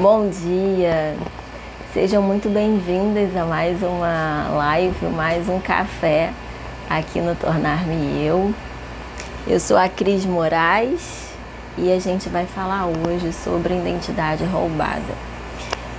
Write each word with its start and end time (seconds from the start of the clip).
Bom 0.00 0.30
dia, 0.30 1.14
sejam 1.92 2.22
muito 2.22 2.48
bem-vindas 2.48 3.36
a 3.36 3.44
mais 3.44 3.82
uma 3.82 4.48
live, 4.48 5.06
mais 5.08 5.46
um 5.46 5.60
café 5.60 6.32
aqui 6.88 7.20
no 7.20 7.34
Tornar-me 7.34 8.24
Eu. 8.24 8.54
Eu 9.46 9.60
sou 9.60 9.76
a 9.76 9.90
Cris 9.90 10.24
Moraes 10.24 11.28
e 11.76 11.92
a 11.92 11.98
gente 11.98 12.30
vai 12.30 12.46
falar 12.46 12.86
hoje 12.86 13.30
sobre 13.30 13.74
identidade 13.74 14.42
roubada. 14.44 15.12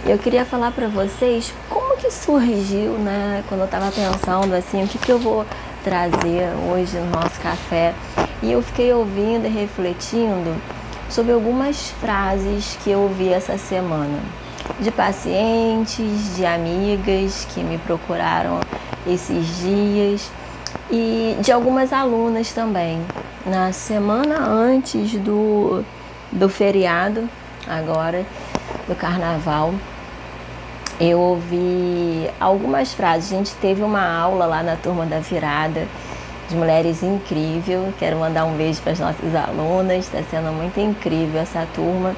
Eu 0.04 0.18
queria 0.18 0.46
falar 0.46 0.72
para 0.72 0.88
vocês 0.88 1.54
como 1.70 1.96
que 1.98 2.10
surgiu, 2.10 2.94
né? 2.94 3.44
Quando 3.48 3.62
eu 3.62 3.66
estava 3.66 3.92
pensando 3.92 4.56
assim, 4.56 4.84
o 4.84 4.88
que, 4.88 4.98
que 4.98 5.12
eu 5.12 5.20
vou 5.20 5.46
trazer 5.84 6.50
hoje 6.72 6.98
no 6.98 7.12
nosso 7.12 7.40
café. 7.40 7.94
E 8.42 8.52
eu 8.52 8.64
fiquei 8.64 8.92
ouvindo 8.92 9.46
e 9.46 9.50
refletindo 9.50 10.60
sobre 11.12 11.34
algumas 11.34 11.90
frases 11.90 12.78
que 12.82 12.90
eu 12.90 13.02
ouvi 13.02 13.30
essa 13.30 13.58
semana 13.58 14.18
de 14.80 14.90
pacientes, 14.90 16.36
de 16.38 16.46
amigas 16.46 17.46
que 17.54 17.62
me 17.62 17.78
procuraram 17.78 18.62
esses 19.06 19.58
dias 19.58 20.32
e 20.90 21.36
de 21.42 21.52
algumas 21.52 21.92
alunas 21.92 22.52
também. 22.54 23.02
Na 23.46 23.74
semana 23.74 24.40
antes 24.40 25.12
do, 25.20 25.84
do 26.32 26.48
feriado, 26.48 27.30
agora, 27.68 28.26
do 28.88 28.96
carnaval, 28.96 29.74
eu 31.00 31.20
ouvi 31.20 32.30
algumas 32.40 32.94
frases. 32.94 33.34
A 33.34 33.36
gente 33.36 33.54
teve 33.56 33.84
uma 33.84 34.08
aula 34.18 34.46
lá 34.46 34.64
na 34.64 34.78
turma 34.78 35.06
da 35.06 35.20
virada 35.20 35.88
de 36.52 36.58
mulheres 36.58 37.02
incrível. 37.02 37.94
Quero 37.98 38.18
mandar 38.18 38.46
um 38.46 38.56
beijo 38.56 38.82
para 38.82 38.92
as 38.92 39.00
nossas 39.00 39.34
alunas, 39.34 40.06
está 40.06 40.22
sendo 40.30 40.52
muito 40.52 40.80
incrível 40.80 41.42
essa 41.42 41.66
turma. 41.74 42.16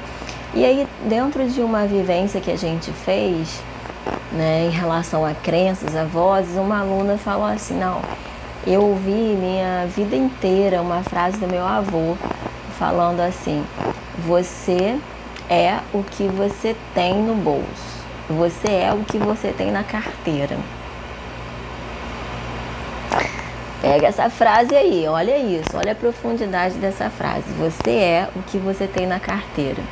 E 0.52 0.64
aí, 0.64 0.86
dentro 1.08 1.46
de 1.48 1.60
uma 1.60 1.86
vivência 1.86 2.40
que 2.40 2.50
a 2.50 2.56
gente 2.56 2.90
fez, 2.90 3.62
né, 4.32 4.66
em 4.66 4.70
relação 4.70 5.24
a 5.24 5.32
crenças, 5.32 5.96
a 5.96 6.04
vozes, 6.04 6.56
uma 6.56 6.80
aluna 6.80 7.16
falou 7.16 7.46
assim: 7.46 7.78
Não, 7.78 8.00
eu 8.66 8.82
ouvi 8.82 9.10
minha 9.10 9.86
vida 9.86 10.16
inteira 10.16 10.82
uma 10.82 11.02
frase 11.02 11.38
do 11.38 11.46
meu 11.46 11.64
avô 11.64 12.16
falando 12.78 13.20
assim: 13.20 13.64
Você 14.26 14.98
é 15.48 15.78
o 15.92 16.02
que 16.02 16.24
você 16.24 16.76
tem 16.92 17.14
no 17.14 17.34
bolso, 17.34 18.04
você 18.28 18.68
é 18.68 18.92
o 18.92 19.04
que 19.04 19.18
você 19.18 19.52
tem 19.52 19.70
na 19.70 19.84
carteira. 19.84 20.56
Pega 23.84 24.06
essa 24.06 24.30
frase 24.30 24.74
aí, 24.74 25.06
olha 25.06 25.36
isso, 25.36 25.76
olha 25.76 25.92
a 25.92 25.94
profundidade 25.94 26.76
dessa 26.76 27.10
frase. 27.10 27.44
Você 27.58 27.90
é 27.90 28.30
o 28.34 28.42
que 28.42 28.56
você 28.56 28.86
tem 28.86 29.06
na 29.06 29.20
carteira. 29.20 29.82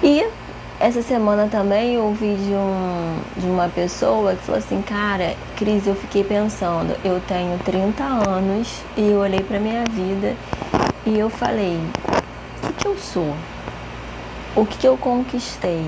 E 0.00 0.24
essa 0.78 1.02
semana 1.02 1.48
também 1.48 1.94
eu 1.96 2.04
ouvi 2.04 2.36
de, 2.36 2.52
um, 2.52 3.18
de 3.38 3.46
uma 3.46 3.68
pessoa 3.68 4.36
que 4.36 4.44
falou 4.44 4.60
assim, 4.60 4.80
cara, 4.82 5.34
Cris, 5.56 5.84
eu 5.88 5.96
fiquei 5.96 6.22
pensando, 6.22 6.96
eu 7.04 7.20
tenho 7.26 7.58
30 7.58 8.04
anos 8.04 8.82
e 8.96 9.10
eu 9.10 9.18
olhei 9.18 9.40
para 9.40 9.58
minha 9.58 9.82
vida 9.90 10.36
e 11.04 11.18
eu 11.18 11.28
falei, 11.28 11.80
o 12.62 12.68
que, 12.68 12.72
que 12.74 12.86
eu 12.86 12.96
sou? 12.96 13.34
O 14.54 14.64
que, 14.64 14.78
que 14.78 14.86
eu 14.86 14.96
conquistei? 14.96 15.84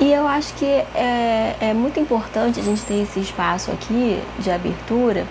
E 0.00 0.12
eu 0.12 0.26
acho 0.26 0.52
que 0.54 0.66
é, 0.66 1.56
é 1.60 1.74
muito 1.74 2.00
importante 2.00 2.58
a 2.58 2.62
gente 2.62 2.82
ter 2.82 3.02
esse 3.02 3.20
espaço 3.20 3.70
aqui 3.70 4.20
de 4.38 4.50
abertura 4.50 5.26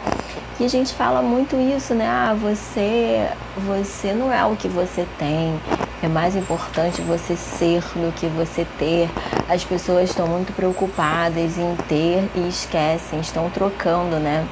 que 0.57 0.63
a 0.63 0.69
gente 0.69 0.93
fala 0.93 1.21
muito 1.21 1.55
isso, 1.55 1.93
né? 1.93 2.07
Ah, 2.07 2.35
você, 2.39 3.27
você 3.57 4.13
não 4.13 4.31
é 4.31 4.45
o 4.45 4.55
que 4.55 4.67
você 4.67 5.05
tem. 5.17 5.59
É 6.01 6.07
mais 6.07 6.35
importante 6.35 7.01
você 7.01 7.35
ser 7.35 7.81
do 7.95 8.13
que 8.13 8.27
você 8.27 8.65
ter. 8.77 9.09
As 9.49 9.63
pessoas 9.63 10.09
estão 10.09 10.27
muito 10.27 10.53
preocupadas 10.53 11.57
em 11.57 11.75
ter 11.87 12.29
e 12.35 12.47
esquecem, 12.47 13.19
estão 13.19 13.49
trocando, 13.49 14.17
né? 14.17 14.45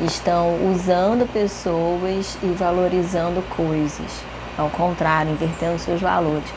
Estão 0.00 0.56
usando 0.70 1.30
pessoas 1.32 2.36
e 2.42 2.46
valorizando 2.48 3.42
coisas. 3.56 4.22
Ao 4.56 4.68
contrário, 4.68 5.32
invertendo 5.32 5.78
seus 5.78 6.00
valores. 6.00 6.48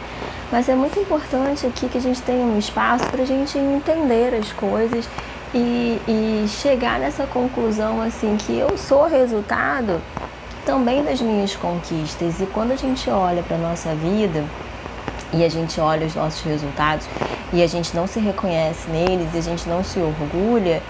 Mas 0.51 0.67
é 0.67 0.75
muito 0.75 0.99
importante 0.99 1.65
aqui 1.65 1.87
que 1.87 1.97
a 1.97 2.01
gente 2.01 2.21
tenha 2.21 2.45
um 2.45 2.59
espaço 2.59 3.05
para 3.05 3.23
a 3.23 3.25
gente 3.25 3.57
entender 3.57 4.35
as 4.35 4.51
coisas 4.51 5.07
e, 5.53 5.99
e 6.07 6.45
chegar 6.47 6.99
nessa 6.99 7.25
conclusão 7.25 8.01
assim 8.01 8.35
que 8.37 8.57
eu 8.57 8.77
sou 8.77 9.07
resultado 9.07 10.01
também 10.65 11.03
das 11.03 11.21
minhas 11.21 11.55
conquistas. 11.55 12.41
E 12.41 12.45
quando 12.47 12.71
a 12.71 12.75
gente 12.75 13.09
olha 13.09 13.41
para 13.43 13.55
a 13.55 13.59
nossa 13.59 13.95
vida 13.95 14.43
e 15.33 15.43
a 15.43 15.49
gente 15.49 15.79
olha 15.79 16.05
os 16.05 16.15
nossos 16.15 16.41
resultados 16.41 17.07
e 17.53 17.63
a 17.63 17.67
gente 17.67 17.95
não 17.95 18.05
se 18.05 18.19
reconhece 18.19 18.89
neles 18.89 19.29
e 19.33 19.37
a 19.37 19.41
gente 19.41 19.67
não 19.69 19.83
se 19.83 19.99
orgulha, 19.99 20.81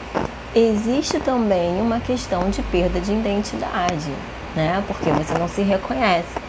existe 0.56 1.20
também 1.20 1.80
uma 1.80 2.00
questão 2.00 2.50
de 2.50 2.64
perda 2.64 3.00
de 3.00 3.12
identidade, 3.12 4.12
né? 4.56 4.84
Porque 4.88 5.10
você 5.12 5.38
não 5.38 5.48
se 5.48 5.62
reconhece. 5.62 6.42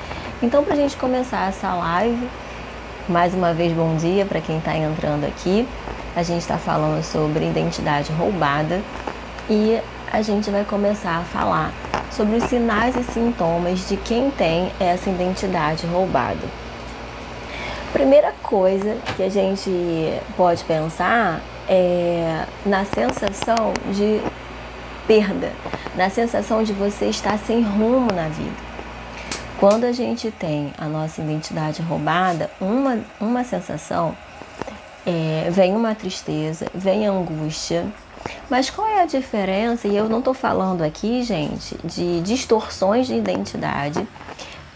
Então, 0.42 0.64
para 0.64 0.74
a 0.74 0.76
gente 0.76 0.96
começar 0.96 1.48
essa 1.48 1.72
live, 1.72 2.28
mais 3.08 3.34
uma 3.34 3.52
vez, 3.52 3.72
bom 3.72 3.96
dia 3.96 4.24
para 4.24 4.40
quem 4.40 4.58
está 4.58 4.76
entrando 4.76 5.24
aqui. 5.24 5.66
A 6.14 6.22
gente 6.22 6.40
está 6.40 6.56
falando 6.56 7.02
sobre 7.02 7.48
identidade 7.48 8.12
roubada 8.12 8.80
e 9.50 9.80
a 10.12 10.22
gente 10.22 10.50
vai 10.50 10.64
começar 10.64 11.18
a 11.18 11.22
falar 11.22 11.72
sobre 12.10 12.36
os 12.36 12.44
sinais 12.44 12.94
e 12.96 13.02
sintomas 13.02 13.88
de 13.88 13.96
quem 13.96 14.30
tem 14.30 14.70
essa 14.78 15.10
identidade 15.10 15.86
roubada. 15.86 16.46
Primeira 17.92 18.32
coisa 18.42 18.96
que 19.16 19.22
a 19.22 19.28
gente 19.28 19.70
pode 20.36 20.62
pensar 20.64 21.40
é 21.68 22.44
na 22.64 22.84
sensação 22.84 23.72
de 23.90 24.20
perda, 25.06 25.52
na 25.96 26.08
sensação 26.08 26.62
de 26.62 26.72
você 26.72 27.06
estar 27.06 27.38
sem 27.38 27.62
rumo 27.62 28.12
na 28.12 28.28
vida. 28.28 28.71
Quando 29.62 29.84
a 29.84 29.92
gente 29.92 30.28
tem 30.28 30.72
a 30.76 30.86
nossa 30.86 31.22
identidade 31.22 31.82
roubada, 31.82 32.50
uma, 32.60 32.98
uma 33.20 33.44
sensação 33.44 34.12
é, 35.06 35.48
vem 35.52 35.76
uma 35.76 35.94
tristeza, 35.94 36.66
vem 36.74 37.06
angústia. 37.06 37.86
Mas 38.50 38.70
qual 38.70 38.88
é 38.88 39.02
a 39.02 39.06
diferença? 39.06 39.86
E 39.86 39.96
eu 39.96 40.08
não 40.08 40.18
estou 40.18 40.34
falando 40.34 40.82
aqui, 40.82 41.22
gente, 41.22 41.78
de 41.84 42.20
distorções 42.22 43.06
de 43.06 43.14
identidade. 43.14 44.04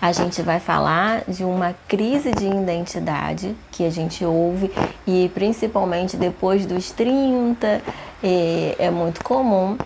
A 0.01 0.13
gente 0.13 0.41
vai 0.41 0.61
falar 0.61 1.25
de 1.27 1.43
uma 1.43 1.75
crise 1.89 2.31
de 2.31 2.47
identidade 2.47 3.57
que 3.73 3.85
a 3.85 3.91
gente 3.91 4.25
ouve 4.25 4.71
e 5.05 5.29
principalmente 5.35 6.17
depois 6.17 6.65
dos 6.65 6.93
30 6.93 7.83
é, 8.23 8.77
é 8.79 8.89
muito 8.89 9.25
comum. 9.25 9.77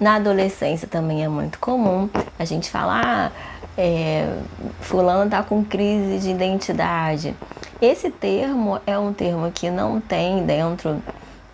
Na 0.00 0.16
adolescência 0.16 0.88
também 0.88 1.22
é 1.22 1.28
muito 1.28 1.60
comum 1.60 2.10
a 2.36 2.44
gente 2.44 2.68
falar. 2.68 3.04
Ah, 3.04 3.47
é, 3.78 4.36
fulano 4.80 5.26
está 5.26 5.40
com 5.44 5.64
crise 5.64 6.18
de 6.18 6.30
identidade. 6.30 7.34
Esse 7.80 8.10
termo 8.10 8.80
é 8.84 8.98
um 8.98 9.12
termo 9.12 9.52
que 9.52 9.70
não 9.70 10.00
tem 10.00 10.44
dentro 10.44 11.00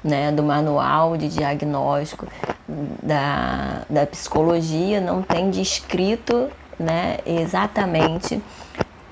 né, 0.03 0.33
do 0.33 0.43
manual 0.43 1.19
de 1.19 1.29
diagnóstico 1.29 2.27
da, 2.67 3.83
da 3.91 4.07
psicologia, 4.07 5.03
não 5.03 5.21
tem 5.21 5.51
descrito 5.51 6.49
né, 6.79 7.19
exatamente 7.27 8.43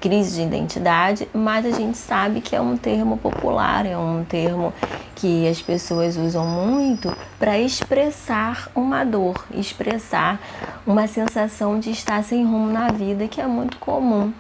crise 0.03 0.35
de 0.35 0.43
identidade, 0.43 1.29
mas 1.33 1.65
a 1.65 1.71
gente 1.71 1.97
sabe 1.97 2.41
que 2.41 2.57
é 2.57 2.61
um 2.61 2.77
termo 2.77 3.17
popular, 3.17 3.87
é 3.87 3.97
um 3.97 4.25
termo 4.25 4.75
que 5.15 5.47
as 5.47 5.63
pessoas 5.63 6.17
usam 6.17 6.45
muito 6.45 7.17
para 7.39 7.57
expressar 7.57 8.69
uma 8.75 9.05
dor, 9.05 9.47
expressar 9.55 10.41
uma 10.85 11.07
sensação 11.07 11.79
de 11.79 11.93
estar 11.93 12.25
sem 12.25 12.45
rumo 12.45 12.73
na 12.73 12.89
vida, 12.89 13.29
que 13.29 13.41
é 13.41 13.47
muito 13.47 13.79
comum. 13.79 14.33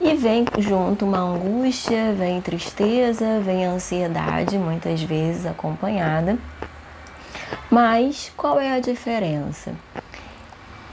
E 0.00 0.14
vem 0.14 0.44
junto 0.58 1.04
uma 1.04 1.18
angústia, 1.18 2.12
vem 2.12 2.40
tristeza, 2.40 3.38
vem 3.38 3.64
ansiedade, 3.64 4.58
muitas 4.58 5.00
vezes 5.00 5.46
acompanhada. 5.46 6.36
Mas 7.70 8.32
qual 8.36 8.58
é 8.58 8.72
a 8.72 8.80
diferença? 8.80 9.72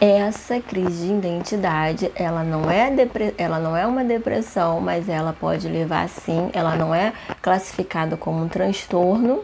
Essa 0.02 0.62
crise 0.62 1.08
de 1.08 1.14
identidade, 1.14 2.10
ela 2.16 2.42
não 2.42 2.72
é 2.72 2.90
ela 3.38 3.60
não 3.60 3.76
é 3.76 3.86
uma 3.86 4.02
depressão, 4.02 4.80
mas 4.80 5.10
ela 5.10 5.36
pode 5.38 5.68
levar 5.68 6.08
sim, 6.08 6.50
ela 6.54 6.78
não 6.78 6.96
é 6.96 7.12
classificada 7.42 8.16
como 8.16 8.42
um 8.42 8.48
transtorno, 8.48 9.44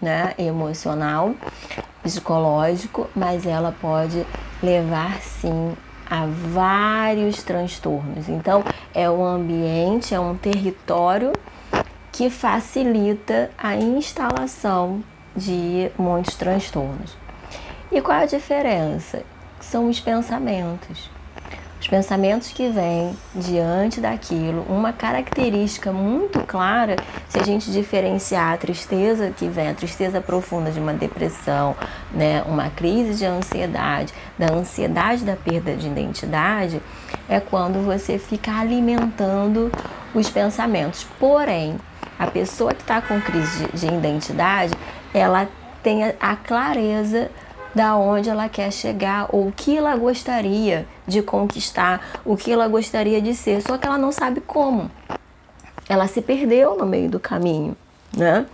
né, 0.00 0.32
emocional, 0.38 1.34
psicológico, 2.04 3.10
mas 3.16 3.46
ela 3.46 3.74
pode 3.80 4.24
levar 4.62 5.20
sim 5.20 5.76
a 6.08 6.24
vários 6.26 7.42
transtornos. 7.42 8.28
Então, 8.28 8.62
é 8.94 9.10
um 9.10 9.24
ambiente, 9.24 10.14
é 10.14 10.20
um 10.20 10.36
território 10.36 11.32
que 12.12 12.30
facilita 12.30 13.50
a 13.58 13.74
instalação 13.74 15.02
de 15.34 15.90
muitos 15.98 16.36
transtornos. 16.36 17.16
E 17.90 18.00
qual 18.00 18.20
a 18.20 18.26
diferença? 18.26 19.24
São 19.66 19.88
os 19.88 20.00
pensamentos. 20.00 21.10
Os 21.80 21.86
Os 21.86 21.88
pensamentos 21.88 22.48
que 22.48 22.68
vêm 22.68 23.16
diante 23.32 24.00
daquilo, 24.00 24.66
uma 24.68 24.92
característica 24.92 25.92
muito 25.92 26.40
clara, 26.40 26.96
se 27.28 27.38
a 27.38 27.44
gente 27.44 27.70
diferenciar 27.70 28.54
a 28.54 28.56
tristeza 28.56 29.30
que 29.30 29.46
vem, 29.46 29.68
a 29.68 29.72
tristeza 29.74 30.20
profunda 30.20 30.72
de 30.72 30.80
uma 30.80 30.92
depressão, 30.92 31.76
né, 32.12 32.42
uma 32.44 32.70
crise 32.70 33.16
de 33.16 33.24
ansiedade, 33.24 34.12
da 34.36 34.52
ansiedade 34.52 35.22
da 35.22 35.36
perda 35.36 35.76
de 35.76 35.86
identidade, 35.86 36.82
é 37.28 37.38
quando 37.38 37.86
você 37.86 38.18
fica 38.18 38.50
alimentando 38.50 39.70
os 40.12 40.28
pensamentos. 40.28 41.06
Porém, 41.20 41.76
a 42.18 42.26
pessoa 42.26 42.74
que 42.74 42.82
está 42.82 43.00
com 43.00 43.20
crise 43.20 43.68
de 43.72 43.86
identidade, 43.86 44.74
ela 45.14 45.46
tem 45.84 46.02
a 46.18 46.34
clareza 46.34 47.30
da 47.76 47.94
onde 47.94 48.30
ela 48.30 48.48
quer 48.48 48.72
chegar 48.72 49.28
ou 49.30 49.48
o 49.48 49.52
que 49.52 49.76
ela 49.76 49.94
gostaria 49.94 50.86
de 51.06 51.20
conquistar, 51.20 52.00
o 52.24 52.34
que 52.34 52.50
ela 52.50 52.66
gostaria 52.66 53.20
de 53.20 53.34
ser, 53.34 53.60
só 53.60 53.76
que 53.76 53.86
ela 53.86 53.98
não 53.98 54.10
sabe 54.10 54.40
como. 54.40 54.90
Ela 55.86 56.06
se 56.06 56.22
perdeu 56.22 56.74
no 56.78 56.86
meio 56.86 57.10
do 57.10 57.20
caminho, 57.20 57.76
né? 58.16 58.46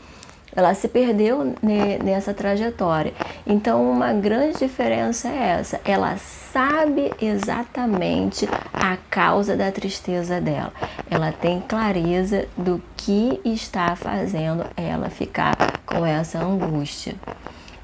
Ela 0.55 0.75
se 0.75 0.89
perdeu 0.89 1.55
nessa 2.03 2.35
trajetória. 2.35 3.15
Então, 3.47 3.89
uma 3.89 4.13
grande 4.13 4.59
diferença 4.59 5.29
é 5.29 5.59
essa. 5.61 5.81
Ela 5.85 6.17
sabe 6.19 7.13
exatamente 7.23 8.47
a 8.73 8.99
causa 9.09 9.57
da 9.57 9.71
tristeza 9.71 10.41
dela. 10.41 10.73
Ela 11.09 11.31
tem 11.31 11.61
clareza 11.61 12.47
do 12.57 12.83
que 12.97 13.41
está 13.45 13.95
fazendo 13.95 14.65
ela 14.77 15.09
ficar 15.09 15.57
com 15.87 16.05
essa 16.05 16.41
angústia. 16.41 17.15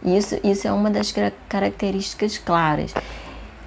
Isso, 0.04 0.38
isso 0.44 0.66
é 0.66 0.72
uma 0.72 0.90
das 0.90 1.12
características 1.48 2.38
claras. 2.38 2.94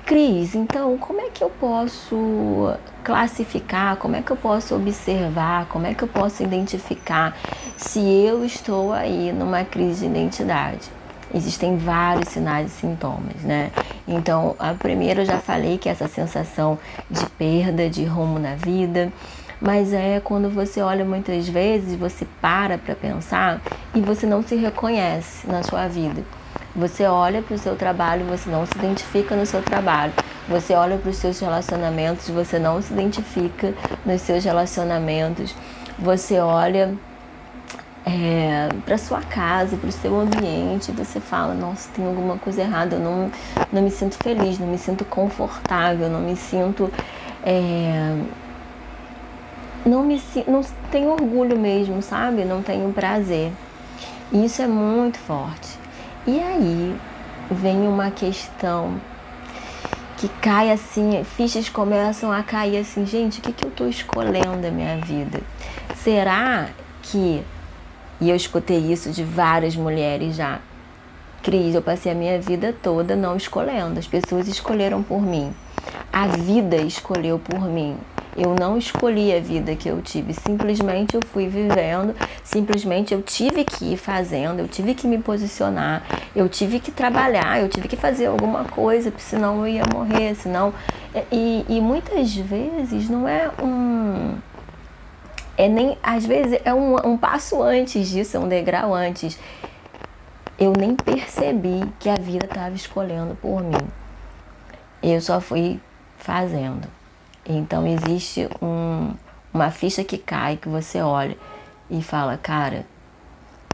Cris, 0.05 0.55
então, 0.55 0.97
como 0.97 1.21
é 1.21 1.29
que 1.29 1.43
eu 1.43 1.49
posso 1.49 2.73
classificar, 3.03 3.95
como 3.97 4.15
é 4.15 4.21
que 4.21 4.31
eu 4.31 4.37
posso 4.37 4.75
observar, 4.75 5.67
como 5.67 5.87
é 5.87 5.93
que 5.93 6.03
eu 6.03 6.07
posso 6.07 6.43
identificar 6.43 7.37
se 7.77 7.99
eu 7.99 8.43
estou 8.43 8.91
aí 8.93 9.31
numa 9.31 9.63
crise 9.63 10.01
de 10.01 10.11
identidade? 10.11 10.89
Existem 11.33 11.77
vários 11.77 12.27
sinais 12.27 12.67
e 12.67 12.75
sintomas, 12.75 13.41
né? 13.43 13.71
Então, 14.05 14.55
a 14.59 14.73
primeira 14.73 15.21
eu 15.21 15.25
já 15.25 15.39
falei 15.39 15.77
que 15.77 15.87
é 15.87 15.93
essa 15.93 16.07
sensação 16.07 16.77
de 17.09 17.25
perda 17.29 17.89
de 17.89 18.03
rumo 18.03 18.37
na 18.37 18.55
vida, 18.55 19.13
mas 19.61 19.93
é 19.93 20.19
quando 20.19 20.49
você 20.49 20.81
olha 20.81 21.05
muitas 21.05 21.47
vezes, 21.47 21.95
você 21.95 22.25
para 22.41 22.79
para 22.79 22.95
pensar 22.95 23.61
e 23.93 24.01
você 24.01 24.25
não 24.25 24.41
se 24.41 24.55
reconhece 24.55 25.47
na 25.47 25.61
sua 25.61 25.87
vida. 25.87 26.23
Você 26.75 27.05
olha 27.05 27.41
para 27.41 27.55
o 27.55 27.59
seu 27.59 27.75
trabalho, 27.75 28.25
você 28.25 28.49
não 28.49 28.65
se 28.65 28.71
identifica 28.77 29.35
no 29.35 29.45
seu 29.45 29.61
trabalho. 29.61 30.13
Você 30.47 30.73
olha 30.73 30.97
para 30.97 31.11
os 31.11 31.17
seus 31.17 31.39
relacionamentos, 31.39 32.29
você 32.29 32.57
não 32.57 32.81
se 32.81 32.91
identifica 32.91 33.73
nos 34.05 34.21
seus 34.21 34.43
relacionamentos. 34.43 35.53
Você 35.99 36.39
olha 36.39 36.95
é, 38.05 38.69
para 38.85 38.97
sua 38.97 39.21
casa, 39.21 39.77
para 39.77 39.89
o 39.89 39.91
seu 39.91 40.19
ambiente, 40.19 40.91
você 40.91 41.19
fala, 41.19 41.53
nossa, 41.53 41.89
tem 41.93 42.05
alguma 42.05 42.37
coisa 42.37 42.61
errada, 42.61 42.95
eu 42.95 42.99
não, 42.99 43.31
não 43.71 43.81
me 43.81 43.91
sinto 43.91 44.15
feliz, 44.15 44.57
não 44.57 44.67
me 44.67 44.77
sinto 44.77 45.05
confortável, 45.05 46.09
não 46.09 46.21
me 46.21 46.35
sinto 46.35 46.91
é, 47.43 48.15
não 49.85 50.03
me 50.03 50.21
não 50.47 50.61
tenho 50.91 51.09
orgulho 51.09 51.57
mesmo, 51.57 52.01
sabe? 52.01 52.45
Não 52.45 52.61
tenho 52.61 52.91
prazer. 52.93 53.51
Isso 54.31 54.61
é 54.61 54.67
muito 54.67 55.17
forte. 55.19 55.77
E 56.25 56.39
aí 56.39 56.95
vem 57.49 57.87
uma 57.87 58.11
questão 58.11 58.99
que 60.17 60.29
cai 60.39 60.71
assim, 60.71 61.23
fichas 61.23 61.67
começam 61.67 62.31
a 62.31 62.43
cair 62.43 62.77
assim, 62.77 63.07
gente, 63.07 63.39
o 63.39 63.41
que, 63.41 63.51
que 63.51 63.65
eu 63.65 63.69
estou 63.69 63.89
escolhendo 63.89 64.61
da 64.61 64.69
minha 64.69 64.97
vida? 64.97 65.41
Será 65.95 66.69
que, 67.01 67.43
e 68.19 68.29
eu 68.29 68.35
escutei 68.35 68.77
isso 68.77 69.09
de 69.09 69.23
várias 69.23 69.75
mulheres 69.75 70.35
já, 70.35 70.59
Cris, 71.41 71.73
eu 71.73 71.81
passei 71.81 72.11
a 72.11 72.15
minha 72.15 72.39
vida 72.39 72.73
toda 72.83 73.15
não 73.15 73.35
escolhendo, 73.35 73.99
as 73.99 74.05
pessoas 74.07 74.47
escolheram 74.47 75.01
por 75.01 75.23
mim. 75.23 75.51
A 76.13 76.27
vida 76.27 76.75
escolheu 76.77 77.39
por 77.39 77.61
mim. 77.61 77.97
Eu 78.35 78.55
não 78.57 78.77
escolhi 78.77 79.35
a 79.35 79.41
vida 79.41 79.75
que 79.75 79.89
eu 79.89 80.01
tive, 80.01 80.33
simplesmente 80.33 81.15
eu 81.15 81.21
fui 81.33 81.47
vivendo, 81.47 82.15
simplesmente 82.43 83.13
eu 83.13 83.21
tive 83.21 83.65
que 83.65 83.93
ir 83.93 83.97
fazendo, 83.97 84.59
eu 84.59 84.69
tive 84.69 84.93
que 84.93 85.05
me 85.05 85.17
posicionar, 85.17 86.01
eu 86.33 86.47
tive 86.47 86.79
que 86.79 86.91
trabalhar, 86.91 87.59
eu 87.59 87.67
tive 87.67 87.89
que 87.89 87.97
fazer 87.97 88.27
alguma 88.27 88.63
coisa, 88.63 89.11
senão 89.17 89.67
eu 89.67 89.75
ia 89.75 89.83
morrer, 89.93 90.33
senão. 90.35 90.73
E, 91.29 91.65
e 91.67 91.81
muitas 91.81 92.33
vezes 92.33 93.09
não 93.09 93.27
é 93.27 93.51
um. 93.61 94.37
É 95.57 95.67
nem. 95.67 95.97
Às 96.01 96.25
vezes 96.25 96.57
é 96.63 96.73
um, 96.73 96.95
um 97.05 97.17
passo 97.17 97.61
antes 97.61 98.07
disso, 98.07 98.37
é 98.37 98.39
um 98.39 98.47
degrau 98.47 98.93
antes. 98.93 99.37
Eu 100.57 100.71
nem 100.71 100.95
percebi 100.95 101.81
que 101.99 102.07
a 102.07 102.15
vida 102.15 102.45
estava 102.45 102.73
escolhendo 102.75 103.35
por 103.35 103.61
mim. 103.61 103.87
Eu 105.03 105.19
só 105.19 105.41
fui 105.41 105.81
fazendo. 106.17 107.00
Então 107.57 107.85
existe 107.85 108.47
um, 108.61 109.13
uma 109.53 109.71
ficha 109.71 110.03
que 110.03 110.17
cai 110.17 110.57
que 110.57 110.69
você 110.69 111.01
olha 111.01 111.37
e 111.89 112.01
fala, 112.01 112.37
cara, 112.37 112.85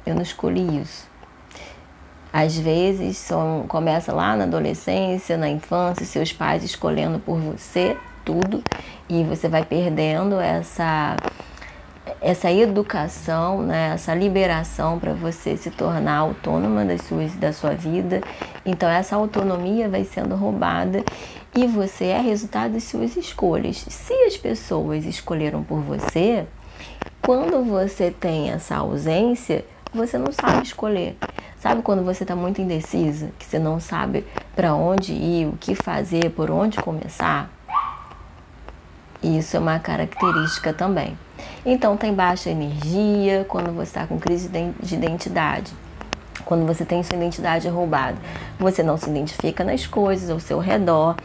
eu 0.05 0.15
não 0.15 0.21
escolhi 0.21 0.81
isso. 0.81 1.07
Às 2.31 2.57
vezes 2.57 3.17
são, 3.17 3.65
começa 3.67 4.13
lá 4.13 4.35
na 4.35 4.43
adolescência, 4.43 5.37
na 5.37 5.49
infância, 5.49 6.05
seus 6.05 6.33
pais 6.33 6.63
escolhendo 6.63 7.19
por 7.19 7.39
você 7.39 7.97
tudo 8.25 8.61
e 9.07 9.23
você 9.23 9.47
vai 9.47 9.63
perdendo 9.63 10.39
essa 10.39 11.15
essa 12.21 12.51
educação, 12.51 13.61
né, 13.61 13.91
essa 13.93 14.13
liberação 14.13 14.97
para 14.97 15.13
você 15.13 15.57
se 15.57 15.69
tornar 15.69 16.17
autônoma 16.17 16.85
das 16.85 17.01
suas, 17.01 17.33
da 17.35 17.51
sua 17.51 17.71
vida. 17.71 18.21
Então 18.65 18.89
essa 18.89 19.15
autonomia 19.15 19.89
vai 19.89 20.03
sendo 20.03 20.35
roubada 20.35 21.03
e 21.57 21.65
você 21.65 22.05
é 22.05 22.21
resultado 22.21 22.73
das 22.73 22.83
suas 22.83 23.17
escolhas. 23.17 23.77
Se 23.89 24.13
as 24.27 24.37
pessoas 24.37 25.05
escolheram 25.05 25.63
por 25.63 25.79
você, 25.79 26.45
quando 27.19 27.63
você 27.63 28.11
tem 28.11 28.51
essa 28.51 28.75
ausência, 28.75 29.65
você 29.91 30.19
não 30.19 30.31
sabe 30.31 30.67
escolher. 30.67 31.17
Sabe 31.59 31.81
quando 31.81 32.05
você 32.05 32.23
está 32.23 32.35
muito 32.35 32.61
indecisa, 32.61 33.31
que 33.39 33.45
você 33.45 33.57
não 33.57 33.79
sabe 33.79 34.23
para 34.55 34.75
onde 34.75 35.13
ir, 35.13 35.47
o 35.47 35.57
que 35.57 35.73
fazer, 35.73 36.29
por 36.29 36.51
onde 36.51 36.77
começar? 36.77 37.49
Isso 39.23 39.57
é 39.57 39.59
uma 39.59 39.79
característica 39.79 40.71
também. 40.71 41.17
Então, 41.65 41.97
tem 41.97 42.13
baixa 42.13 42.51
energia 42.51 43.47
quando 43.49 43.73
você 43.73 43.89
está 43.89 44.05
com 44.05 44.19
crise 44.19 44.47
de 44.47 44.93
identidade. 44.93 45.73
Quando 46.45 46.67
você 46.67 46.85
tem 46.85 47.01
sua 47.01 47.17
identidade 47.17 47.67
roubada, 47.67 48.17
você 48.59 48.83
não 48.83 48.95
se 48.95 49.09
identifica 49.09 49.63
nas 49.63 49.87
coisas 49.87 50.29
ao 50.29 50.39
seu 50.39 50.59
redor 50.59 51.15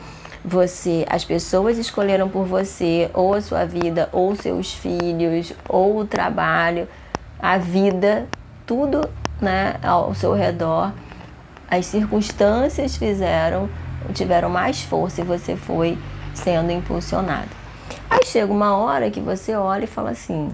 você, 0.45 1.07
as 1.09 1.25
pessoas 1.25 1.79
escolheram 1.79 2.29
por 2.29 2.45
você 2.45 3.11
ou 3.15 3.35
a 3.35 3.41
sua 3.41 3.65
vida, 3.65 4.09
ou 4.13 4.35
seus 4.35 4.73
filhos, 4.73 5.53
ou 5.69 5.99
o 5.99 6.05
trabalho, 6.05 6.89
a 7.39 7.59
vida, 7.59 8.27
tudo, 8.67 9.09
né, 9.41 9.77
ao 9.83 10.15
seu 10.15 10.35
redor. 10.35 10.93
As 11.71 11.87
circunstâncias 11.87 12.97
fizeram, 12.97 13.69
tiveram 14.13 14.51
mais 14.51 14.83
força 14.83 15.21
e 15.21 15.25
você 15.25 15.57
foi 15.57 15.97
sendo 16.35 16.71
impulsionado. 16.73 17.49
Aí 18.11 18.25
chega 18.25 18.53
uma 18.53 18.77
hora 18.77 19.11
que 19.11 19.21
você 19.21 19.55
olha 19.55 19.85
e 19.85 19.87
fala 19.87 20.11
assim: 20.11 20.53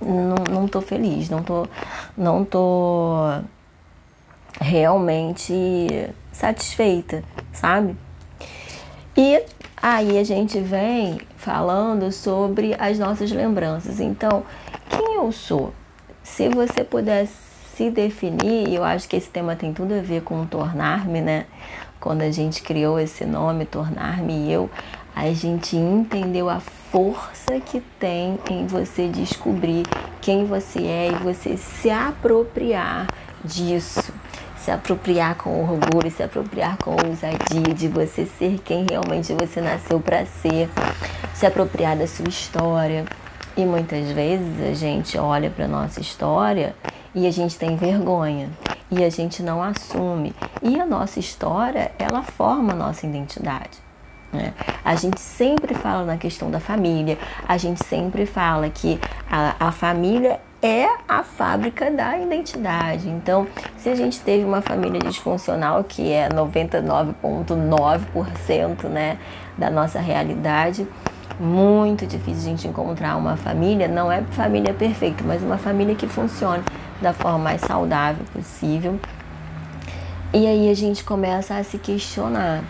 não, 0.00 0.36
não 0.50 0.68
tô 0.68 0.80
feliz, 0.80 1.28
não 1.28 1.42
tô, 1.42 1.66
não 2.16 2.44
tô 2.44 3.16
realmente 4.60 6.08
satisfeita, 6.32 7.22
sabe? 7.52 7.96
E 9.16 9.44
aí 9.80 10.18
a 10.18 10.24
gente 10.24 10.58
vem 10.58 11.20
falando 11.36 12.10
sobre 12.10 12.74
as 12.78 12.98
nossas 12.98 13.30
lembranças. 13.30 14.00
Então, 14.00 14.42
quem 14.88 15.16
eu 15.16 15.30
sou? 15.30 15.72
Se 16.22 16.48
você 16.48 16.82
puder 16.82 17.28
se 17.76 17.90
definir, 17.90 18.74
eu 18.74 18.82
acho 18.82 19.08
que 19.08 19.14
esse 19.14 19.30
tema 19.30 19.54
tem 19.54 19.72
tudo 19.72 19.94
a 19.94 20.00
ver 20.00 20.22
com 20.22 20.44
tornar-me, 20.46 21.20
né? 21.20 21.46
Quando 22.00 22.22
a 22.22 22.30
gente 22.30 22.60
criou 22.60 22.98
esse 22.98 23.24
nome, 23.24 23.64
tornar-me 23.64 24.50
eu, 24.50 24.68
a 25.14 25.32
gente 25.32 25.76
entendeu 25.76 26.50
a 26.50 26.58
força 26.58 27.60
que 27.64 27.80
tem 28.00 28.38
em 28.50 28.66
você 28.66 29.06
descobrir 29.06 29.84
quem 30.20 30.44
você 30.44 30.80
é 30.80 31.08
e 31.12 31.22
você 31.22 31.56
se 31.56 31.88
apropriar 31.88 33.06
disso 33.44 34.12
se 34.64 34.70
apropriar 34.70 35.34
com 35.34 35.60
orgulho, 35.60 36.10
se 36.10 36.22
apropriar 36.22 36.78
com 36.78 36.92
ousadia 36.92 37.74
de 37.74 37.86
você 37.86 38.24
ser 38.24 38.58
quem 38.64 38.86
realmente 38.88 39.34
você 39.34 39.60
nasceu 39.60 40.00
para 40.00 40.24
ser, 40.24 40.70
se 41.34 41.44
apropriar 41.44 41.94
da 41.98 42.06
sua 42.06 42.26
história. 42.26 43.04
E 43.54 43.64
muitas 43.66 44.10
vezes 44.10 44.60
a 44.62 44.72
gente 44.72 45.18
olha 45.18 45.50
para 45.50 45.68
nossa 45.68 46.00
história 46.00 46.74
e 47.14 47.26
a 47.26 47.30
gente 47.30 47.58
tem 47.58 47.76
vergonha 47.76 48.48
e 48.90 49.04
a 49.04 49.10
gente 49.10 49.42
não 49.42 49.62
assume. 49.62 50.34
E 50.62 50.80
a 50.80 50.86
nossa 50.86 51.20
história, 51.20 51.92
ela 51.98 52.22
forma 52.22 52.72
a 52.72 52.76
nossa 52.76 53.06
identidade. 53.06 53.78
Né? 54.32 54.54
A 54.82 54.94
gente 54.96 55.20
sempre 55.20 55.74
fala 55.74 56.06
na 56.06 56.16
questão 56.16 56.50
da 56.50 56.58
família, 56.58 57.18
a 57.46 57.58
gente 57.58 57.84
sempre 57.84 58.24
fala 58.24 58.70
que 58.70 58.98
a, 59.30 59.68
a 59.68 59.72
família 59.72 60.40
é 60.64 60.88
a 61.06 61.22
fábrica 61.22 61.90
da 61.90 62.18
identidade. 62.18 63.06
Então, 63.06 63.46
se 63.76 63.90
a 63.90 63.94
gente 63.94 64.18
teve 64.20 64.42
uma 64.44 64.62
família 64.62 64.98
disfuncional, 64.98 65.84
que 65.84 66.10
é 66.10 66.30
99,9% 66.30 68.84
né, 68.84 69.18
da 69.58 69.68
nossa 69.68 70.00
realidade, 70.00 70.88
muito 71.38 72.06
difícil 72.06 72.44
a 72.44 72.46
gente 72.56 72.66
encontrar 72.66 73.16
uma 73.16 73.36
família, 73.36 73.86
não 73.86 74.10
é 74.10 74.22
família 74.22 74.72
perfeita, 74.72 75.22
mas 75.22 75.42
uma 75.42 75.58
família 75.58 75.94
que 75.94 76.06
funcione 76.06 76.64
da 77.02 77.12
forma 77.12 77.40
mais 77.40 77.60
saudável 77.60 78.24
possível. 78.32 78.98
E 80.32 80.46
aí 80.46 80.70
a 80.70 80.74
gente 80.74 81.04
começa 81.04 81.56
a 81.56 81.62
se 81.62 81.76
questionar. 81.76 82.64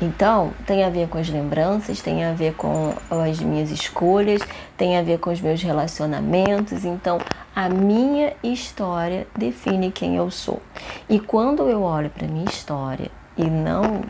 Então, 0.00 0.52
tem 0.66 0.84
a 0.84 0.90
ver 0.90 1.08
com 1.08 1.18
as 1.18 1.28
lembranças, 1.28 2.00
tem 2.00 2.24
a 2.24 2.32
ver 2.32 2.54
com 2.54 2.94
as 3.10 3.38
minhas 3.40 3.70
escolhas, 3.70 4.42
tem 4.76 4.98
a 4.98 5.02
ver 5.02 5.18
com 5.18 5.30
os 5.30 5.40
meus 5.40 5.62
relacionamentos. 5.62 6.84
Então, 6.84 7.18
a 7.54 7.68
minha 7.68 8.34
história 8.42 9.26
define 9.36 9.92
quem 9.92 10.16
eu 10.16 10.30
sou. 10.30 10.60
E 11.08 11.20
quando 11.20 11.68
eu 11.68 11.82
olho 11.82 12.10
para 12.10 12.26
minha 12.26 12.44
história 12.44 13.10
e 13.36 13.44
não 13.44 14.02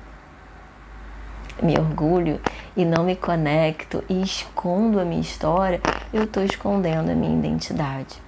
me 1.63 1.79
orgulho 1.79 2.41
e 2.77 2.85
não 2.85 3.05
me 3.05 3.15
conecto 3.15 4.03
e 4.09 4.23
escondo 4.23 4.99
a 4.99 5.05
minha 5.05 5.21
história, 5.21 5.81
eu 6.13 6.25
estou 6.25 6.43
escondendo 6.43 7.11
a 7.11 7.15
minha 7.15 7.39
identidade. 7.39 8.23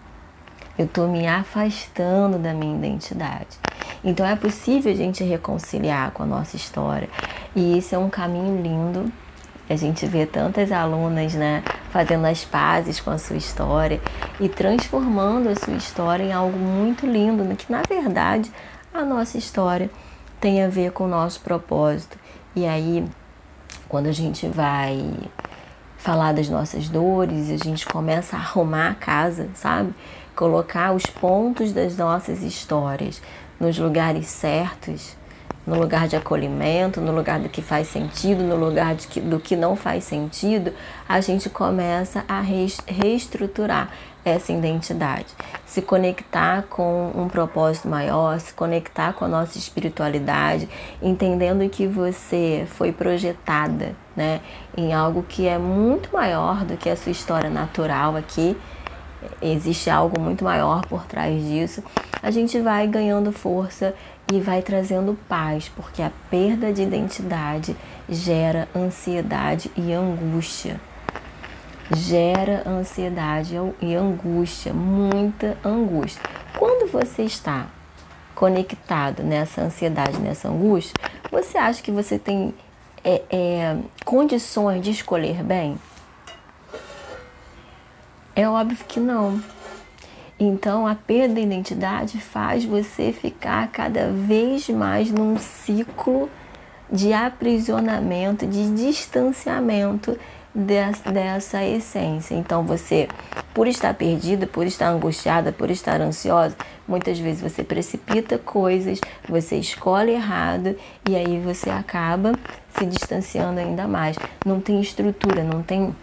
Eu 0.78 0.84
estou 0.84 1.08
me 1.08 1.26
afastando 1.26 2.38
da 2.38 2.52
minha 2.52 2.76
identidade. 2.76 3.58
Então 4.06 4.24
é 4.24 4.36
possível 4.36 4.92
a 4.92 4.94
gente 4.94 5.24
reconciliar 5.24 6.12
com 6.12 6.22
a 6.22 6.26
nossa 6.26 6.54
história. 6.54 7.08
E 7.56 7.76
isso 7.76 7.92
é 7.92 7.98
um 7.98 8.08
caminho 8.08 8.62
lindo. 8.62 9.12
A 9.68 9.74
gente 9.74 10.06
vê 10.06 10.24
tantas 10.24 10.70
alunas, 10.70 11.34
né, 11.34 11.64
fazendo 11.90 12.24
as 12.24 12.44
pazes 12.44 13.00
com 13.00 13.10
a 13.10 13.18
sua 13.18 13.36
história 13.36 14.00
e 14.38 14.48
transformando 14.48 15.48
a 15.48 15.56
sua 15.56 15.74
história 15.74 16.22
em 16.22 16.32
algo 16.32 16.56
muito 16.56 17.04
lindo, 17.04 17.42
né, 17.42 17.56
que 17.56 17.70
na 17.70 17.82
verdade 17.82 18.52
a 18.94 19.04
nossa 19.04 19.36
história 19.36 19.90
tem 20.40 20.62
a 20.62 20.68
ver 20.68 20.92
com 20.92 21.04
o 21.04 21.08
nosso 21.08 21.40
propósito. 21.40 22.16
E 22.54 22.64
aí, 22.64 23.04
quando 23.88 24.06
a 24.06 24.12
gente 24.12 24.46
vai 24.46 25.18
falar 25.98 26.32
das 26.32 26.48
nossas 26.48 26.88
dores, 26.88 27.50
a 27.50 27.56
gente 27.56 27.84
começa 27.84 28.36
a 28.36 28.38
arrumar 28.38 28.90
a 28.90 28.94
casa, 28.94 29.48
sabe? 29.54 29.92
Colocar 30.36 30.92
os 30.92 31.04
pontos 31.06 31.72
das 31.72 31.96
nossas 31.96 32.42
histórias 32.44 33.20
nos 33.58 33.78
lugares 33.78 34.26
certos, 34.26 35.16
no 35.66 35.78
lugar 35.80 36.06
de 36.06 36.14
acolhimento, 36.14 37.00
no 37.00 37.12
lugar 37.12 37.40
do 37.40 37.48
que 37.48 37.60
faz 37.60 37.88
sentido, 37.88 38.44
no 38.44 38.56
lugar 38.56 38.94
que, 38.94 39.20
do 39.20 39.40
que 39.40 39.56
não 39.56 39.74
faz 39.74 40.04
sentido, 40.04 40.72
a 41.08 41.20
gente 41.20 41.50
começa 41.50 42.24
a 42.28 42.40
reestruturar 42.40 43.90
essa 44.24 44.52
identidade, 44.52 45.26
se 45.64 45.80
conectar 45.80 46.62
com 46.68 47.12
um 47.14 47.28
propósito 47.28 47.88
maior, 47.88 48.40
se 48.40 48.52
conectar 48.52 49.12
com 49.12 49.24
a 49.24 49.28
nossa 49.28 49.56
espiritualidade, 49.56 50.68
entendendo 51.00 51.68
que 51.68 51.86
você 51.86 52.66
foi 52.70 52.90
projetada, 52.90 53.94
né, 54.16 54.40
em 54.76 54.92
algo 54.92 55.22
que 55.22 55.46
é 55.46 55.58
muito 55.58 56.10
maior 56.12 56.64
do 56.64 56.76
que 56.76 56.90
a 56.90 56.96
sua 56.96 57.12
história 57.12 57.48
natural 57.48 58.16
aqui. 58.16 58.56
Existe 59.40 59.90
algo 59.90 60.20
muito 60.20 60.44
maior 60.44 60.84
por 60.86 61.04
trás 61.04 61.42
disso. 61.42 61.82
A 62.22 62.30
gente 62.30 62.60
vai 62.60 62.86
ganhando 62.86 63.32
força 63.32 63.94
e 64.32 64.40
vai 64.40 64.62
trazendo 64.62 65.18
paz, 65.28 65.70
porque 65.74 66.02
a 66.02 66.10
perda 66.30 66.72
de 66.72 66.82
identidade 66.82 67.76
gera 68.08 68.68
ansiedade 68.74 69.70
e 69.76 69.92
angústia. 69.92 70.80
Gera 71.94 72.68
ansiedade 72.68 73.54
e 73.80 73.94
angústia, 73.94 74.72
muita 74.72 75.56
angústia. 75.64 76.20
Quando 76.58 76.90
você 76.90 77.22
está 77.22 77.66
conectado 78.34 79.22
nessa 79.22 79.62
ansiedade, 79.62 80.18
nessa 80.18 80.48
angústia, 80.48 80.94
você 81.30 81.56
acha 81.56 81.82
que 81.82 81.92
você 81.92 82.18
tem 82.18 82.52
é, 83.04 83.22
é, 83.30 83.76
condições 84.04 84.82
de 84.82 84.90
escolher 84.90 85.44
bem? 85.44 85.78
É 88.38 88.46
óbvio 88.46 88.84
que 88.86 89.00
não. 89.00 89.40
Então, 90.38 90.86
a 90.86 90.94
perda 90.94 91.36
da 91.36 91.40
identidade 91.40 92.20
faz 92.20 92.66
você 92.66 93.10
ficar 93.10 93.66
cada 93.68 94.10
vez 94.10 94.68
mais 94.68 95.10
num 95.10 95.38
ciclo 95.38 96.28
de 96.92 97.14
aprisionamento, 97.14 98.46
de 98.46 98.70
distanciamento 98.74 100.18
dessa 100.54 101.64
essência. 101.64 102.34
Então, 102.34 102.62
você, 102.62 103.08
por 103.54 103.66
estar 103.66 103.94
perdida, 103.94 104.46
por 104.46 104.66
estar 104.66 104.88
angustiada, 104.88 105.50
por 105.50 105.70
estar 105.70 106.02
ansiosa, 106.02 106.54
muitas 106.86 107.18
vezes 107.18 107.40
você 107.40 107.64
precipita 107.64 108.36
coisas, 108.36 109.00
você 109.26 109.56
escolhe 109.56 110.12
errado 110.12 110.76
e 111.08 111.16
aí 111.16 111.40
você 111.40 111.70
acaba 111.70 112.32
se 112.76 112.84
distanciando 112.84 113.60
ainda 113.60 113.88
mais. 113.88 114.18
Não 114.44 114.60
tem 114.60 114.78
estrutura, 114.78 115.42
não 115.42 115.62
tem 115.62 115.94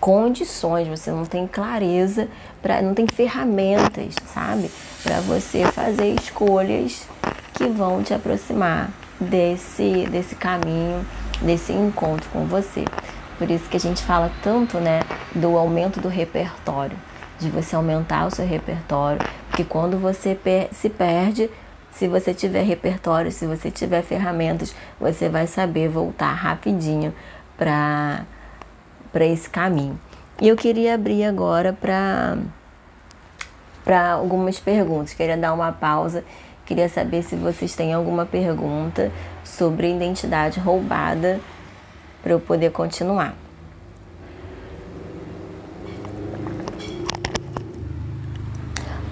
condições, 0.00 0.88
você 0.88 1.10
não 1.10 1.24
tem 1.24 1.46
clareza, 1.46 2.28
pra, 2.62 2.80
não 2.80 2.94
tem 2.94 3.06
ferramentas, 3.06 4.14
sabe? 4.32 4.70
Para 5.02 5.20
você 5.20 5.64
fazer 5.72 6.14
escolhas 6.14 7.06
que 7.54 7.66
vão 7.66 8.02
te 8.02 8.14
aproximar 8.14 8.90
desse, 9.20 10.06
desse 10.10 10.34
caminho, 10.34 11.04
desse 11.42 11.72
encontro 11.72 12.28
com 12.30 12.46
você. 12.46 12.84
Por 13.36 13.50
isso 13.50 13.68
que 13.68 13.76
a 13.76 13.80
gente 13.80 14.02
fala 14.02 14.30
tanto, 14.42 14.78
né, 14.78 15.00
do 15.34 15.56
aumento 15.56 16.00
do 16.00 16.08
repertório, 16.08 16.96
de 17.38 17.48
você 17.50 17.76
aumentar 17.76 18.26
o 18.26 18.30
seu 18.30 18.46
repertório, 18.46 19.20
porque 19.48 19.64
quando 19.64 19.98
você 19.98 20.34
per 20.34 20.68
se 20.72 20.88
perde, 20.88 21.50
se 21.92 22.06
você 22.06 22.32
tiver 22.32 22.62
repertório, 22.62 23.30
se 23.32 23.46
você 23.46 23.70
tiver 23.70 24.02
ferramentas, 24.02 24.74
você 25.00 25.28
vai 25.28 25.46
saber 25.46 25.88
voltar 25.88 26.32
rapidinho 26.32 27.12
para 27.56 28.24
para 29.12 29.24
esse 29.24 29.48
caminho. 29.48 29.98
E 30.40 30.48
eu 30.48 30.56
queria 30.56 30.94
abrir 30.94 31.24
agora 31.24 31.72
para 31.72 32.38
para 33.84 34.12
algumas 34.12 34.60
perguntas. 34.60 35.14
Queria 35.14 35.36
dar 35.36 35.54
uma 35.54 35.72
pausa. 35.72 36.22
Queria 36.66 36.90
saber 36.90 37.22
se 37.22 37.34
vocês 37.34 37.74
têm 37.74 37.94
alguma 37.94 38.26
pergunta 38.26 39.10
sobre 39.42 39.90
identidade 39.90 40.60
roubada 40.60 41.40
para 42.22 42.32
eu 42.32 42.38
poder 42.38 42.70
continuar. 42.70 43.34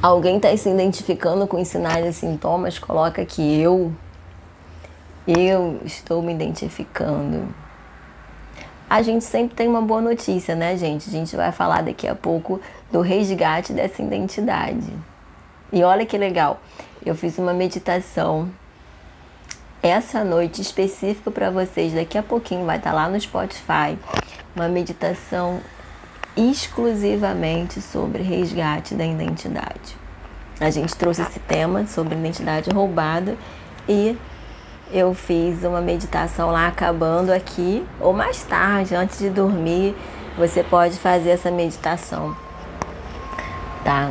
Alguém 0.02 0.36
está 0.36 0.54
se 0.54 0.68
identificando 0.68 1.46
com 1.46 1.60
os 1.60 1.66
sinais 1.66 2.04
e 2.06 2.12
sintomas? 2.12 2.78
Coloca 2.78 3.22
aqui 3.22 3.58
eu. 3.58 3.92
Eu 5.26 5.80
estou 5.84 6.22
me 6.22 6.32
identificando 6.32 7.48
a 8.88 9.02
gente 9.02 9.24
sempre 9.24 9.56
tem 9.56 9.68
uma 9.68 9.82
boa 9.82 10.00
notícia, 10.00 10.54
né, 10.54 10.76
gente? 10.76 11.08
A 11.08 11.12
gente 11.12 11.34
vai 11.34 11.50
falar 11.52 11.82
daqui 11.82 12.06
a 12.06 12.14
pouco 12.14 12.60
do 12.90 13.00
resgate 13.00 13.72
dessa 13.72 14.00
identidade. 14.00 14.92
E 15.72 15.82
olha 15.82 16.06
que 16.06 16.16
legal, 16.16 16.60
eu 17.04 17.14
fiz 17.14 17.36
uma 17.38 17.52
meditação 17.52 18.48
essa 19.82 20.24
noite 20.24 20.60
específica 20.60 21.30
para 21.30 21.50
vocês. 21.50 21.92
Daqui 21.92 22.16
a 22.16 22.22
pouquinho 22.22 22.64
vai 22.64 22.76
estar 22.76 22.90
tá 22.90 22.96
lá 22.96 23.08
no 23.08 23.20
Spotify 23.20 23.98
uma 24.54 24.68
meditação 24.68 25.60
exclusivamente 26.36 27.80
sobre 27.80 28.22
resgate 28.22 28.94
da 28.94 29.04
identidade. 29.04 29.96
A 30.60 30.70
gente 30.70 30.94
trouxe 30.94 31.22
esse 31.22 31.38
tema 31.40 31.86
sobre 31.86 32.14
identidade 32.14 32.70
roubada 32.70 33.36
e 33.88 34.16
eu 34.92 35.12
fiz 35.14 35.64
uma 35.64 35.80
meditação 35.80 36.50
lá 36.50 36.68
acabando 36.68 37.32
aqui, 37.32 37.84
ou 38.00 38.12
mais 38.12 38.42
tarde, 38.42 38.94
antes 38.94 39.18
de 39.18 39.30
dormir, 39.30 39.96
você 40.36 40.62
pode 40.62 40.96
fazer 40.98 41.30
essa 41.30 41.50
meditação. 41.50 42.36
Tá? 43.84 44.10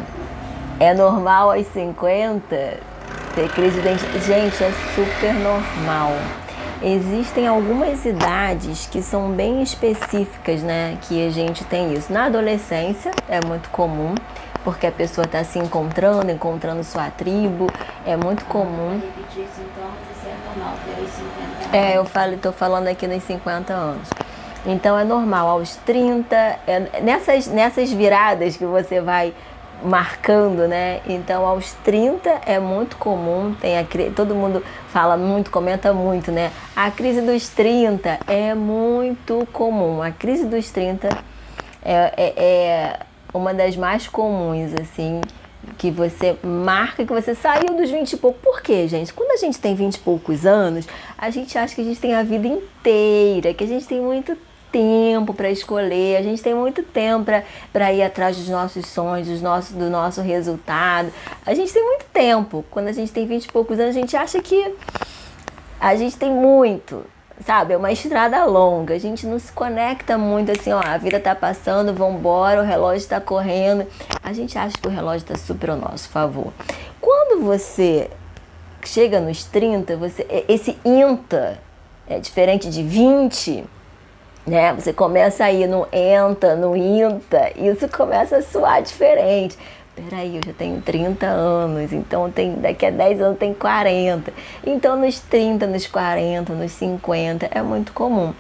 É 0.80 0.94
normal 0.94 1.52
aos 1.52 1.68
50 1.68 2.46
ter 3.36 3.50
crise 3.50 3.82
de? 3.82 4.20
Gente, 4.26 4.64
é 4.64 4.72
super 4.96 5.34
normal. 5.34 6.14
Existem 6.82 7.48
algumas 7.48 8.06
idades 8.06 8.86
que 8.86 9.02
são 9.02 9.32
bem 9.32 9.62
específicas, 9.62 10.62
né? 10.62 10.98
Que 11.04 11.26
a 11.26 11.30
gente 11.30 11.64
tem 11.66 11.94
isso. 11.94 12.12
Na 12.12 12.26
adolescência 12.26 13.12
é 13.28 13.40
muito 13.46 13.70
comum, 13.70 14.16
porque 14.64 14.88
a 14.88 14.92
pessoa 14.92 15.26
está 15.26 15.44
se 15.44 15.60
encontrando, 15.60 16.32
encontrando 16.32 16.84
sua 16.84 17.10
tribo. 17.10 17.68
É 18.06 18.16
muito 18.16 18.46
comum. 18.46 19.02
É, 21.74 21.98
eu 21.98 22.06
falo, 22.06 22.38
tô 22.38 22.52
falando 22.52 22.88
aqui 22.88 23.08
nos 23.08 23.24
50 23.24 23.74
anos. 23.74 24.08
Então 24.66 24.98
é 24.98 25.04
normal, 25.04 25.48
aos 25.48 25.76
30, 25.78 26.36
é, 26.36 27.02
nessas, 27.02 27.48
nessas 27.48 27.92
viradas 27.92 28.58
que 28.58 28.66
você 28.66 29.00
vai 29.00 29.34
marcando, 29.84 30.68
né? 30.68 31.02
Então, 31.06 31.46
aos 31.46 31.74
30 31.84 32.30
é 32.46 32.60
muito 32.60 32.98
comum, 32.98 33.54
tem 33.60 33.78
a, 33.78 33.86
todo 34.16 34.34
mundo 34.34 34.64
fala 34.90 35.18
muito, 35.18 35.52
comenta 35.52 35.94
muito, 35.94 36.32
né? 36.32 36.52
A 36.76 36.90
crise 36.90 37.22
dos 37.22 37.50
30 37.50 38.20
é 38.28 38.56
muito 38.56 39.48
comum. 39.52 40.02
A 40.02 40.12
crise 40.12 40.46
dos 40.46 40.72
30 40.72 41.10
é, 41.84 42.14
é, 42.18 42.44
é 42.44 43.00
uma 43.34 43.54
das 43.54 43.76
mais 43.76 44.08
comuns, 44.08 44.74
assim, 44.82 45.22
que 45.78 45.92
você 45.92 46.38
marca 46.44 47.06
que 47.06 47.14
você 47.14 47.36
saiu 47.36 47.76
dos 47.76 47.90
20 47.90 48.14
e 48.14 48.18
pouco. 48.18 48.40
Por 48.40 48.62
quê, 48.62 48.88
gente? 48.88 49.14
Quando 49.14 49.32
a 49.32 49.38
gente 49.38 49.60
tem 49.60 49.76
20 49.76 49.96
e 49.96 50.00
poucos 50.00 50.46
anos, 50.46 50.88
a 51.18 51.30
gente 51.30 51.58
acha 51.58 51.76
que 51.76 51.82
a 51.82 51.84
gente 51.84 52.00
tem 52.00 52.14
a 52.14 52.24
vida 52.24 52.48
inteira, 52.48 53.54
que 53.54 53.64
a 53.64 53.68
gente 53.68 53.86
tem 53.86 54.00
muito 54.00 54.38
tempo 54.72 55.34
para 55.34 55.50
escolher, 55.50 56.18
a 56.18 56.22
gente 56.22 56.44
tem 56.44 56.54
muito 56.54 56.84
tempo 56.84 57.32
para 57.72 57.94
ir 57.94 58.04
atrás 58.04 58.36
dos 58.36 58.50
nossos 58.50 58.86
sonhos, 58.88 59.28
dos 59.28 59.42
nossos, 59.42 59.76
do 59.76 59.90
nosso 59.90 60.22
resultado. 60.22 61.14
A 61.46 61.54
gente 61.54 61.72
tem 61.72 61.84
muito 61.84 62.06
tempo. 62.12 62.66
Quando 62.70 62.90
a 62.90 62.92
gente 62.92 63.12
tem 63.12 63.26
20 63.26 63.46
e 63.46 63.52
poucos 63.52 63.80
anos, 63.80 63.96
a 63.96 64.00
gente 64.00 64.18
acha 64.18 64.42
que 64.42 64.76
a 65.80 65.96
gente 65.96 66.18
tem 66.18 66.30
muito, 66.30 67.06
sabe? 67.44 67.74
É 67.74 67.78
uma 67.78 67.92
estrada 67.92 68.44
longa. 68.46 68.94
A 68.94 69.00
gente 69.00 69.26
não 69.26 69.40
se 69.40 69.52
conecta 69.52 70.18
muito 70.18 70.52
assim, 70.52 70.72
ó, 70.72 70.82
a 70.84 70.98
vida 70.98 71.20
tá 71.20 71.36
passando, 71.36 71.94
vambora, 71.94 72.62
o 72.62 72.66
relógio 72.66 72.98
está 72.98 73.20
correndo. 73.20 73.86
A 74.24 74.34
gente 74.34 74.58
acha 74.58 74.78
que 74.78 74.88
o 74.88 74.92
relógio 74.92 75.26
está 75.26 75.38
super 75.38 75.72
ao 75.72 75.78
nosso 75.78 76.10
favor. 76.10 76.54
Quando 77.02 77.44
você 77.44 78.10
chega 78.84 79.20
nos 79.20 79.44
30, 79.46 79.98
você 79.98 80.26
esse 80.48 80.78
INTA 80.86 81.60
é 82.08 82.20
diferente 82.20 82.70
de 82.70 82.84
20, 82.84 83.66
né? 84.46 84.74
Você 84.74 84.94
começa 84.94 85.44
a 85.46 85.52
ir 85.52 85.68
no 85.68 85.88
enta, 85.92 86.56
no 86.56 86.76
inta, 86.76 87.52
isso 87.58 87.88
começa 87.90 88.38
a 88.38 88.42
soar 88.42 88.82
diferente. 88.82 89.58
Peraí, 89.96 90.36
eu 90.36 90.42
já 90.46 90.52
tenho 90.52 90.82
30 90.82 91.26
anos, 91.26 91.94
então 91.94 92.30
tem, 92.30 92.56
daqui 92.56 92.86
a 92.86 92.92
10 92.92 93.22
anos 93.22 93.40
tem 93.40 93.54
40. 93.54 94.34
Então 94.66 95.00
nos 95.00 95.20
30, 95.22 95.66
nos 95.68 95.88
40, 95.88 96.54
nos 96.54 96.74
50 96.74 97.48
é 97.50 97.62
muito 97.62 97.94
comum. 97.94 98.34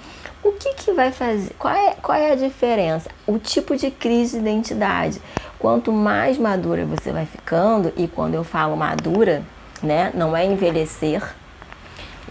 O 0.43 0.51
que, 0.51 0.73
que 0.73 0.91
vai 0.91 1.11
fazer? 1.11 1.55
Qual 1.57 1.73
é, 1.73 1.95
qual 2.01 2.17
é 2.17 2.33
a 2.33 2.35
diferença? 2.35 3.09
O 3.25 3.39
tipo 3.39 3.75
de 3.77 3.89
crise 3.89 4.33
de 4.33 4.47
identidade. 4.47 5.21
Quanto 5.57 5.91
mais 5.93 6.37
madura 6.37 6.85
você 6.85 7.11
vai 7.11 7.25
ficando, 7.25 7.91
e 7.95 8.07
quando 8.07 8.35
eu 8.35 8.43
falo 8.43 8.75
madura, 8.75 9.41
né, 9.81 10.11
não 10.13 10.35
é 10.35 10.45
envelhecer, 10.45 11.23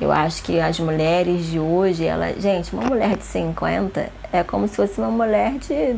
eu 0.00 0.12
acho 0.12 0.43
que 0.43 0.61
as 0.61 0.78
mulheres 0.78 1.47
de 1.47 1.59
hoje, 1.59 2.04
ela, 2.04 2.33
gente, 2.35 2.75
uma 2.75 2.85
mulher 2.85 3.16
de 3.16 3.25
50 3.25 4.11
é 4.33 4.43
como 4.43 4.69
se 4.69 4.76
fosse 4.76 5.00
uma 5.00 5.11
mulher 5.11 5.52
de 5.52 5.97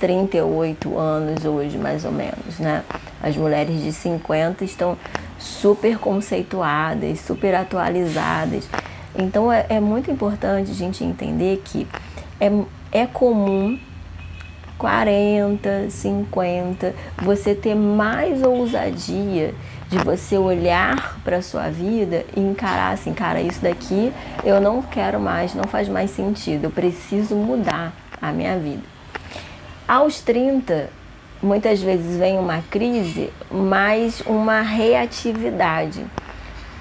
38 0.00 0.98
anos 0.98 1.44
hoje, 1.44 1.76
mais 1.76 2.04
ou 2.04 2.10
menos, 2.10 2.58
né? 2.58 2.82
As 3.22 3.36
mulheres 3.36 3.82
de 3.82 3.92
50 3.92 4.64
estão 4.64 4.96
super 5.38 5.98
conceituadas, 5.98 7.20
super 7.20 7.54
atualizadas. 7.54 8.66
Então 9.16 9.52
é, 9.52 9.66
é 9.68 9.78
muito 9.78 10.10
importante 10.10 10.70
a 10.70 10.74
gente 10.74 11.04
entender 11.04 11.62
que 11.64 11.86
é, 12.40 12.50
é 12.90 13.06
comum 13.06 13.78
40, 14.78 15.90
50, 15.90 16.94
você 17.22 17.54
ter 17.54 17.74
mais 17.74 18.42
ousadia 18.42 19.54
de 19.90 19.98
você 19.98 20.38
olhar 20.38 21.20
para 21.22 21.42
sua 21.42 21.68
vida 21.68 22.24
e 22.34 22.40
encarar 22.40 22.94
assim, 22.94 23.12
cara, 23.12 23.42
isso 23.42 23.60
daqui 23.60 24.10
eu 24.42 24.58
não 24.58 24.80
quero 24.80 25.20
mais, 25.20 25.54
não 25.54 25.64
faz 25.64 25.86
mais 25.88 26.10
sentido, 26.10 26.64
eu 26.64 26.70
preciso 26.70 27.34
mudar 27.34 27.92
a 28.22 28.32
minha 28.32 28.56
vida. 28.58 28.99
Aos 29.90 30.20
30, 30.20 30.88
muitas 31.42 31.82
vezes 31.82 32.16
vem 32.16 32.38
uma 32.38 32.62
crise, 32.70 33.32
mas 33.50 34.20
uma 34.20 34.60
reatividade. 34.60 36.06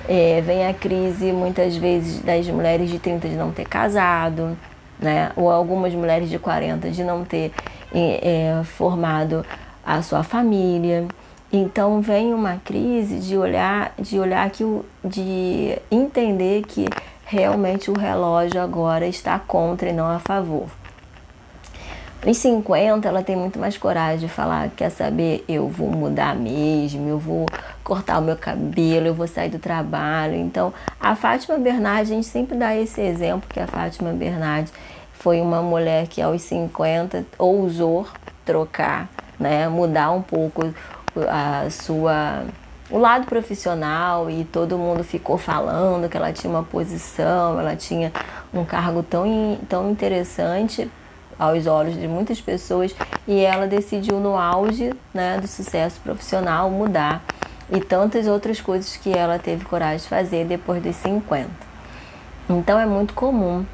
É, 0.08 0.39
vem 0.42 0.68
a 0.68 0.75
crise 0.75 1.32
muitas 1.32 1.75
vezes 1.75 2.22
das 2.22 2.48
mulheres 2.50 2.88
de 2.88 3.00
30 3.00 3.28
de 3.30 3.34
não 3.34 3.51
ter 3.51 3.68
casado, 3.68 4.56
né? 5.00 5.32
ou 5.36 5.50
algumas 5.50 5.92
mulheres 5.96 6.30
de 6.30 6.38
40 6.38 6.92
de 6.92 7.04
não 7.04 7.25
ter 7.25 7.51
é, 7.92 8.62
formado 8.63 9.44
a 9.84 10.04
sua 10.04 10.22
família. 10.22 11.08
Então 11.51 12.01
vem 12.01 12.32
uma 12.32 12.58
crise 12.63 13.17
de 13.22 13.36
olhar, 13.36 13.91
de 13.98 14.19
olhar 14.19 14.48
que 14.52 14.63
de 15.04 15.76
entender 15.89 16.62
que 16.62 16.86
realmente 17.26 17.89
o 17.89 17.98
relógio 17.98 18.62
agora 18.62 19.08
está 19.08 19.39
contra 19.39 19.89
e 19.89 19.93
não 19.93 20.06
a 20.06 20.19
favor. 20.19 20.79
Nos 22.25 22.38
50, 22.38 23.08
ela 23.08 23.23
tem 23.23 23.36
muito 23.36 23.58
mais 23.58 23.77
coragem 23.77 24.19
de 24.19 24.27
falar: 24.27 24.69
quer 24.75 24.89
saber, 24.89 25.43
eu 25.47 25.69
vou 25.69 25.89
mudar 25.89 26.36
mesmo, 26.36 27.08
eu 27.08 27.17
vou 27.17 27.45
cortar 27.84 28.19
o 28.19 28.21
meu 28.21 28.36
cabelo, 28.36 29.08
eu 29.08 29.13
vou 29.13 29.27
sair 29.27 29.49
do 29.49 29.58
trabalho. 29.58 30.36
Então, 30.36 30.73
a 30.99 31.15
Fátima 31.15 31.58
Bernardi, 31.58 32.12
a 32.12 32.15
gente 32.15 32.27
sempre 32.27 32.58
dá 32.58 32.75
esse 32.75 32.99
exemplo: 32.99 33.47
que 33.49 33.60
a 33.60 33.67
Fátima 33.67 34.12
Bernardi 34.12 34.69
foi 35.13 35.39
uma 35.39 35.62
mulher 35.62 36.08
que 36.08 36.21
aos 36.21 36.41
50 36.41 37.25
ousou 37.38 38.05
trocar, 38.45 39.08
né, 39.39 39.69
mudar 39.69 40.12
um 40.12 40.21
pouco 40.21 40.73
a 41.29 41.69
sua 41.69 42.43
o 42.89 42.97
lado 42.97 43.27
profissional 43.27 44.32
e 44.32 44.43
todo 44.43 44.77
mundo 44.77 45.03
ficou 45.03 45.38
falando 45.38 46.10
que 46.10 46.17
ela 46.17 46.34
tinha 46.34 46.51
uma 46.51 46.63
posição, 46.63 47.60
ela 47.60 47.75
tinha 47.75 48.12
um 48.51 48.65
cargo 48.65 49.03
tão, 49.03 49.60
tão 49.69 49.91
interessante 49.91 50.89
aos 51.39 51.65
olhos 51.65 51.97
de 51.97 52.08
muitas 52.08 52.41
pessoas 52.41 52.93
e 53.25 53.39
ela 53.39 53.65
decidiu 53.65 54.19
no 54.19 54.36
auge 54.38 54.93
né, 55.13 55.39
do 55.39 55.47
sucesso 55.47 55.99
profissional 56.02 56.69
mudar 56.69 57.23
e 57.71 57.80
tantas 57.80 58.28
outras 58.28 58.60
coisas 58.60 58.97
que 58.97 59.12
ela 59.17 59.39
teve 59.39 59.63
coragem 59.63 59.99
de 59.99 60.08
fazer 60.08 60.45
depois 60.45 60.84
dos 60.84 60.95
50. 60.97 61.49
Então 62.49 62.78
é 62.78 62.86
muito 62.86 63.13
comum. 63.13 63.65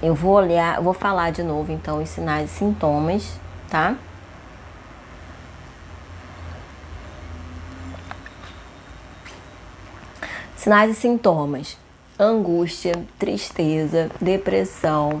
Eu 0.00 0.14
vou 0.14 0.34
olhar, 0.34 0.80
vou 0.80 0.94
falar 0.94 1.32
de 1.32 1.42
novo 1.42 1.72
então 1.72 2.00
os 2.00 2.08
sinais 2.08 2.52
e 2.52 2.54
sintomas, 2.54 3.32
tá? 3.68 3.96
Sinais 10.54 10.90
e 10.92 10.94
sintomas: 10.94 11.76
angústia, 12.18 12.92
tristeza, 13.18 14.10
depressão, 14.20 15.18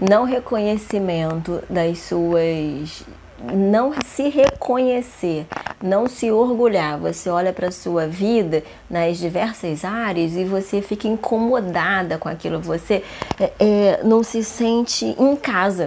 não 0.00 0.24
reconhecimento 0.24 1.62
das 1.68 1.98
suas. 1.98 3.04
Não 3.42 3.94
se 4.04 4.28
reconhecer, 4.28 5.46
não 5.82 6.06
se 6.06 6.30
orgulhar. 6.30 6.98
Você 6.98 7.30
olha 7.30 7.54
para 7.54 7.68
a 7.68 7.72
sua 7.72 8.06
vida 8.06 8.62
nas 8.88 9.16
diversas 9.16 9.82
áreas 9.82 10.34
e 10.34 10.44
você 10.44 10.82
fica 10.82 11.08
incomodada 11.08 12.18
com 12.18 12.28
aquilo. 12.28 12.60
Você 12.60 13.02
é, 13.38 13.52
é, 13.58 14.00
não 14.04 14.22
se 14.22 14.44
sente 14.44 15.16
em 15.18 15.36
casa. 15.36 15.86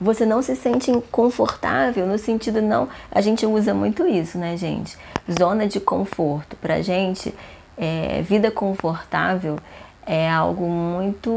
Você 0.00 0.26
não 0.26 0.42
se 0.42 0.56
sente 0.56 0.92
confortável 1.10 2.04
no 2.04 2.18
sentido 2.18 2.60
não. 2.60 2.88
A 3.12 3.20
gente 3.20 3.46
usa 3.46 3.72
muito 3.72 4.04
isso, 4.04 4.36
né, 4.36 4.56
gente? 4.56 4.98
Zona 5.38 5.68
de 5.68 5.78
conforto. 5.78 6.56
Pra 6.56 6.82
gente 6.82 7.32
é, 7.78 8.22
vida 8.22 8.50
confortável 8.50 9.56
é 10.04 10.28
algo 10.28 10.68
muito 10.68 11.30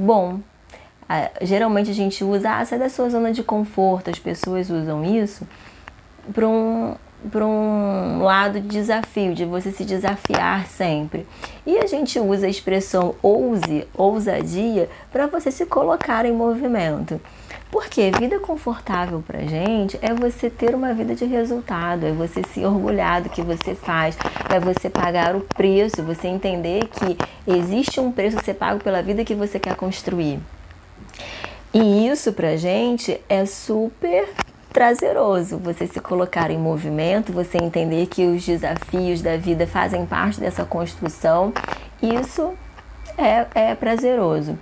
bom. 0.00 0.40
Geralmente 1.42 1.90
a 1.90 1.94
gente 1.94 2.22
usa, 2.22 2.58
ah, 2.58 2.64
sai 2.64 2.78
da 2.78 2.88
sua 2.88 3.08
zona 3.10 3.32
de 3.32 3.42
conforto, 3.42 4.10
as 4.10 4.18
pessoas 4.18 4.70
usam 4.70 5.04
isso 5.04 5.46
para 6.32 6.46
um, 6.46 6.94
para 7.30 7.44
um 7.44 8.22
lado 8.22 8.60
de 8.60 8.68
desafio, 8.68 9.34
de 9.34 9.44
você 9.44 9.72
se 9.72 9.84
desafiar 9.84 10.66
sempre. 10.66 11.26
E 11.66 11.78
a 11.78 11.86
gente 11.86 12.18
usa 12.18 12.46
a 12.46 12.50
expressão 12.50 13.14
ouse, 13.22 13.86
ousadia, 13.94 14.88
para 15.10 15.26
você 15.26 15.50
se 15.50 15.66
colocar 15.66 16.24
em 16.24 16.32
movimento. 16.32 17.20
Porque 17.70 18.10
vida 18.10 18.38
confortável 18.40 19.22
pra 19.24 19.42
gente 19.42 19.98
é 20.02 20.12
você 20.12 20.50
ter 20.50 20.74
uma 20.74 20.92
vida 20.92 21.14
de 21.14 21.24
resultado, 21.24 22.04
é 22.04 22.12
você 22.12 22.42
se 22.52 22.64
orgulhar 22.64 23.22
do 23.22 23.30
que 23.30 23.42
você 23.42 23.76
faz, 23.76 24.16
é 24.48 24.58
você 24.58 24.90
pagar 24.90 25.36
o 25.36 25.40
preço, 25.40 26.02
você 26.02 26.26
entender 26.26 26.88
que 26.88 27.16
existe 27.46 28.00
um 28.00 28.10
preço 28.10 28.38
a 28.38 28.42
ser 28.42 28.54
pago 28.54 28.82
pela 28.82 29.02
vida 29.02 29.24
que 29.24 29.34
você 29.34 29.58
quer 29.60 29.76
construir. 29.76 30.40
E 31.72 32.08
isso 32.08 32.32
pra 32.32 32.56
gente 32.56 33.20
é 33.28 33.46
super 33.46 34.28
prazeroso, 34.72 35.58
você 35.58 35.86
se 35.86 36.00
colocar 36.00 36.50
em 36.50 36.58
movimento, 36.58 37.32
você 37.32 37.58
entender 37.58 38.06
que 38.06 38.26
os 38.26 38.44
desafios 38.44 39.20
da 39.20 39.36
vida 39.36 39.66
fazem 39.66 40.06
parte 40.06 40.40
dessa 40.40 40.64
construção. 40.64 41.52
Isso 42.02 42.54
é, 43.18 43.46
é 43.54 43.74
prazeroso 43.74 44.58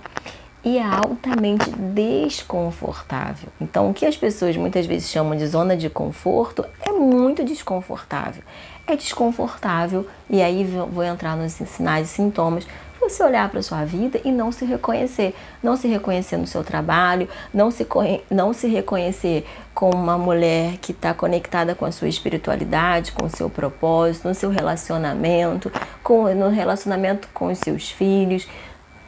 e 0.63 0.77
é 0.77 0.83
altamente 0.83 1.69
desconfortável. 1.71 3.49
Então, 3.61 3.89
o 3.89 3.93
que 3.93 4.05
as 4.05 4.17
pessoas 4.17 4.57
muitas 4.57 4.85
vezes 4.85 5.09
chamam 5.09 5.37
de 5.37 5.47
zona 5.47 5.75
de 5.77 5.89
conforto 5.89 6.65
é 6.81 6.91
muito 6.91 7.43
desconfortável. 7.43 8.43
É 8.85 8.95
desconfortável, 8.95 10.07
e 10.29 10.41
aí 10.41 10.63
vou 10.63 11.03
entrar 11.03 11.37
nos 11.37 11.53
sinais 11.53 12.09
e 12.09 12.13
sintomas. 12.13 12.67
Você 12.99 13.23
olhar 13.23 13.49
para 13.49 13.61
sua 13.61 13.85
vida 13.85 14.19
e 14.23 14.31
não 14.31 14.51
se 14.51 14.65
reconhecer, 14.65 15.35
não 15.63 15.75
se 15.75 15.87
reconhecer 15.87 16.37
no 16.37 16.45
seu 16.45 16.63
trabalho, 16.63 17.27
não 17.53 17.71
se, 17.71 17.87
não 18.29 18.53
se 18.53 18.67
reconhecer 18.67 19.45
como 19.73 19.95
uma 19.95 20.17
mulher 20.17 20.77
que 20.81 20.91
está 20.91 21.13
conectada 21.13 21.73
com 21.73 21.85
a 21.85 21.91
sua 21.91 22.07
espiritualidade, 22.07 23.11
com 23.11 23.25
o 23.25 23.29
seu 23.29 23.49
propósito, 23.49 24.27
no 24.27 24.35
seu 24.35 24.49
relacionamento, 24.49 25.71
com, 26.03 26.33
no 26.33 26.49
relacionamento 26.49 27.27
com 27.33 27.47
os 27.47 27.57
seus 27.59 27.89
filhos. 27.89 28.47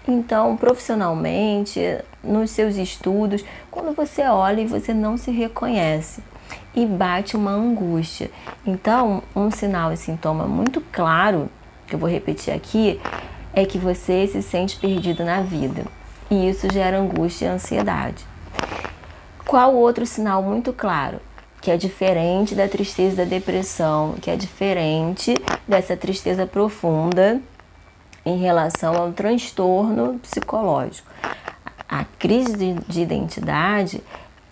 Então, 0.08 0.58
profissionalmente, 0.58 1.80
nos 2.24 2.52
seus 2.52 2.76
estudos, 2.76 3.44
quando 3.70 3.94
você 3.94 4.24
olha 4.24 4.62
e 4.62 4.66
você 4.66 4.94
não 4.94 5.18
se 5.18 5.30
reconhece 5.30 6.24
e 6.76 6.86
bate 6.86 7.36
uma 7.36 7.52
angústia. 7.52 8.32
Então, 8.66 9.22
um 9.36 9.52
sinal 9.52 9.92
e 9.92 9.98
sintoma 9.98 10.46
muito 10.46 10.82
claro, 10.92 11.50
que 11.88 11.96
eu 11.96 12.00
vou 12.00 12.10
repetir 12.10 12.54
aqui, 12.54 13.00
é 13.54 13.66
que 13.66 13.78
você 13.78 14.28
se 14.28 14.42
sente 14.42 14.78
perdido 14.78 15.24
na 15.24 15.42
vida. 15.42 15.86
E 16.30 16.50
isso 16.50 16.72
gera 16.72 17.00
angústia 17.00 17.48
e 17.48 17.50
ansiedade. 17.50 18.26
Qual 19.46 19.76
outro 19.76 20.06
sinal 20.06 20.42
muito 20.42 20.72
claro? 20.72 21.20
Que 21.62 21.72
é 21.72 21.78
diferente 21.78 22.56
da 22.56 22.68
tristeza 22.68 23.18
da 23.18 23.26
depressão, 23.26 24.16
que 24.22 24.32
é 24.32 24.36
diferente 24.36 25.36
dessa 25.68 25.98
tristeza 25.98 26.48
profunda 26.48 27.42
em 28.26 28.38
relação 28.38 28.96
ao 28.96 29.12
transtorno 29.12 30.20
psicológico. 30.20 31.08
A 31.90 32.06
crise 32.18 32.56
de, 32.56 32.74
de 32.88 33.02
identidade, 33.02 34.02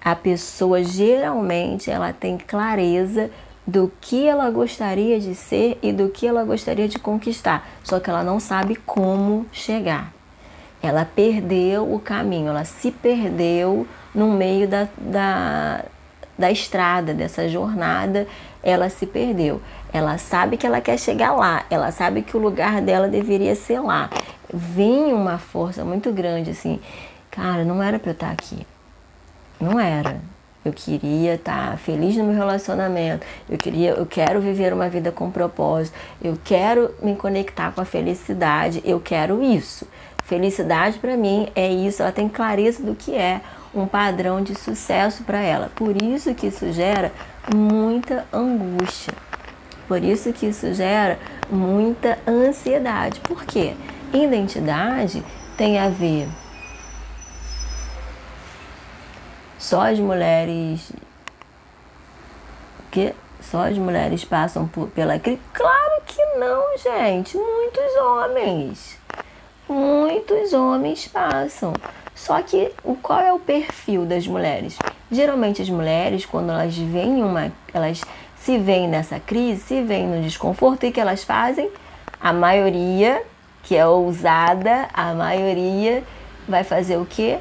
a 0.03 0.15
pessoa 0.15 0.83
geralmente 0.83 1.89
ela 1.89 2.12
tem 2.12 2.38
clareza 2.38 3.31
do 3.69 3.91
que 4.01 4.27
ela 4.27 4.49
gostaria 4.49 5.19
de 5.19 5.36
ser 5.36 5.77
e 5.84 5.93
do 5.93 6.10
que 6.10 6.25
ela 6.25 6.43
gostaria 6.43 6.88
de 6.88 6.97
conquistar, 6.97 7.69
só 7.84 7.99
que 7.99 8.10
ela 8.10 8.23
não 8.23 8.39
sabe 8.39 8.75
como 8.75 9.45
chegar. 9.51 10.12
Ela 10.82 11.05
perdeu 11.05 11.93
o 11.93 11.99
caminho, 11.99 12.49
ela 12.49 12.65
se 12.65 12.89
perdeu 12.89 13.86
no 14.15 14.32
meio 14.32 14.67
da, 14.67 14.88
da, 14.97 15.86
da 16.38 16.49
estrada, 16.49 17.13
dessa 17.13 17.47
jornada, 17.47 18.27
ela 18.63 18.89
se 18.89 19.05
perdeu. 19.05 19.62
Ela 19.93 20.17
sabe 20.17 20.58
que 20.58 20.65
ela 20.65 20.82
quer 20.82 20.97
chegar 20.97 21.34
lá, 21.34 21.63
ela 21.69 21.91
sabe 21.91 22.23
que 22.23 22.36
o 22.36 22.39
lugar 22.39 22.82
dela 22.82 23.08
deveria 23.08 23.53
ser 23.53 23.82
lá. 23.82 24.10
Vem 24.51 25.13
uma 25.13 25.38
força 25.38 25.86
muito 25.86 26.12
grande 26.12 26.49
assim, 26.49 26.79
cara, 27.29 27.63
não 27.63 27.84
era 27.84 27.99
para 27.99 28.10
eu 28.10 28.13
estar 28.13 28.32
aqui. 28.32 28.65
Não 29.60 29.79
era. 29.79 30.19
Eu 30.69 30.73
queria 30.73 31.34
estar 31.34 31.79
feliz 31.79 32.15
no 32.15 32.25
meu 32.25 32.36
relacionamento. 32.36 33.25
Eu 33.49 33.58
queria, 33.58 33.89
eu 33.91 34.05
quero 34.05 34.39
viver 34.39 34.71
uma 34.71 34.88
vida 34.88 35.12
com 35.12 35.32
propósito. 35.32 35.97
Eu 36.21 36.38
quero 36.43 36.93
me 37.01 37.15
conectar 37.15 37.71
com 37.71 37.82
a 37.82 37.86
felicidade. 37.86 38.79
Eu 38.86 38.99
quero 38.99 39.41
isso. 39.41 39.88
Felicidade 40.25 40.99
para 40.99 41.17
mim 41.17 41.47
é 41.55 41.67
isso. 41.67 42.03
Ela 42.03 42.12
tem 42.12 42.29
clareza 42.29 42.84
do 42.84 42.93
que 42.93 43.15
é 43.15 43.41
um 43.73 43.88
padrão 43.88 44.43
de 44.43 44.53
sucesso 44.53 45.23
para 45.23 45.39
ela. 45.39 45.71
Por 45.75 45.99
isso 46.03 46.36
que 46.36 46.45
isso 46.45 46.71
gera 46.71 47.12
muita 47.51 48.27
angústia. 48.32 49.13
Por 49.88 50.03
isso 50.03 50.32
que 50.32 50.45
isso 50.45 50.71
gera 50.75 51.17
muita 51.49 52.19
ansiedade. 52.27 53.19
Por 53.21 53.43
quê? 53.43 53.73
Identidade 54.13 55.23
tem 55.58 55.79
a 55.79 55.89
ver 55.89 56.27
só 59.59 59.81
as 59.81 59.99
mulheres 59.99 60.91
que 62.89 63.13
só 63.41 63.67
as 63.67 63.77
mulheres 63.77 64.25
passam 64.25 64.67
por, 64.67 64.87
pela 64.87 65.19
crise? 65.19 65.39
Claro 65.53 66.01
que 66.05 66.23
não, 66.37 66.77
gente. 66.77 67.37
Muitos 67.37 67.95
homens. 68.01 68.97
Muitos 69.67 70.53
homens 70.53 71.07
passam. 71.07 71.73
Só 72.15 72.41
que 72.41 72.71
o 72.83 72.95
qual 72.95 73.19
é 73.19 73.33
o 73.33 73.39
perfil 73.39 74.05
das 74.05 74.25
mulheres? 74.25 74.77
Geralmente 75.11 75.61
as 75.61 75.69
mulheres, 75.69 76.25
quando 76.25 76.51
elas 76.51 76.75
veem 76.75 77.23
uma, 77.23 77.51
elas 77.73 78.01
se 78.35 78.57
veem 78.57 78.87
nessa 78.87 79.19
crise, 79.19 79.61
se 79.61 79.81
veem 79.81 80.07
no 80.07 80.21
desconforto, 80.21 80.85
e 80.85 80.91
que 80.91 80.99
elas 80.99 81.23
fazem? 81.23 81.69
A 82.19 82.31
maioria, 82.33 83.23
que 83.63 83.75
é 83.75 83.85
ousada, 83.85 84.87
a 84.93 85.13
maioria 85.13 86.03
vai 86.47 86.63
fazer 86.63 86.97
o 86.97 87.05
que? 87.05 87.37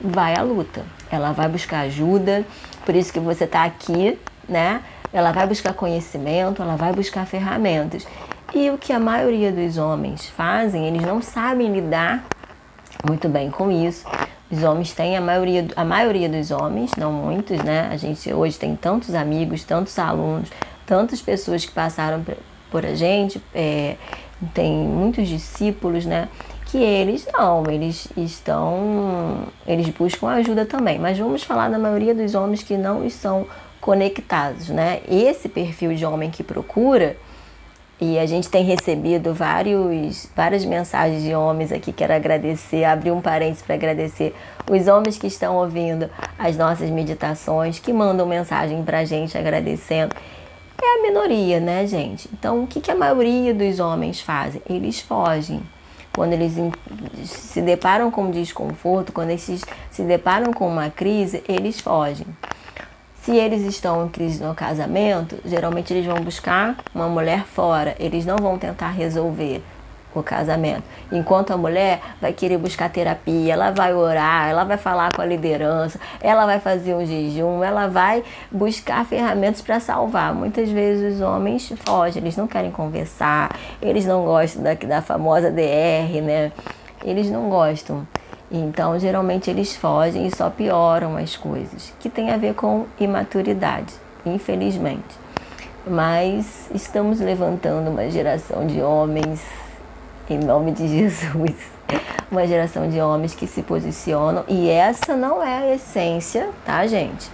Vai 0.00 0.34
à 0.36 0.42
luta. 0.42 0.84
Ela 1.12 1.32
vai 1.32 1.48
buscar 1.48 1.80
ajuda, 1.80 2.44
por 2.84 2.96
isso 2.96 3.12
que 3.12 3.20
você 3.20 3.44
está 3.44 3.64
aqui, 3.64 4.18
né? 4.48 4.82
Ela 5.12 5.30
vai 5.30 5.46
buscar 5.46 5.74
conhecimento, 5.74 6.62
ela 6.62 6.74
vai 6.74 6.92
buscar 6.92 7.26
ferramentas. 7.26 8.06
E 8.54 8.70
o 8.70 8.78
que 8.78 8.92
a 8.92 8.98
maioria 8.98 9.52
dos 9.52 9.76
homens 9.76 10.26
fazem, 10.26 10.86
eles 10.86 11.02
não 11.02 11.22
sabem 11.22 11.72
lidar 11.72 12.24
muito 13.06 13.28
bem 13.28 13.50
com 13.50 13.70
isso. 13.70 14.06
Os 14.50 14.62
homens 14.62 14.92
têm 14.92 15.16
a 15.16 15.20
maioria, 15.20 15.66
a 15.76 15.84
maioria 15.84 16.28
dos 16.28 16.50
homens, 16.50 16.90
não 16.98 17.12
muitos, 17.12 17.58
né? 17.62 17.88
A 17.90 17.96
gente 17.96 18.32
hoje 18.32 18.58
tem 18.58 18.76
tantos 18.76 19.14
amigos, 19.14 19.64
tantos 19.64 19.98
alunos, 19.98 20.50
tantas 20.86 21.22
pessoas 21.22 21.64
que 21.64 21.72
passaram 21.72 22.24
por 22.70 22.86
a 22.86 22.94
gente, 22.94 23.42
é, 23.54 23.96
tem 24.54 24.72
muitos 24.72 25.28
discípulos, 25.28 26.04
né? 26.04 26.28
Que 26.72 26.78
eles 26.78 27.28
não, 27.30 27.64
eles 27.70 28.08
estão, 28.16 29.46
eles 29.66 29.90
buscam 29.90 30.28
ajuda 30.28 30.64
também. 30.64 30.98
Mas 30.98 31.18
vamos 31.18 31.42
falar 31.42 31.68
da 31.68 31.78
maioria 31.78 32.14
dos 32.14 32.34
homens 32.34 32.62
que 32.62 32.78
não 32.78 33.04
estão 33.04 33.46
conectados, 33.78 34.70
né? 34.70 35.02
Esse 35.06 35.50
perfil 35.50 35.94
de 35.94 36.06
homem 36.06 36.30
que 36.30 36.42
procura, 36.42 37.14
e 38.00 38.18
a 38.18 38.24
gente 38.24 38.48
tem 38.48 38.64
recebido 38.64 39.34
vários, 39.34 40.30
várias 40.34 40.64
mensagens 40.64 41.22
de 41.22 41.34
homens 41.34 41.70
aqui. 41.70 41.92
Quero 41.92 42.14
agradecer, 42.14 42.84
abrir 42.84 43.10
um 43.10 43.20
parênteses 43.20 43.62
para 43.62 43.74
agradecer 43.74 44.34
os 44.70 44.88
homens 44.88 45.18
que 45.18 45.26
estão 45.26 45.56
ouvindo 45.56 46.08
as 46.38 46.56
nossas 46.56 46.88
meditações, 46.88 47.78
que 47.78 47.92
mandam 47.92 48.26
mensagem 48.26 48.82
para 48.82 49.00
a 49.00 49.04
gente 49.04 49.36
agradecendo. 49.36 50.16
É 50.82 50.98
a 50.98 51.02
minoria, 51.02 51.60
né, 51.60 51.86
gente? 51.86 52.30
Então, 52.32 52.64
o 52.64 52.66
que, 52.66 52.80
que 52.80 52.90
a 52.90 52.96
maioria 52.96 53.52
dos 53.52 53.78
homens 53.78 54.22
fazem? 54.22 54.62
Eles 54.68 54.98
fogem. 55.00 55.62
Quando 56.14 56.34
eles 56.34 56.52
se 57.24 57.62
deparam 57.62 58.10
com 58.10 58.30
desconforto, 58.30 59.12
quando 59.12 59.30
eles 59.30 59.64
se 59.90 60.02
deparam 60.02 60.52
com 60.52 60.68
uma 60.68 60.90
crise, 60.90 61.42
eles 61.48 61.80
fogem. 61.80 62.26
Se 63.22 63.36
eles 63.36 63.62
estão 63.62 64.04
em 64.04 64.08
crise 64.08 64.42
no 64.42 64.54
casamento, 64.54 65.38
geralmente 65.44 65.92
eles 65.92 66.04
vão 66.04 66.16
buscar 66.16 66.76
uma 66.94 67.08
mulher 67.08 67.44
fora, 67.44 67.94
eles 67.98 68.26
não 68.26 68.36
vão 68.36 68.58
tentar 68.58 68.90
resolver 68.90 69.62
o 70.14 70.22
casamento. 70.22 70.82
Enquanto 71.10 71.52
a 71.52 71.56
mulher 71.56 72.00
vai 72.20 72.32
querer 72.32 72.58
buscar 72.58 72.90
terapia, 72.90 73.52
ela 73.52 73.70
vai 73.70 73.94
orar, 73.94 74.48
ela 74.48 74.64
vai 74.64 74.76
falar 74.76 75.12
com 75.14 75.22
a 75.22 75.26
liderança, 75.26 75.98
ela 76.20 76.46
vai 76.46 76.60
fazer 76.60 76.94
um 76.94 77.04
jejum, 77.04 77.62
ela 77.62 77.88
vai 77.88 78.22
buscar 78.50 79.04
ferramentas 79.04 79.60
para 79.60 79.80
salvar. 79.80 80.34
Muitas 80.34 80.68
vezes 80.68 81.16
os 81.16 81.20
homens 81.20 81.72
fogem, 81.84 82.22
eles 82.22 82.36
não 82.36 82.46
querem 82.46 82.70
conversar, 82.70 83.56
eles 83.80 84.06
não 84.06 84.24
gostam 84.24 84.62
da, 84.62 84.74
da 84.74 85.02
famosa 85.02 85.50
DR, 85.50 86.20
né? 86.22 86.52
Eles 87.04 87.30
não 87.30 87.48
gostam. 87.48 88.06
Então, 88.50 88.98
geralmente 88.98 89.48
eles 89.48 89.74
fogem 89.74 90.26
e 90.26 90.36
só 90.36 90.50
pioram 90.50 91.16
as 91.16 91.36
coisas, 91.36 91.94
que 91.98 92.10
tem 92.10 92.30
a 92.30 92.36
ver 92.36 92.54
com 92.54 92.84
imaturidade, 93.00 93.94
infelizmente. 94.26 95.22
Mas 95.86 96.70
estamos 96.74 97.18
levantando 97.18 97.90
uma 97.90 98.10
geração 98.10 98.66
de 98.66 98.82
homens, 98.82 99.42
em 100.32 100.38
nome 100.38 100.72
de 100.72 100.88
Jesus, 100.88 101.54
uma 102.30 102.46
geração 102.46 102.88
de 102.88 103.00
homens 103.00 103.34
que 103.34 103.46
se 103.46 103.62
posicionam, 103.62 104.44
e 104.48 104.68
essa 104.68 105.16
não 105.16 105.42
é 105.42 105.58
a 105.58 105.74
essência, 105.74 106.50
tá, 106.64 106.86
gente? 106.86 107.30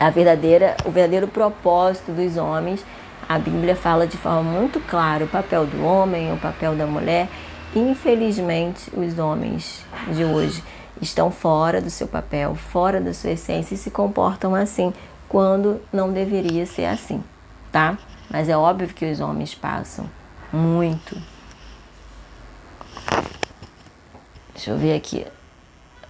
A 0.00 0.10
verdadeira, 0.10 0.76
o 0.84 0.90
verdadeiro 0.90 1.28
propósito 1.28 2.12
dos 2.12 2.36
homens, 2.36 2.84
a 3.28 3.38
Bíblia 3.38 3.76
fala 3.76 4.06
de 4.06 4.16
forma 4.16 4.42
muito 4.42 4.80
clara 4.80 5.24
o 5.24 5.28
papel 5.28 5.66
do 5.66 5.84
homem, 5.84 6.32
o 6.32 6.36
papel 6.38 6.74
da 6.74 6.86
mulher 6.86 7.28
Infelizmente, 7.74 8.90
os 8.96 9.18
homens 9.18 9.84
de 10.12 10.24
hoje 10.24 10.62
estão 11.02 11.30
fora 11.30 11.80
do 11.80 11.90
seu 11.90 12.08
papel, 12.08 12.54
fora 12.54 13.00
da 13.00 13.12
sua 13.12 13.30
essência 13.30 13.74
e 13.74 13.78
se 13.78 13.90
comportam 13.90 14.54
assim 14.54 14.92
quando 15.28 15.80
não 15.92 16.10
deveria 16.10 16.64
ser 16.64 16.86
assim, 16.86 17.22
tá? 17.70 17.98
Mas 18.30 18.48
é 18.48 18.56
óbvio 18.56 18.88
que 18.88 19.10
os 19.10 19.20
homens 19.20 19.54
passam 19.54 20.08
muito. 20.50 21.16
Deixa 24.68 24.72
eu 24.72 24.76
ver 24.76 24.94
aqui. 24.94 25.26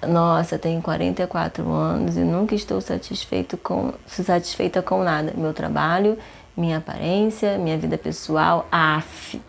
Nossa, 0.05 0.59
tenho 0.59 0.83
44 0.83 1.71
anos 1.71 2.16
e 2.16 2.21
nunca 2.21 2.57
estou 2.57 2.81
satisfeito 2.81 3.57
com, 3.57 3.92
satisfeita 4.05 4.83
com 4.83 5.05
nada. 5.05 5.33
Meu 5.37 5.55
trabalho, 5.55 6.18
minha 6.57 6.79
aparência, 6.79 7.57
minha 7.57 7.79
vida 7.79 7.97
pessoal, 7.97 8.66
af. 8.73 9.40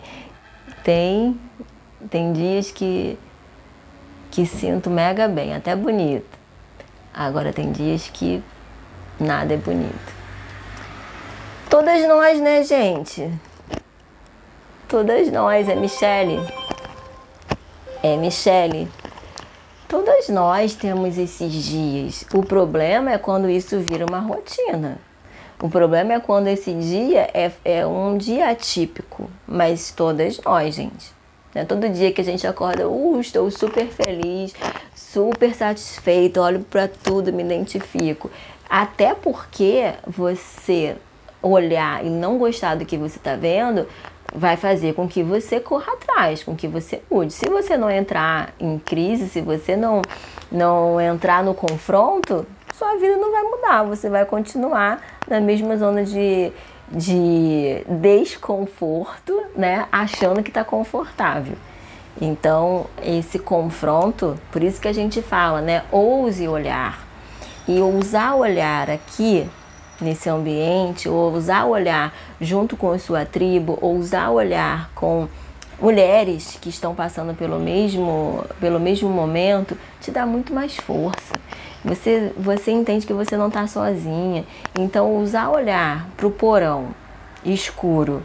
Tem 0.84 1.40
tem 2.12 2.32
dias 2.34 2.70
que, 2.70 3.18
que 4.30 4.46
sinto 4.46 4.92
mega 4.92 5.28
bem, 5.28 5.56
até 5.56 5.76
bonito. 5.76 6.38
Agora 7.12 7.52
tem 7.52 7.72
dias 7.72 8.10
que 8.14 8.44
nada 9.20 9.56
é 9.56 9.58
bonito. 9.58 10.14
Todas 11.68 12.08
nós, 12.08 12.40
né, 12.40 12.62
gente? 12.64 13.28
Todas 14.88 15.32
nós, 15.32 15.68
é 15.68 15.76
Michele. 15.76 16.40
É, 18.02 18.16
Michele, 18.16 18.88
todas 19.90 20.30
nós 20.30 20.76
temos 20.76 21.18
esses 21.18 21.52
dias. 21.52 22.24
O 22.32 22.44
problema 22.44 23.12
é 23.12 23.18
quando 23.18 23.50
isso 23.50 23.80
vira 23.80 24.06
uma 24.06 24.20
rotina. 24.20 25.00
O 25.62 25.68
problema 25.68 26.14
é 26.14 26.20
quando 26.20 26.48
esse 26.48 26.72
dia 26.74 27.28
é, 27.34 27.52
é 27.66 27.86
um 27.86 28.16
dia 28.16 28.50
atípico, 28.50 29.30
mas 29.46 29.92
todas 29.92 30.40
nós, 30.46 30.76
gente. 30.76 31.12
Né? 31.54 31.66
Todo 31.66 31.90
dia 31.90 32.14
que 32.14 32.22
a 32.22 32.24
gente 32.24 32.46
acorda, 32.46 32.88
uh, 32.88 33.20
estou 33.20 33.50
super 33.50 33.88
feliz, 33.88 34.54
super 34.96 35.54
satisfeito, 35.56 36.40
olho 36.40 36.60
para 36.60 36.88
tudo, 36.88 37.34
me 37.34 37.44
identifico. 37.44 38.30
Até 38.70 39.16
porque 39.16 39.94
você 40.06 40.96
olhar 41.42 42.06
e 42.06 42.10
não 42.10 42.38
gostar 42.38 42.76
do 42.76 42.86
que 42.86 42.96
você 42.96 43.18
está 43.18 43.36
vendo 43.36 43.88
vai 44.34 44.58
fazer 44.58 44.94
com 44.94 45.08
que 45.08 45.24
você 45.24 45.60
corra 45.60 45.94
atrás, 45.94 46.44
com 46.44 46.56
que 46.56 46.68
você 46.68 47.02
mude. 47.10 47.34
Se 47.34 47.48
você 47.48 47.78
não 47.78 47.90
entrar 47.90 48.54
em 48.60 48.78
crise, 48.80 49.28
se 49.30 49.42
você 49.42 49.76
não, 49.76 50.02
não 50.52 51.00
entrar 51.00 51.44
no 51.44 51.54
confronto, 51.54 52.46
sua 52.76 52.96
vida 52.96 53.18
não 53.18 53.32
vai 53.32 53.44
mudar. 53.44 53.84
Você 53.84 54.10
vai 54.10 54.26
continuar 54.26 55.02
na 55.28 55.40
mesma 55.40 55.78
zona 55.78 56.04
de, 56.04 56.52
de 56.90 57.84
desconforto, 57.88 59.44
né? 59.56 59.88
Achando 59.92 60.44
que 60.44 60.50
está 60.50 60.64
confortável. 60.64 61.56
Então, 62.22 62.86
esse 63.02 63.40
confronto, 63.40 64.38
por 64.52 64.62
isso 64.62 64.80
que 64.82 64.88
a 64.88 64.94
gente 64.94 65.22
fala, 65.22 65.62
né? 65.62 65.84
Ouse 65.92 66.48
olhar. 66.48 67.08
E 67.68 67.80
ousar 67.80 68.36
olhar 68.36 68.90
aqui 68.90 69.48
nesse 70.02 70.30
ambiente, 70.30 71.08
ou 71.08 71.34
ousar 71.34 71.68
olhar 71.68 72.14
junto 72.40 72.78
com 72.78 72.98
sua 72.98 73.26
tribo, 73.26 73.78
ou 73.82 73.96
ousar 73.96 74.32
olhar 74.32 74.92
com 74.96 75.28
mulheres 75.82 76.58
que 76.62 76.70
estão 76.70 76.94
passando 76.94 77.34
pelo 77.34 77.60
mesmo, 77.60 78.44
pelo 78.60 78.80
mesmo 78.80 79.10
momento, 79.10 79.78
te 80.02 80.12
dá 80.12 80.26
muito 80.26 80.54
mais 80.54 80.76
força. 80.76 81.34
Você, 81.84 82.34
você 82.38 82.72
entende 82.72 83.08
que 83.08 83.14
você 83.14 83.38
não 83.38 83.48
está 83.48 83.66
sozinha. 83.68 84.44
Então, 84.78 85.16
usar 85.18 85.50
olhar 85.50 86.08
para 86.18 86.28
o 86.28 86.32
porão 86.32 86.90
escuro 87.46 88.22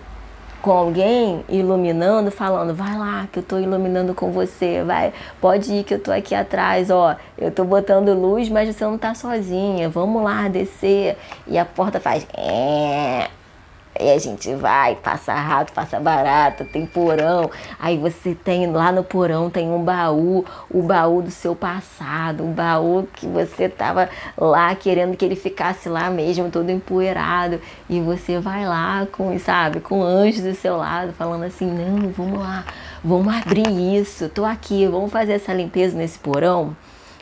com 0.64 0.72
alguém 0.72 1.44
iluminando, 1.46 2.31
falando, 2.31 2.74
vai 2.74 2.96
lá 2.96 3.29
que 3.31 3.38
eu 3.38 3.42
estou 3.42 3.61
iluminando 3.61 4.14
com 4.14 4.33
você, 4.33 4.83
vai, 4.83 5.12
pode 5.38 5.70
ir 5.70 5.85
que 5.85 5.92
eu 5.92 5.98
estou 5.98 6.14
aqui 6.14 6.35
atrás, 6.35 6.90
ó, 6.90 7.16
eu 7.37 7.48
estou 7.48 7.66
botando 7.66 8.14
luz, 8.14 8.48
mas 8.48 8.74
você 8.74 8.83
não 8.83 8.94
está 8.94 9.14
sozinha, 9.14 9.90
vamos 9.90 10.24
lá 10.24 10.48
descer. 10.48 11.18
E 11.46 11.59
a 11.59 11.66
porta 11.66 12.00
faz, 12.00 12.27
é, 12.35 13.29
e 13.99 14.11
a 14.11 14.19
gente 14.19 14.53
vai, 14.55 14.97
passa 14.97 15.33
rato, 15.35 15.73
passa 15.73 16.01
barata, 16.01 16.65
tem 16.65 16.85
porão. 16.85 17.51
Aí 17.79 17.97
você 17.97 18.35
tem 18.35 18.71
lá 18.71 18.91
no 18.91 19.05
porão 19.05 19.49
tem 19.49 19.71
um 19.71 19.83
baú, 19.83 20.45
o 20.71 20.83
baú 20.83 21.23
do 21.23 21.31
seu 21.31 21.55
passado, 21.55 22.45
o 22.45 22.49
baú 22.49 23.09
que 23.15 23.27
você 23.27 23.69
tava 23.69 24.09
lá 24.37 24.75
querendo 24.75 25.17
que 25.17 25.25
ele 25.25 25.37
ficasse 25.37 25.89
lá 25.89 26.11
mesmo, 26.11 26.51
todo 26.51 26.71
empoeirado. 26.71 27.61
E 27.89 28.01
você 28.01 28.41
vai 28.41 28.67
lá 28.67 29.07
com, 29.13 29.39
sabe, 29.39 29.81
com 29.81 30.03
anjos 30.03 30.43
do 30.43 30.55
seu 30.55 30.77
lado, 30.77 31.13
falando 31.13 31.45
assim: 31.45 31.67
"Não, 31.67 32.11
vamos 32.11 32.41
lá, 32.41 32.65
vamos 33.03 33.35
abrir 33.35 33.69
isso. 33.97 34.29
Tô 34.29 34.45
aqui, 34.45 34.87
vamos 34.87 35.13
fazer 35.13 35.35
essa 35.35 35.53
limpeza 35.53 35.97
nesse 35.97 36.19
porão". 36.19 36.77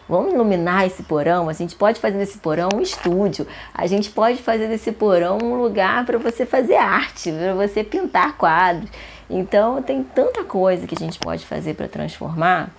Vamos 0.08 0.32
iluminar 0.32 0.86
esse 0.86 1.02
porão. 1.02 1.48
A 1.48 1.52
gente 1.52 1.74
pode 1.76 2.00
fazer 2.00 2.18
desse 2.18 2.38
porão 2.38 2.68
um 2.74 2.80
estúdio. 2.80 3.46
A 3.72 3.86
gente 3.86 4.10
pode 4.10 4.42
fazer 4.42 4.68
desse 4.68 4.92
porão 4.92 5.38
um 5.42 5.54
lugar 5.62 6.04
para 6.04 6.18
você 6.18 6.44
fazer 6.44 6.76
arte, 6.76 7.32
para 7.32 7.54
você 7.54 7.84
pintar 7.84 8.36
quadros. 8.36 8.90
Então 9.30 9.80
tem 9.80 10.02
tanta 10.02 10.44
coisa 10.44 10.86
que 10.86 10.94
a 10.94 10.98
gente 10.98 11.18
pode 11.18 11.46
fazer 11.46 11.74
para 11.74 11.88
transformar, 11.88 12.70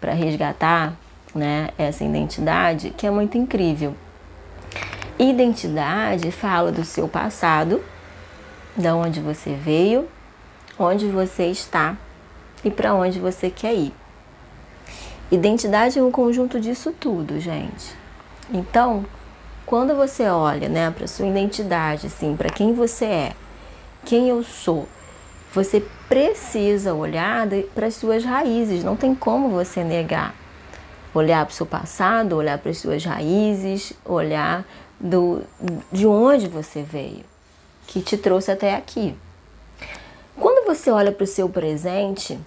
para 0.00 0.12
resgatar, 0.12 0.94
né, 1.34 1.70
essa 1.76 2.04
identidade 2.04 2.90
que 2.90 3.06
é 3.06 3.10
muito 3.10 3.36
incrível. 3.36 3.94
Identidade 5.18 6.30
fala 6.30 6.70
do 6.70 6.84
seu 6.84 7.08
passado, 7.08 7.82
da 8.76 8.94
onde 8.94 9.20
você 9.20 9.54
veio, 9.54 10.06
onde 10.78 11.06
você 11.08 11.46
está 11.46 11.96
e 12.62 12.70
para 12.70 12.94
onde 12.94 13.18
você 13.18 13.50
quer 13.50 13.74
ir. 13.74 13.92
Identidade 15.30 15.98
é 15.98 16.02
um 16.02 16.10
conjunto 16.10 16.60
disso 16.60 16.92
tudo, 16.92 17.40
gente. 17.40 17.94
Então, 18.52 19.04
quando 19.64 19.94
você 19.96 20.28
olha, 20.28 20.68
né, 20.68 20.92
para 20.92 21.08
sua 21.08 21.26
identidade, 21.26 22.06
assim, 22.06 22.36
para 22.36 22.48
quem 22.48 22.72
você 22.72 23.04
é, 23.04 23.32
quem 24.04 24.28
eu 24.28 24.44
sou, 24.44 24.86
você 25.52 25.84
precisa 26.08 26.94
olhar 26.94 27.48
para 27.74 27.86
as 27.86 27.94
suas 27.94 28.24
raízes. 28.24 28.84
Não 28.84 28.94
tem 28.94 29.14
como 29.14 29.48
você 29.48 29.82
negar. 29.82 30.34
Olhar 31.12 31.44
para 31.44 31.52
o 31.52 31.56
seu 31.56 31.66
passado, 31.66 32.36
olhar 32.36 32.58
para 32.58 32.70
as 32.70 32.78
suas 32.78 33.04
raízes, 33.04 33.92
olhar 34.04 34.64
do, 35.00 35.42
de 35.90 36.06
onde 36.06 36.46
você 36.46 36.82
veio, 36.82 37.24
que 37.86 38.00
te 38.00 38.16
trouxe 38.16 38.52
até 38.52 38.76
aqui. 38.76 39.16
Quando 40.38 40.66
você 40.66 40.90
olha 40.90 41.10
para 41.10 41.24
o 41.24 41.26
seu 41.26 41.48
presente, 41.48 42.38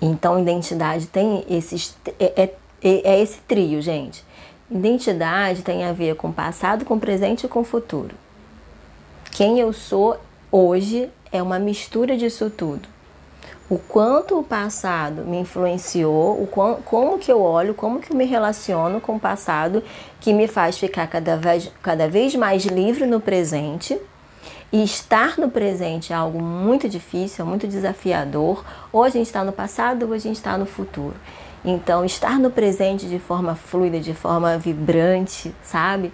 então, 0.00 0.40
identidade 0.40 1.06
tem 1.06 1.44
esses. 1.48 1.96
É, 2.18 2.44
é, 2.44 2.54
é, 2.82 3.20
esse 3.20 3.38
trio, 3.40 3.82
gente. 3.82 4.24
Identidade 4.70 5.62
tem 5.62 5.84
a 5.84 5.92
ver 5.92 6.14
com 6.16 6.32
passado, 6.32 6.84
com 6.84 6.98
presente 6.98 7.44
e 7.44 7.48
com 7.48 7.62
futuro. 7.62 8.14
Quem 9.32 9.58
eu 9.58 9.72
sou 9.72 10.16
hoje 10.50 11.10
é 11.30 11.42
uma 11.42 11.58
mistura 11.58 12.16
disso 12.16 12.48
tudo. 12.50 12.88
O 13.68 13.78
quanto 13.78 14.38
o 14.38 14.42
passado 14.42 15.22
me 15.22 15.38
influenciou, 15.38 16.42
o 16.42 16.46
quão, 16.46 16.82
como 16.82 17.18
que 17.18 17.30
eu 17.30 17.40
olho, 17.40 17.74
como 17.74 18.00
que 18.00 18.12
eu 18.12 18.16
me 18.16 18.24
relaciono 18.24 19.00
com 19.00 19.14
o 19.14 19.20
passado, 19.20 19.82
que 20.20 20.32
me 20.32 20.48
faz 20.48 20.76
ficar 20.76 21.06
cada 21.06 21.36
vez, 21.36 21.70
cada 21.80 22.08
vez 22.08 22.34
mais 22.34 22.64
livre 22.64 23.06
no 23.06 23.20
presente 23.20 24.00
e 24.72 24.84
estar 24.84 25.36
no 25.36 25.50
presente 25.50 26.12
é 26.12 26.16
algo 26.16 26.40
muito 26.40 26.88
difícil, 26.88 27.44
muito 27.44 27.66
desafiador. 27.66 28.64
Ou 28.92 29.02
a 29.02 29.08
gente 29.08 29.26
está 29.26 29.42
no 29.42 29.52
passado 29.52 30.06
ou 30.06 30.12
a 30.12 30.18
gente 30.18 30.36
está 30.36 30.56
no 30.56 30.66
futuro. 30.66 31.16
Então, 31.64 32.04
estar 32.04 32.38
no 32.38 32.50
presente 32.50 33.06
de 33.06 33.18
forma 33.18 33.54
fluida, 33.54 34.00
de 34.00 34.14
forma 34.14 34.56
vibrante, 34.56 35.54
sabe? 35.62 36.12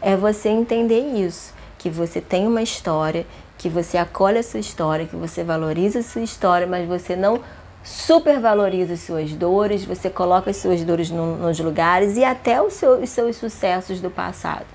É 0.00 0.16
você 0.16 0.48
entender 0.48 1.00
isso, 1.00 1.52
que 1.76 1.90
você 1.90 2.20
tem 2.20 2.46
uma 2.46 2.62
história, 2.62 3.26
que 3.58 3.68
você 3.68 3.98
acolhe 3.98 4.38
a 4.38 4.42
sua 4.42 4.60
história, 4.60 5.06
que 5.06 5.16
você 5.16 5.42
valoriza 5.42 5.98
a 5.98 6.02
sua 6.02 6.22
história, 6.22 6.66
mas 6.66 6.86
você 6.86 7.14
não 7.14 7.40
supervaloriza 7.82 8.94
as 8.94 9.00
suas 9.00 9.32
dores, 9.32 9.84
você 9.84 10.10
coloca 10.10 10.50
as 10.50 10.56
suas 10.56 10.82
dores 10.82 11.10
no, 11.10 11.36
nos 11.36 11.58
lugares 11.60 12.16
e 12.16 12.24
até 12.24 12.60
os 12.60 12.72
seus, 12.74 13.02
os 13.02 13.10
seus 13.10 13.36
sucessos 13.36 14.00
do 14.00 14.10
passado. 14.10 14.66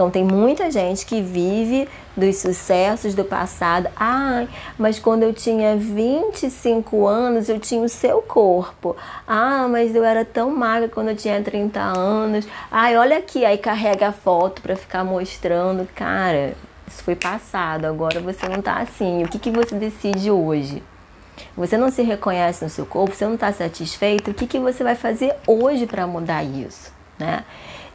Então 0.00 0.10
tem 0.10 0.24
muita 0.24 0.70
gente 0.70 1.04
que 1.04 1.20
vive 1.20 1.86
dos 2.16 2.36
sucessos 2.36 3.14
do 3.14 3.22
passado. 3.22 3.86
Ai, 3.94 4.48
mas 4.78 4.98
quando 4.98 5.24
eu 5.24 5.34
tinha 5.34 5.76
25 5.76 7.06
anos 7.06 7.50
eu 7.50 7.60
tinha 7.60 7.82
o 7.82 7.88
seu 7.88 8.22
corpo. 8.22 8.96
Ah, 9.28 9.68
mas 9.68 9.94
eu 9.94 10.02
era 10.02 10.24
tão 10.24 10.56
magra 10.56 10.88
quando 10.88 11.08
eu 11.08 11.16
tinha 11.16 11.42
30 11.42 11.78
anos. 11.78 12.48
Ai, 12.70 12.96
olha 12.96 13.18
aqui, 13.18 13.44
aí 13.44 13.58
carrega 13.58 14.08
a 14.08 14.12
foto 14.12 14.62
para 14.62 14.74
ficar 14.74 15.04
mostrando, 15.04 15.86
cara, 15.94 16.54
isso 16.88 17.04
foi 17.04 17.14
passado, 17.14 17.84
agora 17.84 18.20
você 18.20 18.48
não 18.48 18.62
tá 18.62 18.76
assim. 18.76 19.22
O 19.22 19.28
que, 19.28 19.38
que 19.38 19.50
você 19.50 19.74
decide 19.74 20.30
hoje? 20.30 20.82
Você 21.54 21.76
não 21.76 21.90
se 21.90 22.00
reconhece 22.00 22.64
no 22.64 22.70
seu 22.70 22.86
corpo, 22.86 23.14
você 23.14 23.26
não 23.26 23.34
está 23.34 23.52
satisfeito, 23.52 24.30
o 24.30 24.34
que, 24.34 24.46
que 24.46 24.58
você 24.58 24.82
vai 24.82 24.94
fazer 24.94 25.34
hoje 25.46 25.86
para 25.86 26.06
mudar 26.06 26.42
isso? 26.42 26.90
Né? 27.18 27.44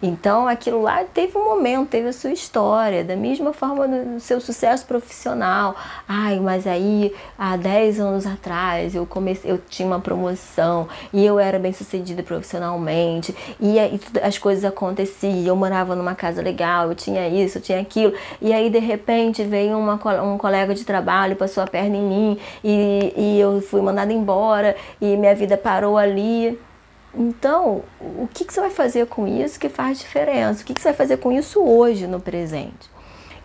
Então 0.01 0.47
aquilo 0.47 0.81
lá 0.81 1.03
teve 1.03 1.37
um 1.37 1.45
momento, 1.45 1.89
teve 1.89 2.07
a 2.07 2.13
sua 2.13 2.31
história, 2.31 3.03
da 3.03 3.15
mesma 3.15 3.53
forma 3.53 3.87
no 3.87 4.19
seu 4.19 4.39
sucesso 4.41 4.85
profissional. 4.85 5.75
Ai, 6.07 6.39
mas 6.39 6.67
aí 6.67 7.13
há 7.37 7.55
10 7.55 7.99
anos 7.99 8.25
atrás 8.25 8.95
eu 8.95 9.05
comecei, 9.05 9.51
eu 9.51 9.57
tinha 9.57 9.87
uma 9.87 9.99
promoção 9.99 10.87
e 11.13 11.25
eu 11.25 11.39
era 11.39 11.57
bem 11.59 11.73
sucedida 11.73 12.23
profissionalmente 12.23 13.35
e, 13.59 13.79
aí 13.79 13.99
as 14.21 14.37
coisas 14.37 14.65
aconteciam, 14.65 15.45
eu 15.45 15.55
morava 15.55 15.95
numa 15.95 16.15
casa 16.15 16.41
legal, 16.41 16.89
eu 16.89 16.95
tinha 16.95 17.27
isso, 17.27 17.57
eu 17.57 17.61
tinha 17.61 17.79
aquilo, 17.79 18.13
e 18.41 18.53
aí 18.53 18.69
de 18.69 18.79
repente 18.79 19.43
veio 19.43 19.77
uma, 19.77 19.99
um 20.23 20.37
colega 20.37 20.73
de 20.73 20.83
trabalho, 20.83 21.35
passou 21.35 21.63
a 21.63 21.67
perna 21.67 21.95
em 21.95 22.03
mim 22.03 22.39
e, 22.63 23.13
e 23.15 23.39
eu 23.39 23.61
fui 23.61 23.81
mandada 23.81 24.11
embora 24.11 24.75
e 25.01 25.15
minha 25.17 25.35
vida 25.35 25.57
parou 25.57 25.97
ali. 25.97 26.59
Então, 27.17 27.83
o 28.01 28.27
que, 28.27 28.43
que 28.43 28.53
você 28.53 28.59
vai 28.59 28.69
fazer 28.69 29.07
com 29.07 29.25
isso 29.25 29.57
que 29.57 29.69
faz 29.69 29.99
diferença? 29.99 30.61
O 30.61 30.65
que, 30.65 30.73
que 30.73 30.81
você 30.81 30.89
vai 30.89 30.97
fazer 30.97 31.17
com 31.17 31.31
isso 31.31 31.63
hoje 31.63 32.07
no 32.07 32.19
presente? 32.19 32.89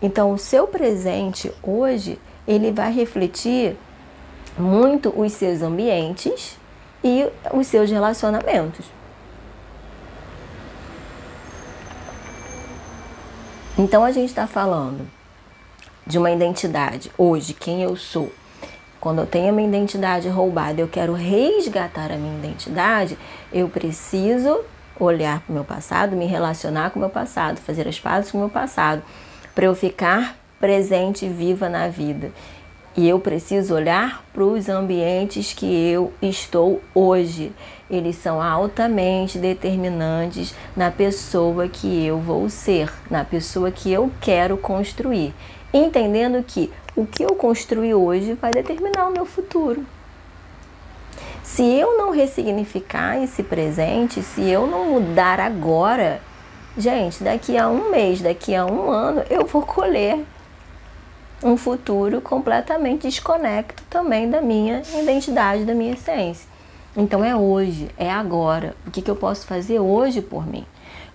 Então, 0.01 0.33
o 0.33 0.37
seu 0.37 0.67
presente 0.67 1.51
hoje, 1.63 2.19
ele 2.45 2.71
vai 2.71 2.91
refletir 2.91 3.77
muito 4.57 5.13
os 5.17 5.31
seus 5.31 5.61
ambientes 5.61 6.57
e 7.01 7.25
os 7.53 7.67
seus 7.67 7.89
relacionamentos. 7.89 8.85
Então, 13.77 14.03
a 14.03 14.11
gente 14.11 14.29
está 14.29 14.45
falando 14.45 15.07
de 16.05 16.17
uma 16.17 16.29
identidade 16.29 17.09
hoje, 17.17 17.53
quem 17.53 17.81
eu 17.81 17.95
sou, 17.95 18.29
quando 19.01 19.19
eu 19.19 19.25
tenho 19.25 19.49
a 19.49 19.51
minha 19.51 19.67
identidade 19.67 20.29
roubada, 20.29 20.79
eu 20.79 20.87
quero 20.87 21.13
resgatar 21.13 22.11
a 22.11 22.17
minha 22.17 22.37
identidade, 22.37 23.17
eu 23.51 23.67
preciso 23.67 24.61
olhar 24.99 25.41
para 25.41 25.51
o 25.51 25.55
meu 25.55 25.63
passado, 25.63 26.15
me 26.15 26.27
relacionar 26.27 26.91
com 26.91 26.99
o 26.99 27.01
meu 27.01 27.09
passado, 27.09 27.57
fazer 27.57 27.87
as 27.87 27.99
pazes 27.99 28.31
com 28.31 28.37
o 28.37 28.41
meu 28.41 28.49
passado, 28.49 29.01
para 29.55 29.65
eu 29.65 29.73
ficar 29.73 30.37
presente 30.59 31.25
e 31.25 31.29
viva 31.29 31.67
na 31.67 31.87
vida. 31.87 32.31
E 32.95 33.07
eu 33.07 33.19
preciso 33.19 33.73
olhar 33.73 34.23
para 34.33 34.43
os 34.43 34.69
ambientes 34.69 35.51
que 35.53 35.65
eu 35.65 36.13
estou 36.21 36.81
hoje. 36.93 37.51
Eles 37.89 38.17
são 38.17 38.41
altamente 38.41 39.39
determinantes 39.39 40.53
na 40.75 40.91
pessoa 40.91 41.67
que 41.69 42.05
eu 42.05 42.19
vou 42.19 42.49
ser, 42.49 42.91
na 43.09 43.23
pessoa 43.23 43.71
que 43.71 43.91
eu 43.91 44.11
quero 44.19 44.57
construir. 44.57 45.33
Entendendo 45.73 46.43
que 46.43 46.71
o 46.95 47.05
que 47.05 47.23
eu 47.23 47.35
construí 47.35 47.93
hoje 47.93 48.33
vai 48.33 48.51
determinar 48.51 49.07
o 49.07 49.11
meu 49.11 49.25
futuro. 49.25 49.85
Se 51.43 51.63
eu 51.63 51.97
não 51.97 52.11
ressignificar 52.11 53.21
esse 53.21 53.41
presente, 53.43 54.21
se 54.21 54.49
eu 54.49 54.67
não 54.67 54.85
mudar 54.85 55.39
agora, 55.39 56.21
gente, 56.77 57.23
daqui 57.23 57.57
a 57.57 57.69
um 57.69 57.89
mês, 57.89 58.21
daqui 58.21 58.53
a 58.53 58.65
um 58.65 58.89
ano, 58.89 59.23
eu 59.29 59.45
vou 59.45 59.61
colher 59.61 60.23
um 61.43 61.57
futuro 61.57 62.21
completamente 62.21 63.07
desconecto 63.07 63.83
também 63.89 64.29
da 64.29 64.41
minha 64.41 64.81
identidade, 64.99 65.65
da 65.65 65.73
minha 65.73 65.93
essência. 65.93 66.47
Então 66.95 67.23
é 67.23 67.35
hoje, 67.35 67.89
é 67.97 68.09
agora. 68.11 68.75
O 68.85 68.91
que, 68.91 69.01
que 69.01 69.09
eu 69.09 69.15
posso 69.15 69.47
fazer 69.47 69.79
hoje 69.79 70.21
por 70.21 70.45
mim? 70.45 70.65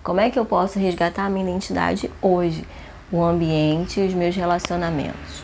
Como 0.03 0.19
é 0.19 0.29
que 0.29 0.39
eu 0.39 0.45
posso 0.45 0.79
resgatar 0.79 1.25
a 1.25 1.29
minha 1.29 1.49
identidade 1.49 2.11
hoje? 2.21 2.65
O 3.11 3.23
ambiente 3.23 3.99
e 3.99 4.07
os 4.07 4.13
meus 4.13 4.35
relacionamentos. 4.35 5.43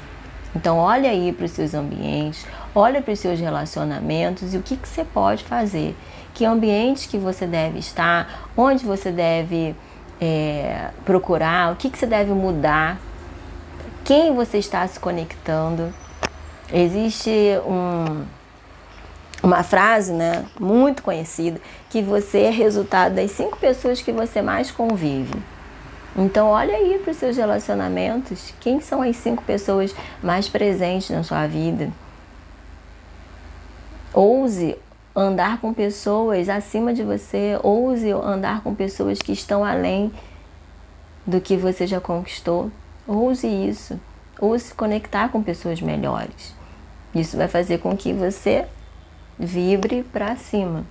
Então 0.56 0.78
olha 0.78 1.10
aí 1.10 1.32
para 1.32 1.46
os 1.46 1.52
seus 1.52 1.74
ambientes, 1.74 2.46
olha 2.76 3.02
para 3.02 3.14
os 3.14 3.20
seus 3.20 3.40
relacionamentos 3.40 4.54
e 4.54 4.58
o 4.58 4.62
que, 4.62 4.78
que 4.78 4.88
você 4.88 5.04
pode 5.04 5.44
fazer. 5.44 5.96
Que 6.34 6.46
ambientes 6.46 7.06
que 7.06 7.18
você 7.18 7.46
deve 7.48 7.80
estar, 7.80 8.50
onde 8.56 8.86
você 8.86 9.12
deve 9.12 9.76
é, 10.20 10.90
procurar, 11.06 11.72
o 11.72 11.76
que, 11.76 11.90
que 11.90 11.98
você 11.98 12.06
deve 12.06 12.32
mudar 12.32 13.00
quem 14.04 14.34
você 14.34 14.58
está 14.58 14.86
se 14.88 15.00
conectando. 15.00 15.94
Existe 16.72 17.30
um, 17.66 18.26
uma 19.42 19.64
frase 19.64 20.12
né, 20.12 20.46
muito 20.60 21.04
conhecida 21.04 21.60
que 21.90 22.02
você 22.02 22.42
é 22.42 22.50
resultado 22.50 23.16
das 23.16 23.32
cinco 23.32 23.58
pessoas 23.58 24.02
que 24.02 24.12
você 24.12 24.42
mais 24.42 24.72
convive. 24.72 25.34
Então 26.16 26.48
olha 26.48 26.76
aí 26.76 27.00
para 27.00 27.12
os 27.12 27.18
seus 27.18 27.38
relacionamentos, 27.38 28.54
quem 28.60 28.80
são 28.80 29.02
as 29.02 29.16
cinco 29.18 29.44
pessoas 29.44 29.96
mais 30.22 30.48
presentes 30.48 31.10
na 31.10 31.24
sua 31.24 31.48
vida. 31.48 31.92
Ouse 34.14 34.78
andar 35.16 35.60
com 35.60 35.74
pessoas 35.74 36.50
acima 36.50 36.94
de 36.94 37.04
você, 37.04 37.60
ouse 37.64 38.12
andar 38.12 38.62
com 38.62 38.76
pessoas 38.76 39.20
que 39.20 39.32
estão 39.32 39.64
além 39.64 40.12
do 41.26 41.42
que 41.42 41.56
você 41.56 41.88
já 41.88 42.00
conquistou. 42.00 42.72
Use 43.08 43.48
isso. 43.48 44.00
Ou 44.40 44.58
se 44.58 44.74
conectar 44.74 45.30
com 45.30 45.42
pessoas 45.42 45.82
melhores. 45.82 46.54
Isso 47.14 47.38
vai 47.38 47.48
fazer 47.48 47.80
com 47.80 47.96
que 47.96 48.12
você 48.12 48.66
vibre 49.38 50.04
para 50.04 50.36
cima. 50.36 50.86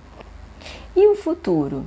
E 0.95 1.07
o 1.07 1.15
futuro? 1.15 1.85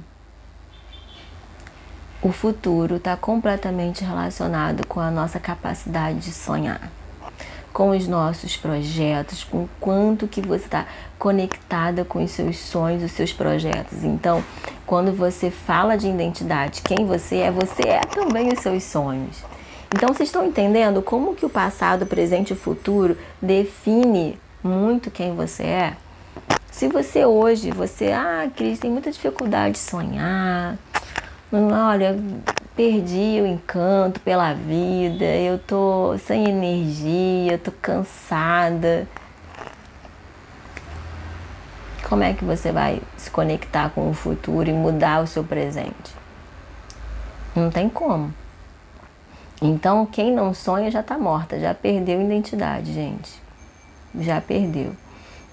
O 2.26 2.32
futuro 2.32 2.96
está 2.96 3.16
completamente 3.16 4.02
relacionado 4.02 4.84
com 4.88 4.98
a 4.98 5.12
nossa 5.12 5.38
capacidade 5.38 6.18
de 6.18 6.32
sonhar, 6.32 6.90
com 7.72 7.90
os 7.90 8.08
nossos 8.08 8.56
projetos, 8.56 9.44
com 9.44 9.58
o 9.58 9.70
quanto 9.78 10.26
que 10.26 10.40
você 10.40 10.64
está 10.64 10.86
conectada 11.20 12.04
com 12.04 12.24
os 12.24 12.32
seus 12.32 12.58
sonhos, 12.58 13.04
os 13.04 13.12
seus 13.12 13.32
projetos. 13.32 14.02
Então, 14.02 14.42
quando 14.84 15.12
você 15.12 15.52
fala 15.52 15.96
de 15.96 16.08
identidade, 16.08 16.82
quem 16.82 17.06
você 17.06 17.36
é, 17.36 17.52
você 17.52 17.86
é 17.86 18.00
também 18.00 18.52
os 18.52 18.58
seus 18.58 18.82
sonhos. 18.82 19.44
Então 19.94 20.08
vocês 20.12 20.28
estão 20.28 20.44
entendendo 20.44 21.02
como 21.02 21.36
que 21.36 21.46
o 21.46 21.48
passado, 21.48 22.02
o 22.02 22.06
presente 22.06 22.50
e 22.50 22.54
o 22.54 22.56
futuro 22.56 23.16
define 23.40 24.36
muito 24.64 25.12
quem 25.12 25.32
você 25.32 25.62
é? 25.62 25.96
Se 26.72 26.88
você 26.88 27.24
hoje, 27.24 27.70
você, 27.70 28.10
ah, 28.10 28.50
Cris, 28.56 28.80
tem 28.80 28.90
muita 28.90 29.12
dificuldade 29.12 29.74
de 29.74 29.78
sonhar, 29.78 30.76
olha, 31.52 32.18
perdi 32.74 33.40
o 33.40 33.46
encanto 33.46 34.20
pela 34.20 34.52
vida, 34.52 35.24
eu 35.24 35.58
tô 35.58 36.16
sem 36.18 36.48
energia, 36.48 37.58
tô 37.58 37.70
cansada. 37.70 39.06
Como 42.08 42.22
é 42.22 42.32
que 42.32 42.44
você 42.44 42.70
vai 42.70 43.00
se 43.16 43.30
conectar 43.30 43.90
com 43.90 44.10
o 44.10 44.14
futuro 44.14 44.68
e 44.68 44.72
mudar 44.72 45.22
o 45.22 45.26
seu 45.26 45.42
presente? 45.42 46.14
Não 47.54 47.70
tem 47.70 47.88
como. 47.88 48.32
Então, 49.60 50.04
quem 50.04 50.32
não 50.32 50.52
sonha 50.52 50.90
já 50.90 51.00
está 51.00 51.16
morta, 51.16 51.58
já 51.58 51.74
perdeu 51.74 52.20
identidade, 52.20 52.92
gente. 52.92 53.32
Já 54.20 54.40
perdeu. 54.40 54.94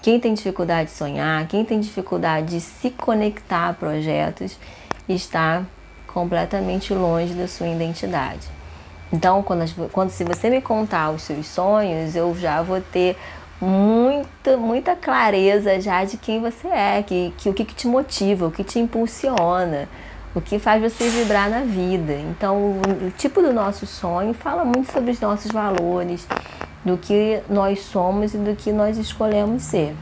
Quem 0.02 0.20
tem 0.20 0.34
dificuldade 0.34 0.90
de 0.90 0.96
sonhar, 0.96 1.46
quem 1.48 1.64
tem 1.64 1.80
dificuldade 1.80 2.48
de 2.48 2.60
se 2.60 2.90
conectar 2.90 3.70
a 3.70 3.72
projetos, 3.72 4.58
está 5.08 5.64
completamente 6.14 6.94
longe 6.94 7.34
da 7.34 7.48
sua 7.48 7.66
identidade. 7.66 8.48
Então, 9.12 9.42
quando, 9.42 9.90
quando 9.90 10.10
se 10.10 10.22
você 10.24 10.48
me 10.48 10.62
contar 10.62 11.10
os 11.10 11.22
seus 11.22 11.46
sonhos, 11.46 12.14
eu 12.14 12.34
já 12.36 12.62
vou 12.62 12.80
ter 12.80 13.16
muita, 13.60 14.56
muita 14.56 14.94
clareza 14.94 15.80
já 15.80 16.04
de 16.04 16.16
quem 16.16 16.40
você 16.40 16.68
é, 16.68 17.02
que, 17.02 17.34
que 17.36 17.48
o 17.48 17.52
que, 17.52 17.64
que 17.64 17.74
te 17.74 17.86
motiva, 17.88 18.46
o 18.46 18.50
que 18.50 18.62
te 18.62 18.78
impulsiona, 18.78 19.88
o 20.34 20.40
que 20.40 20.58
faz 20.58 20.80
você 20.80 21.08
vibrar 21.08 21.50
na 21.50 21.60
vida. 21.60 22.12
Então, 22.12 22.80
o 23.06 23.10
tipo 23.18 23.42
do 23.42 23.52
nosso 23.52 23.86
sonho 23.86 24.32
fala 24.32 24.64
muito 24.64 24.92
sobre 24.92 25.10
os 25.10 25.20
nossos 25.20 25.50
valores, 25.50 26.26
do 26.84 26.96
que 26.96 27.40
nós 27.48 27.80
somos 27.80 28.34
e 28.34 28.38
do 28.38 28.54
que 28.54 28.70
nós 28.70 28.98
escolhemos 28.98 29.62
ser. 29.62 29.94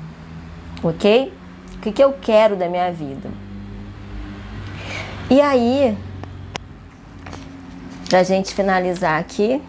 Ok? 0.82 1.32
O 1.76 1.78
que, 1.78 1.92
que 1.92 2.02
eu 2.02 2.12
quero 2.20 2.56
da 2.56 2.68
minha 2.68 2.90
vida? 2.92 3.30
E 5.30 5.40
aí, 5.40 5.96
pra 8.08 8.22
gente 8.22 8.54
finalizar 8.54 9.18
aqui, 9.18 9.62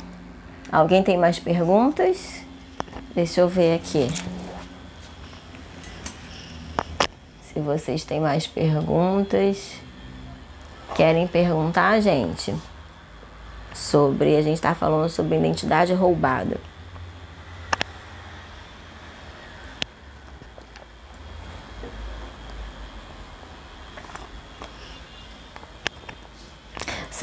alguém 0.72 1.02
tem 1.04 1.18
mais 1.18 1.40
perguntas? 1.40 2.42
Deixa 3.16 3.42
eu 3.42 3.48
ver 3.48 3.76
aqui. 3.76 4.08
Se 7.42 7.60
vocês 7.60 8.04
têm 8.04 8.20
mais 8.20 8.48
perguntas 8.48 9.84
querem 10.94 11.28
perguntar 11.28 12.00
gente 12.00 12.54
sobre. 13.74 14.36
A 14.36 14.42
gente 14.42 14.56
está 14.56 14.74
falando 14.74 15.10
sobre 15.10 15.38
identidade 15.38 15.94
roubada. 15.94 16.58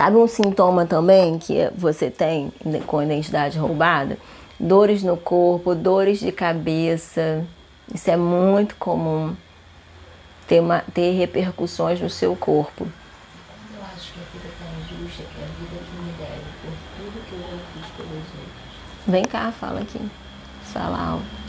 Sabe 0.01 0.17
um 0.17 0.27
sintoma 0.27 0.87
também 0.87 1.39
que 1.39 1.71
você 1.77 2.11
tem 2.11 2.51
com 2.87 3.03
identidade 3.03 3.59
roubada? 3.59 4.17
Dores 4.59 5.03
no 5.03 5.15
corpo, 5.15 5.75
dores 5.75 6.21
de 6.21 6.33
cabeça. 6.33 7.47
Isso 7.95 8.11
é 8.11 8.17
muito 8.17 8.77
comum 8.77 9.37
ter, 10.49 10.61
uma, 10.61 10.83
ter 10.95 11.11
repercussões 11.19 12.01
no 12.01 12.09
seu 12.09 12.35
corpo. 12.35 12.89
Vem 19.07 19.25
cá, 19.25 19.53
fala 19.53 19.81
aqui. 19.81 20.01
Fala 20.73 20.99
alto. 20.99 21.40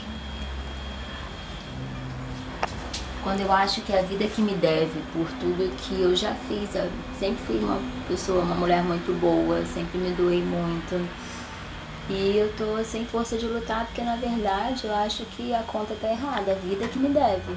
Quando 3.23 3.41
eu 3.41 3.51
acho 3.51 3.81
que 3.81 3.93
a 3.93 4.01
vida 4.01 4.25
que 4.27 4.41
me 4.41 4.55
deve 4.55 4.99
por 5.13 5.27
tudo 5.39 5.71
que 5.77 6.01
eu 6.01 6.15
já 6.15 6.33
fiz, 6.47 6.73
eu 6.73 6.89
sempre 7.19 7.43
fui 7.45 7.59
uma 7.59 7.79
pessoa, 8.07 8.41
uma 8.41 8.55
mulher 8.55 8.83
muito 8.83 9.13
boa, 9.19 9.63
sempre 9.65 9.99
me 9.99 10.09
doei 10.11 10.41
muito. 10.41 11.07
E 12.09 12.35
eu 12.35 12.51
tô 12.57 12.83
sem 12.83 13.05
força 13.05 13.37
de 13.37 13.45
lutar 13.45 13.85
porque 13.85 14.01
na 14.01 14.15
verdade 14.15 14.85
eu 14.85 14.95
acho 14.95 15.23
que 15.25 15.53
a 15.53 15.61
conta 15.63 15.95
tá 16.01 16.09
errada, 16.09 16.51
a 16.51 16.55
vida 16.55 16.87
que 16.87 16.97
me 16.97 17.09
deve. 17.09 17.55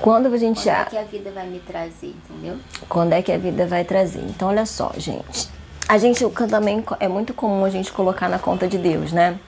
Quando 0.00 0.26
a 0.26 0.36
gente 0.36 0.62
Quando 0.62 0.68
é 0.68 0.84
que 0.84 0.98
a 0.98 1.04
vida 1.04 1.30
vai 1.30 1.46
me 1.46 1.60
trazer, 1.60 2.08
entendeu? 2.08 2.58
Quando 2.88 3.12
é 3.14 3.22
que 3.22 3.32
a 3.32 3.38
vida 3.38 3.66
vai 3.66 3.84
trazer? 3.84 4.20
Então 4.20 4.48
olha 4.48 4.66
só, 4.66 4.92
gente. 4.98 5.48
A 5.88 5.96
gente 5.96 6.24
também 6.48 6.84
é 7.00 7.08
muito 7.08 7.32
comum 7.32 7.64
a 7.64 7.70
gente 7.70 7.90
colocar 7.90 8.28
na 8.28 8.38
conta 8.38 8.68
de 8.68 8.76
Deus, 8.76 9.12
né? 9.12 9.38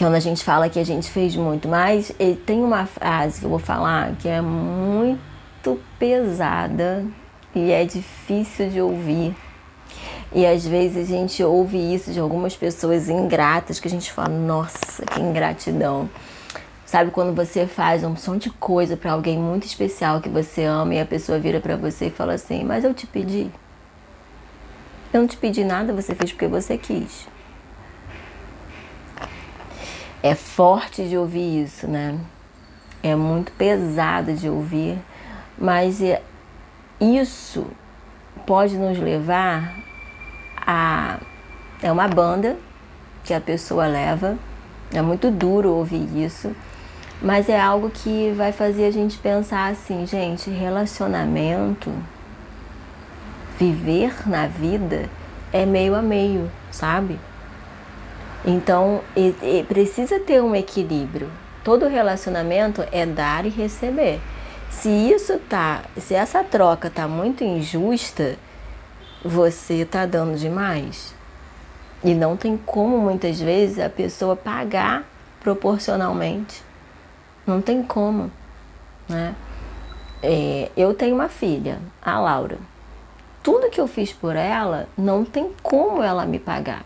Quando 0.00 0.14
a 0.14 0.20
gente 0.20 0.42
fala 0.42 0.70
que 0.70 0.78
a 0.78 0.84
gente 0.84 1.10
fez 1.10 1.36
muito, 1.36 1.68
mas 1.68 2.10
tem 2.46 2.64
uma 2.64 2.86
frase 2.86 3.38
que 3.38 3.44
eu 3.44 3.50
vou 3.50 3.58
falar 3.58 4.16
que 4.16 4.26
é 4.26 4.40
muito 4.40 5.78
pesada 5.98 7.04
e 7.54 7.70
é 7.70 7.84
difícil 7.84 8.70
de 8.70 8.80
ouvir. 8.80 9.36
E 10.32 10.46
às 10.46 10.66
vezes 10.66 11.06
a 11.06 11.12
gente 11.14 11.44
ouve 11.44 11.76
isso 11.76 12.14
de 12.14 12.18
algumas 12.18 12.56
pessoas 12.56 13.10
ingratas 13.10 13.78
que 13.78 13.88
a 13.88 13.90
gente 13.90 14.10
fala, 14.10 14.30
nossa, 14.30 15.04
que 15.04 15.20
ingratidão. 15.20 16.08
Sabe 16.86 17.10
quando 17.10 17.36
você 17.36 17.66
faz 17.66 18.02
um 18.02 18.16
som 18.16 18.38
de 18.38 18.48
coisa 18.48 18.96
para 18.96 19.12
alguém 19.12 19.38
muito 19.38 19.66
especial 19.66 20.22
que 20.22 20.30
você 20.30 20.64
ama 20.64 20.94
e 20.94 21.00
a 21.00 21.04
pessoa 21.04 21.38
vira 21.38 21.60
para 21.60 21.76
você 21.76 22.06
e 22.06 22.10
fala 22.10 22.32
assim: 22.32 22.64
"Mas 22.64 22.84
eu 22.84 22.94
te 22.94 23.06
pedi". 23.06 23.50
Eu 25.12 25.20
não 25.20 25.28
te 25.28 25.36
pedi 25.36 25.62
nada, 25.62 25.92
você 25.92 26.14
fez 26.14 26.32
porque 26.32 26.46
você 26.46 26.78
quis. 26.78 27.28
É 30.22 30.34
forte 30.34 31.08
de 31.08 31.16
ouvir 31.16 31.64
isso, 31.64 31.86
né? 31.86 32.18
É 33.02 33.14
muito 33.14 33.52
pesado 33.52 34.34
de 34.34 34.48
ouvir, 34.48 34.98
mas 35.58 36.02
é, 36.02 36.22
isso 37.00 37.66
pode 38.46 38.76
nos 38.76 38.98
levar 38.98 39.74
a. 40.56 41.18
É 41.82 41.90
uma 41.90 42.06
banda 42.06 42.58
que 43.24 43.32
a 43.32 43.40
pessoa 43.40 43.86
leva, 43.86 44.36
é 44.92 45.00
muito 45.00 45.30
duro 45.30 45.70
ouvir 45.70 46.06
isso, 46.22 46.54
mas 47.22 47.48
é 47.48 47.58
algo 47.58 47.88
que 47.88 48.32
vai 48.36 48.52
fazer 48.52 48.84
a 48.84 48.90
gente 48.90 49.16
pensar 49.16 49.70
assim, 49.70 50.06
gente, 50.06 50.50
relacionamento, 50.50 51.90
viver 53.58 54.28
na 54.28 54.46
vida 54.46 55.08
é 55.52 55.64
meio 55.66 55.94
a 55.94 56.02
meio, 56.02 56.50
sabe? 56.70 57.18
Então, 58.44 59.02
e, 59.16 59.34
e 59.42 59.64
precisa 59.68 60.18
ter 60.18 60.42
um 60.42 60.54
equilíbrio. 60.54 61.30
Todo 61.62 61.88
relacionamento 61.88 62.82
é 62.90 63.04
dar 63.04 63.44
e 63.44 63.50
receber. 63.50 64.20
Se 64.70 64.88
isso 64.88 65.38
tá, 65.38 65.82
se 65.98 66.14
essa 66.14 66.42
troca 66.42 66.88
tá 66.88 67.06
muito 67.06 67.44
injusta, 67.44 68.38
você 69.22 69.84
tá 69.84 70.06
dando 70.06 70.38
demais. 70.38 71.14
E 72.02 72.14
não 72.14 72.36
tem 72.36 72.56
como 72.56 72.98
muitas 72.98 73.38
vezes 73.38 73.78
a 73.78 73.90
pessoa 73.90 74.34
pagar 74.34 75.04
proporcionalmente. 75.40 76.62
Não 77.46 77.60
tem 77.60 77.82
como, 77.82 78.30
né? 79.06 79.34
É, 80.22 80.70
eu 80.76 80.94
tenho 80.94 81.14
uma 81.14 81.28
filha, 81.28 81.78
a 82.00 82.18
Laura. 82.18 82.58
Tudo 83.42 83.70
que 83.70 83.80
eu 83.80 83.86
fiz 83.86 84.12
por 84.12 84.36
ela, 84.36 84.86
não 84.96 85.24
tem 85.24 85.50
como 85.62 86.02
ela 86.02 86.24
me 86.24 86.38
pagar. 86.38 86.84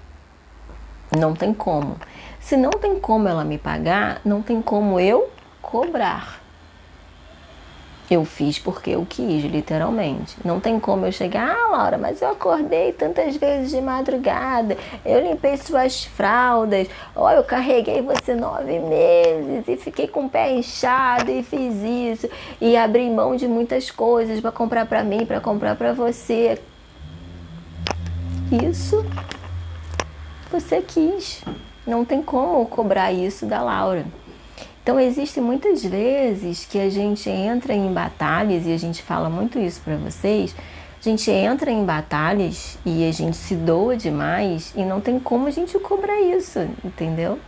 Não 1.17 1.35
tem 1.35 1.53
como. 1.53 1.97
Se 2.41 2.57
não 2.57 2.71
tem 2.71 2.99
como 2.99 3.29
ela 3.29 3.45
me 3.45 3.57
pagar, 3.57 4.21
não 4.25 4.43
tem 4.43 4.61
como 4.61 5.01
eu 5.01 5.31
cobrar. 5.63 6.45
Eu 8.11 8.23
fiz 8.27 8.59
porque 8.59 8.91
eu 8.91 9.07
quis, 9.09 9.45
literalmente. 9.45 10.37
Não 10.45 10.61
tem 10.61 10.79
como 10.79 11.07
eu 11.07 11.13
chegar, 11.13 11.57
ah, 11.57 11.69
Laura, 11.71 11.97
mas 11.97 12.21
eu 12.21 12.29
acordei 12.29 12.93
tantas 12.93 13.37
vezes 13.37 13.71
de 13.71 13.81
madrugada, 13.81 14.77
eu 15.07 15.21
limpei 15.21 15.57
suas 15.57 16.05
fraldas, 16.05 16.87
ó, 17.17 17.31
eu 17.33 17.43
carreguei 17.43 18.03
você 18.03 18.35
nove 18.35 18.79
meses 18.79 19.67
e 19.67 19.77
fiquei 19.79 20.07
com 20.07 20.27
o 20.27 20.29
pé 20.29 20.53
inchado 20.53 21.31
e 21.31 21.43
fiz 21.43 21.75
isso 21.83 22.29
e 22.61 22.77
abri 22.77 23.09
mão 23.09 23.37
de 23.37 23.49
muitas 23.49 23.91
coisas 23.91 24.39
para 24.39 24.53
comprar 24.53 24.85
para 24.85 25.03
mim, 25.03 25.25
para 25.25 25.41
comprar 25.41 25.75
para 25.75 25.95
você. 25.95 26.59
Isso 28.53 29.03
você 30.61 30.81
quis. 30.81 31.43
Não 31.87 32.05
tem 32.05 32.23
como 32.23 32.65
cobrar 32.67 33.13
isso 33.13 33.45
da 33.45 33.61
Laura. 33.61 34.07
Então 34.83 35.01
existem 35.01 35.43
muitas 35.43 35.85
vezes 35.85 36.65
que 36.65 36.79
a 36.79 36.89
gente 36.89 37.29
entra 37.29 37.75
em 37.75 37.93
batalhas 37.93 38.67
e 38.67 38.73
a 38.73 38.79
gente 38.79 39.03
fala 39.03 39.29
muito 39.29 39.59
isso 39.59 39.81
para 39.83 39.97
vocês. 39.97 40.55
A 41.01 41.03
gente 41.03 41.31
entra 41.31 41.71
em 41.71 41.85
batalhas 41.85 42.79
e 42.85 43.07
a 43.09 43.13
gente 43.13 43.37
se 43.37 43.55
doa 43.55 43.97
demais 43.97 44.73
e 44.77 44.85
não 44.85 45.01
tem 45.01 45.19
como 45.19 45.47
a 45.47 45.51
gente 45.51 45.79
cobrar 45.79 46.21
isso, 46.21 46.61
entendeu? 46.85 47.39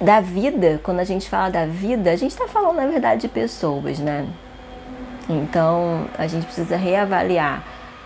Da 0.00 0.20
vida, 0.20 0.80
quando 0.82 1.00
a 1.00 1.04
gente 1.04 1.28
fala 1.28 1.50
da 1.50 1.66
vida, 1.66 2.10
a 2.10 2.16
gente 2.16 2.30
está 2.30 2.48
falando 2.48 2.76
na 2.76 2.86
verdade 2.86 3.22
de 3.22 3.28
pessoas, 3.28 3.98
né? 3.98 4.26
Então 5.28 6.06
a 6.16 6.26
gente 6.26 6.46
precisa 6.46 6.76
reavaliar 6.76 7.62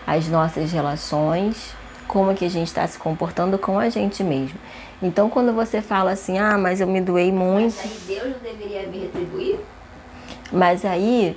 as 0.07 0.27
nossas 0.29 0.73
relações, 0.73 1.75
como 2.13 2.35
que 2.35 2.45
a 2.45 2.51
gente 2.51 2.67
está 2.67 2.87
se 2.87 2.99
comportando 2.99 3.57
com 3.57 3.79
a 3.79 3.89
gente 3.89 4.23
mesmo. 4.23 4.59
Então, 5.03 5.31
quando 5.31 5.51
você 5.51 5.81
fala 5.81 6.11
assim, 6.11 6.39
ah, 6.39 6.59
mas 6.59 6.79
eu 6.79 6.87
me 6.87 7.01
doei 7.01 7.33
muito. 7.33 7.75
Mas 7.75 7.81
aí 7.81 8.01
Deus 8.07 8.33
não 8.35 8.39
deveria 8.39 8.87
me 8.87 8.99
retribuir? 8.99 9.61
Mas 10.53 10.85
aí, 10.85 11.35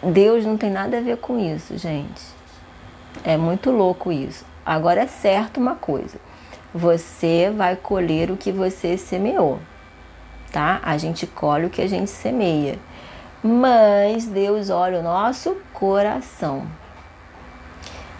Deus 0.00 0.46
não 0.46 0.56
tem 0.56 0.70
nada 0.70 0.98
a 0.98 1.00
ver 1.00 1.16
com 1.16 1.36
isso, 1.36 1.76
gente. 1.76 2.22
É 3.24 3.36
muito 3.36 3.72
louco 3.72 4.12
isso. 4.12 4.46
Agora 4.64 5.00
é 5.00 5.06
certo 5.08 5.58
uma 5.58 5.74
coisa: 5.74 6.16
você 6.72 7.52
vai 7.56 7.74
colher 7.74 8.30
o 8.30 8.36
que 8.36 8.52
você 8.52 8.96
semeou, 8.96 9.58
tá? 10.52 10.78
A 10.84 10.96
gente 10.96 11.26
colhe 11.26 11.66
o 11.66 11.70
que 11.70 11.82
a 11.82 11.88
gente 11.88 12.08
semeia. 12.08 12.78
Mas 13.42 14.26
Deus 14.26 14.70
olha 14.70 15.00
o 15.00 15.02
nosso 15.02 15.56
coração. 15.72 16.83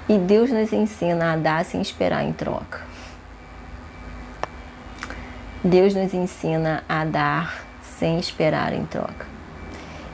E 0.08 0.18
Deus 0.18 0.50
nos 0.50 0.72
ensina 0.72 1.32
a 1.32 1.36
dar 1.36 1.64
sem 1.64 1.80
esperar 1.80 2.24
em 2.24 2.32
troca. 2.32 2.82
Deus 5.62 5.94
nos 5.94 6.12
ensina 6.12 6.84
a 6.86 7.06
dar 7.06 7.64
sem 7.80 8.18
esperar 8.18 8.74
em 8.74 8.84
troca. 8.84 9.26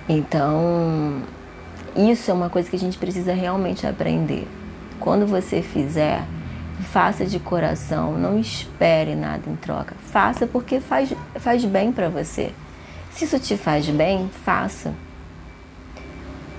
Então, 0.09 1.23
isso 1.97 2.31
é 2.31 2.35
uma 2.35 2.49
coisa 2.49 2.71
que 2.71 2.77
a 2.77 2.79
gente 2.79 2.99
precisa 2.99 3.33
realmente 3.33 3.85
aprender. 3.85 4.47
Quando 5.01 5.27
você 5.27 5.61
fizer, 5.61 6.23
faça 6.93 7.25
de 7.25 7.41
coração, 7.41 8.17
não 8.17 8.39
espere 8.39 9.17
nada 9.17 9.43
em 9.51 9.57
troca. 9.57 9.97
Faça 10.13 10.47
porque 10.47 10.79
faz, 10.79 11.13
faz 11.37 11.65
bem 11.65 11.91
para 11.91 12.09
você. 12.09 12.53
Se 13.11 13.25
isso 13.25 13.41
te 13.41 13.57
faz 13.57 13.89
bem, 13.89 14.31
faça. 14.45 14.95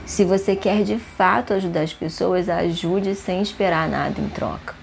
Se 0.05 0.25
você 0.25 0.55
quer 0.55 0.83
de 0.83 0.97
fato 0.97 1.53
ajudar 1.53 1.81
as 1.81 1.93
pessoas, 1.93 2.49
ajude 2.49 3.15
sem 3.15 3.41
esperar 3.41 3.87
nada 3.87 4.19
em 4.19 4.29
troca. 4.29 4.75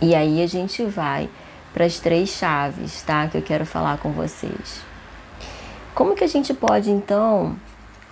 E 0.00 0.14
aí 0.14 0.42
a 0.42 0.46
gente 0.46 0.84
vai 0.84 1.28
para 1.72 1.84
as 1.84 1.98
três 1.98 2.30
chaves, 2.30 3.02
tá? 3.02 3.28
Que 3.28 3.38
eu 3.38 3.42
quero 3.42 3.64
falar 3.64 3.98
com 3.98 4.10
vocês. 4.10 4.82
Como 5.94 6.14
que 6.14 6.24
a 6.24 6.28
gente 6.28 6.52
pode 6.52 6.90
então 6.90 7.56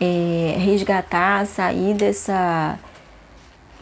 é, 0.01 0.55
resgatar, 0.59 1.47
sair 1.47 1.95
dessa 1.95 2.79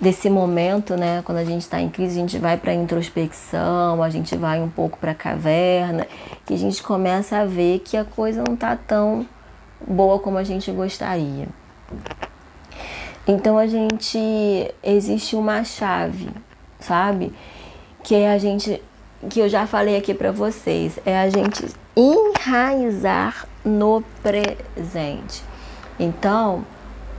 desse 0.00 0.30
momento, 0.30 0.96
né? 0.96 1.22
Quando 1.24 1.38
a 1.38 1.44
gente 1.44 1.62
está 1.62 1.80
em 1.80 1.88
crise, 1.88 2.18
a 2.18 2.20
gente 2.20 2.38
vai 2.38 2.56
para 2.56 2.72
introspecção, 2.72 4.02
a 4.02 4.08
gente 4.08 4.36
vai 4.36 4.60
um 4.60 4.68
pouco 4.68 4.96
para 4.96 5.10
a 5.10 5.14
caverna, 5.14 6.06
que 6.46 6.54
a 6.54 6.56
gente 6.56 6.82
começa 6.82 7.38
a 7.38 7.44
ver 7.44 7.80
que 7.80 7.96
a 7.96 8.04
coisa 8.04 8.44
não 8.46 8.54
está 8.54 8.76
tão 8.76 9.26
boa 9.86 10.18
como 10.20 10.38
a 10.38 10.44
gente 10.44 10.70
gostaria. 10.70 11.48
Então 13.26 13.58
a 13.58 13.66
gente 13.66 14.18
existe 14.82 15.36
uma 15.36 15.62
chave, 15.64 16.30
sabe? 16.80 17.32
Que 18.02 18.14
é 18.14 18.32
a 18.32 18.38
gente 18.38 18.82
que 19.28 19.40
eu 19.40 19.48
já 19.48 19.66
falei 19.66 19.96
aqui 19.96 20.14
para 20.14 20.30
vocês, 20.30 20.98
é 21.04 21.18
a 21.18 21.28
gente 21.28 21.66
enraizar 21.96 23.46
no 23.64 24.02
presente. 24.22 25.42
Então, 25.98 26.64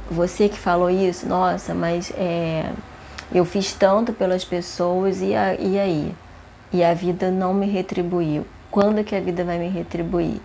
você 0.09 0.47
que 0.47 0.57
falou 0.57 0.89
isso, 0.89 1.28
nossa, 1.28 1.74
mas 1.74 2.11
é, 2.15 2.72
eu 3.34 3.43
fiz 3.43 3.74
tanto 3.74 4.13
pelas 4.13 4.45
pessoas 4.45 5.22
e, 5.22 5.36
a, 5.36 5.55
e 5.55 5.78
aí? 5.78 6.15
E 6.72 6.84
a 6.84 6.93
vida 6.93 7.30
não 7.30 7.53
me 7.53 7.67
retribuiu. 7.67 8.45
Quando 8.72 9.03
que 9.03 9.15
a 9.15 9.20
vida 9.20 9.43
vai 9.43 9.57
me 9.57 9.67
retribuir? 9.67 10.39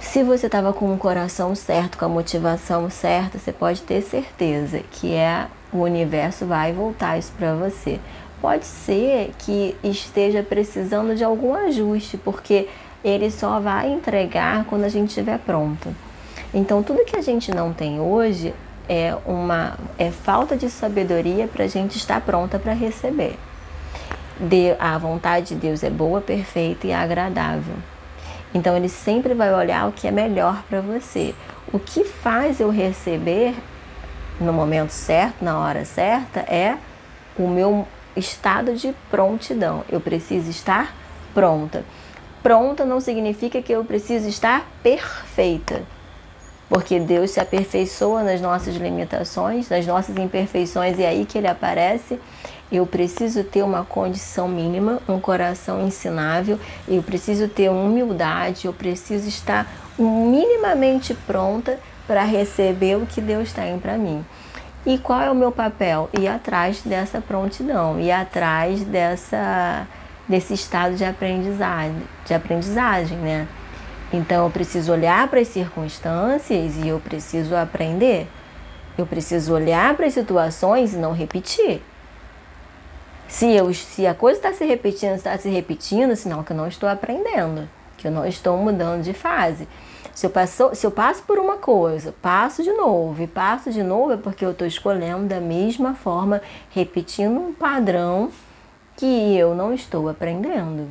Se 0.00 0.22
você 0.22 0.46
estava 0.46 0.72
com 0.72 0.92
o 0.92 0.98
coração 0.98 1.54
certo, 1.54 1.98
com 1.98 2.04
a 2.04 2.08
motivação 2.08 2.88
certa, 2.90 3.38
você 3.38 3.52
pode 3.52 3.82
ter 3.82 4.02
certeza 4.02 4.80
que 4.90 5.14
é 5.14 5.46
o 5.72 5.78
universo 5.78 6.46
vai 6.46 6.72
voltar 6.72 7.18
isso 7.18 7.32
para 7.36 7.54
você. 7.54 7.98
Pode 8.40 8.66
ser 8.66 9.32
que 9.38 9.76
esteja 9.82 10.42
precisando 10.42 11.14
de 11.14 11.24
algum 11.24 11.54
ajuste, 11.54 12.16
porque 12.16 12.68
ele 13.04 13.30
só 13.30 13.58
vai 13.58 13.90
entregar 13.90 14.64
quando 14.66 14.84
a 14.84 14.88
gente 14.88 15.08
estiver 15.08 15.38
pronto. 15.38 15.94
Então, 16.52 16.82
tudo 16.82 17.04
que 17.04 17.16
a 17.16 17.22
gente 17.22 17.50
não 17.50 17.72
tem 17.72 18.00
hoje 18.00 18.54
é 18.88 19.16
uma 19.26 19.76
é 19.98 20.10
falta 20.10 20.56
de 20.56 20.70
sabedoria 20.70 21.48
para 21.48 21.64
a 21.64 21.68
gente 21.68 21.96
estar 21.96 22.20
pronta 22.20 22.58
para 22.58 22.72
receber. 22.72 23.36
De, 24.38 24.76
a 24.78 24.96
vontade 24.98 25.48
de 25.48 25.54
Deus 25.56 25.82
é 25.82 25.90
boa, 25.90 26.20
perfeita 26.20 26.86
e 26.86 26.92
agradável. 26.92 27.74
Então 28.54 28.76
ele 28.76 28.88
sempre 28.88 29.34
vai 29.34 29.52
olhar 29.54 29.88
o 29.88 29.92
que 29.92 30.06
é 30.06 30.10
melhor 30.10 30.62
para 30.68 30.80
você. 30.80 31.34
O 31.72 31.78
que 31.78 32.04
faz 32.04 32.60
eu 32.60 32.70
receber 32.70 33.54
no 34.40 34.52
momento 34.52 34.90
certo, 34.90 35.44
na 35.44 35.58
hora 35.58 35.84
certa, 35.84 36.40
é 36.40 36.76
o 37.38 37.48
meu 37.48 37.86
estado 38.16 38.74
de 38.74 38.94
prontidão. 39.10 39.84
Eu 39.88 40.00
preciso 40.00 40.50
estar 40.50 40.94
pronta. 41.34 41.84
Pronta 42.42 42.84
não 42.84 43.00
significa 43.00 43.60
que 43.60 43.72
eu 43.72 43.84
preciso 43.84 44.28
estar 44.28 44.66
perfeita. 44.82 45.82
Porque 46.68 46.98
Deus 46.98 47.30
se 47.30 47.40
aperfeiçoa 47.40 48.22
nas 48.22 48.40
nossas 48.40 48.74
limitações, 48.76 49.68
nas 49.68 49.86
nossas 49.86 50.16
imperfeições, 50.16 50.98
e 50.98 51.02
é 51.02 51.08
aí 51.08 51.24
que 51.24 51.38
ele 51.38 51.46
aparece. 51.46 52.18
Eu 52.70 52.86
preciso 52.86 53.44
ter 53.44 53.62
uma 53.62 53.84
condição 53.84 54.48
mínima, 54.48 55.00
um 55.08 55.20
coração 55.20 55.86
ensinável, 55.86 56.58
eu 56.88 57.02
preciso 57.02 57.46
ter 57.46 57.70
humildade, 57.70 58.66
eu 58.66 58.72
preciso 58.72 59.28
estar 59.28 59.70
minimamente 59.98 61.14
pronta 61.14 61.78
para 62.06 62.24
receber 62.24 62.96
o 62.96 63.06
que 63.06 63.20
Deus 63.20 63.52
tem 63.52 63.78
para 63.78 63.96
mim. 63.96 64.24
E 64.84 64.98
qual 64.98 65.20
é 65.20 65.30
o 65.30 65.34
meu 65.34 65.50
papel? 65.50 66.08
Ir 66.16 66.28
atrás 66.28 66.80
dessa 66.82 67.20
prontidão, 67.20 67.98
ir 67.98 68.12
atrás 68.12 68.84
dessa, 68.84 69.86
desse 70.28 70.54
estado 70.54 70.94
de 70.94 71.04
aprendizagem, 71.04 72.02
de 72.24 72.34
aprendizagem, 72.34 73.18
né? 73.18 73.48
Então 74.12 74.44
eu 74.44 74.50
preciso 74.50 74.92
olhar 74.92 75.26
para 75.28 75.40
as 75.40 75.48
circunstâncias 75.48 76.76
e 76.76 76.88
eu 76.88 77.00
preciso 77.00 77.56
aprender. 77.56 78.28
Eu 78.96 79.06
preciso 79.06 79.52
olhar 79.52 79.94
para 79.96 80.06
as 80.06 80.14
situações 80.14 80.94
e 80.94 80.96
não 80.96 81.12
repetir. 81.12 81.82
Se, 83.28 83.52
eu, 83.52 83.72
se 83.74 84.06
a 84.06 84.14
coisa 84.14 84.38
está 84.38 84.52
se 84.52 84.64
repetindo, 84.64 85.14
está 85.14 85.36
se 85.36 85.48
repetindo, 85.48 86.14
sinal 86.14 86.44
que 86.44 86.52
eu 86.52 86.56
não 86.56 86.68
estou 86.68 86.88
aprendendo, 86.88 87.68
que 87.96 88.06
eu 88.06 88.10
não 88.10 88.24
estou 88.24 88.56
mudando 88.56 89.02
de 89.02 89.12
fase. 89.12 89.68
Se 90.14 90.24
eu, 90.24 90.30
passo, 90.30 90.74
se 90.74 90.86
eu 90.86 90.90
passo 90.90 91.22
por 91.24 91.38
uma 91.38 91.58
coisa, 91.58 92.14
passo 92.22 92.62
de 92.62 92.72
novo 92.72 93.22
e 93.22 93.26
passo 93.26 93.70
de 93.70 93.82
novo, 93.82 94.12
é 94.12 94.16
porque 94.16 94.44
eu 94.44 94.52
estou 94.52 94.66
escolhendo 94.66 95.26
da 95.26 95.40
mesma 95.40 95.94
forma, 95.94 96.40
repetindo 96.70 97.38
um 97.38 97.52
padrão 97.52 98.30
que 98.96 99.36
eu 99.36 99.54
não 99.54 99.74
estou 99.74 100.08
aprendendo. 100.08 100.88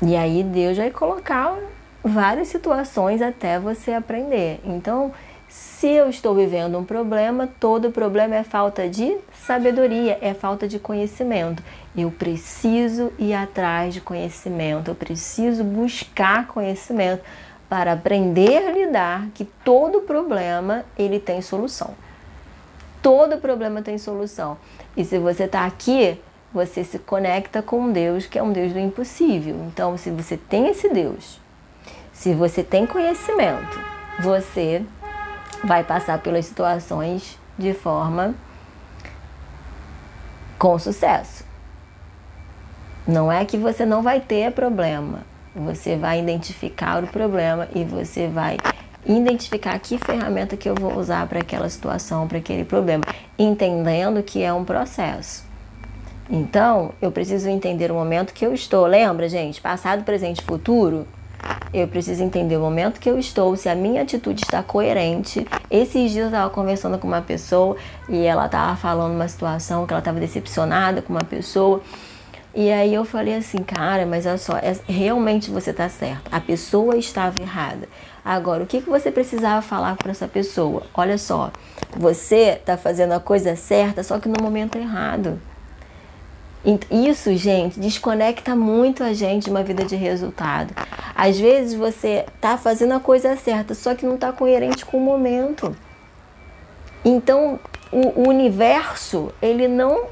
E 0.00 0.14
aí 0.14 0.44
Deus 0.44 0.76
vai 0.78 0.90
colocar 0.90 1.58
várias 2.04 2.48
situações 2.48 3.20
até 3.20 3.58
você 3.58 3.92
aprender. 3.92 4.60
Então, 4.64 5.12
se 5.50 5.88
eu 5.88 6.08
estou 6.08 6.32
vivendo 6.32 6.78
um 6.78 6.84
problema, 6.84 7.48
todo 7.58 7.90
problema 7.90 8.36
é 8.36 8.44
falta 8.44 8.88
de 8.88 9.16
sabedoria, 9.32 10.16
é 10.20 10.32
falta 10.32 10.68
de 10.68 10.78
conhecimento. 10.78 11.60
Eu 11.96 12.08
preciso 12.08 13.12
ir 13.18 13.34
atrás 13.34 13.92
de 13.92 14.00
conhecimento, 14.00 14.92
eu 14.92 14.94
preciso 14.94 15.64
buscar 15.64 16.46
conhecimento 16.46 17.24
para 17.68 17.94
aprender 17.94 18.58
a 18.58 18.70
lidar 18.70 19.26
que 19.34 19.44
todo 19.44 20.02
problema 20.02 20.84
ele 20.96 21.18
tem 21.18 21.42
solução. 21.42 21.94
Todo 23.02 23.38
problema 23.38 23.82
tem 23.82 23.98
solução. 23.98 24.56
E 24.96 25.04
se 25.04 25.18
você 25.18 25.44
está 25.44 25.66
aqui, 25.66 26.16
você 26.54 26.84
se 26.84 26.98
conecta 27.00 27.60
com 27.60 27.90
Deus, 27.90 28.24
que 28.24 28.38
é 28.38 28.42
um 28.42 28.52
Deus 28.52 28.72
do 28.72 28.78
impossível. 28.78 29.56
Então, 29.66 29.96
se 29.96 30.10
você 30.10 30.36
tem 30.36 30.68
esse 30.68 30.88
Deus, 30.88 31.40
se 32.12 32.34
você 32.34 32.62
tem 32.62 32.86
conhecimento, 32.86 33.80
você 34.20 34.84
vai 35.64 35.84
passar 35.84 36.18
pelas 36.18 36.46
situações 36.46 37.38
de 37.58 37.72
forma 37.72 38.34
com 40.58 40.78
sucesso. 40.78 41.44
Não 43.06 43.30
é 43.30 43.44
que 43.44 43.56
você 43.56 43.84
não 43.84 44.02
vai 44.02 44.20
ter 44.20 44.52
problema, 44.52 45.20
você 45.54 45.96
vai 45.96 46.20
identificar 46.20 47.02
o 47.02 47.06
problema 47.06 47.68
e 47.74 47.82
você 47.84 48.28
vai 48.28 48.56
identificar 49.06 49.78
que 49.78 49.98
ferramenta 49.98 50.56
que 50.56 50.68
eu 50.68 50.74
vou 50.74 50.96
usar 50.98 51.26
para 51.26 51.40
aquela 51.40 51.68
situação, 51.68 52.28
para 52.28 52.38
aquele 52.38 52.64
problema, 52.64 53.02
entendendo 53.38 54.22
que 54.22 54.42
é 54.42 54.52
um 54.52 54.64
processo. 54.64 55.44
Então, 56.28 56.92
eu 57.02 57.10
preciso 57.10 57.48
entender 57.48 57.90
o 57.90 57.94
momento 57.94 58.32
que 58.32 58.46
eu 58.46 58.54
estou. 58.54 58.86
Lembra, 58.86 59.28
gente? 59.28 59.60
Passado, 59.60 60.04
presente, 60.04 60.42
futuro 60.42 61.06
eu 61.72 61.86
preciso 61.86 62.22
entender 62.22 62.56
o 62.56 62.60
momento 62.60 62.98
que 62.98 63.08
eu 63.08 63.18
estou, 63.18 63.56
se 63.56 63.68
a 63.68 63.74
minha 63.74 64.02
atitude 64.02 64.42
está 64.42 64.62
coerente. 64.62 65.46
Esses 65.70 66.10
dias 66.10 66.24
eu 66.24 66.26
estava 66.26 66.50
conversando 66.50 66.98
com 66.98 67.06
uma 67.06 67.22
pessoa 67.22 67.76
e 68.08 68.24
ela 68.24 68.46
estava 68.46 68.76
falando 68.76 69.14
uma 69.14 69.28
situação 69.28 69.86
que 69.86 69.92
ela 69.92 70.00
estava 70.00 70.18
decepcionada 70.18 71.00
com 71.00 71.12
uma 71.12 71.24
pessoa. 71.24 71.80
E 72.52 72.72
aí 72.72 72.92
eu 72.92 73.04
falei 73.04 73.36
assim, 73.36 73.58
cara, 73.58 74.04
mas 74.04 74.26
olha 74.26 74.36
só, 74.36 74.56
é, 74.56 74.76
realmente 74.88 75.50
você 75.50 75.70
está 75.70 75.88
certo. 75.88 76.28
A 76.32 76.40
pessoa 76.40 76.96
estava 76.96 77.40
errada. 77.40 77.88
Agora, 78.24 78.64
o 78.64 78.66
que, 78.66 78.82
que 78.82 78.90
você 78.90 79.12
precisava 79.12 79.62
falar 79.62 79.94
para 79.96 80.10
essa 80.10 80.26
pessoa? 80.26 80.82
Olha 80.92 81.16
só, 81.16 81.52
você 81.96 82.58
está 82.58 82.76
fazendo 82.76 83.12
a 83.12 83.20
coisa 83.20 83.54
certa, 83.54 84.02
só 84.02 84.18
que 84.18 84.28
no 84.28 84.42
momento 84.42 84.76
errado. 84.76 85.40
Isso, 86.90 87.34
gente, 87.36 87.80
desconecta 87.80 88.54
muito 88.54 89.02
a 89.02 89.14
gente 89.14 89.44
de 89.44 89.50
uma 89.50 89.62
vida 89.62 89.84
de 89.84 89.96
resultado. 89.96 90.74
Às 91.14 91.38
vezes 91.38 91.72
você 91.72 92.26
tá 92.40 92.58
fazendo 92.58 92.92
a 92.92 93.00
coisa 93.00 93.34
certa, 93.36 93.74
só 93.74 93.94
que 93.94 94.04
não 94.04 94.18
tá 94.18 94.30
coerente 94.30 94.84
com 94.84 94.98
o 94.98 95.00
momento. 95.00 95.74
Então, 97.02 97.58
o, 97.90 98.20
o 98.20 98.28
universo, 98.28 99.32
ele 99.40 99.66
não 99.66 100.04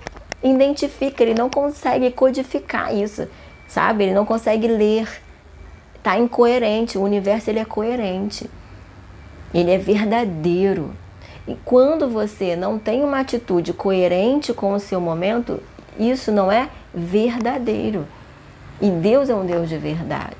identifica, 0.43 1.23
ele 1.23 1.35
não 1.35 1.51
consegue 1.51 2.11
codificar 2.11 2.95
isso, 2.95 3.29
sabe? 3.67 4.05
Ele 4.05 4.15
não 4.15 4.25
consegue 4.25 4.67
ler. 4.67 5.23
Tá 6.03 6.19
incoerente, 6.19 6.97
o 6.97 7.03
universo 7.03 7.51
ele 7.51 7.59
é 7.59 7.65
coerente. 7.65 8.49
Ele 9.53 9.71
é 9.71 9.77
verdadeiro. 9.77 10.93
E 11.47 11.55
quando 11.65 12.09
você 12.09 12.57
não 12.57 12.79
tem 12.79 13.05
uma 13.05 13.21
atitude 13.21 13.75
coerente 13.75 14.55
com 14.55 14.73
o 14.73 14.81
seu 14.81 15.01
momento, 15.01 15.61
isso 15.99 16.31
não 16.31 16.51
é 16.51 16.69
verdadeiro. 16.95 18.07
E 18.81 18.91
Deus 18.91 19.29
é 19.29 19.35
um 19.35 19.45
Deus 19.45 19.69
de 19.69 19.77
verdade. 19.77 20.37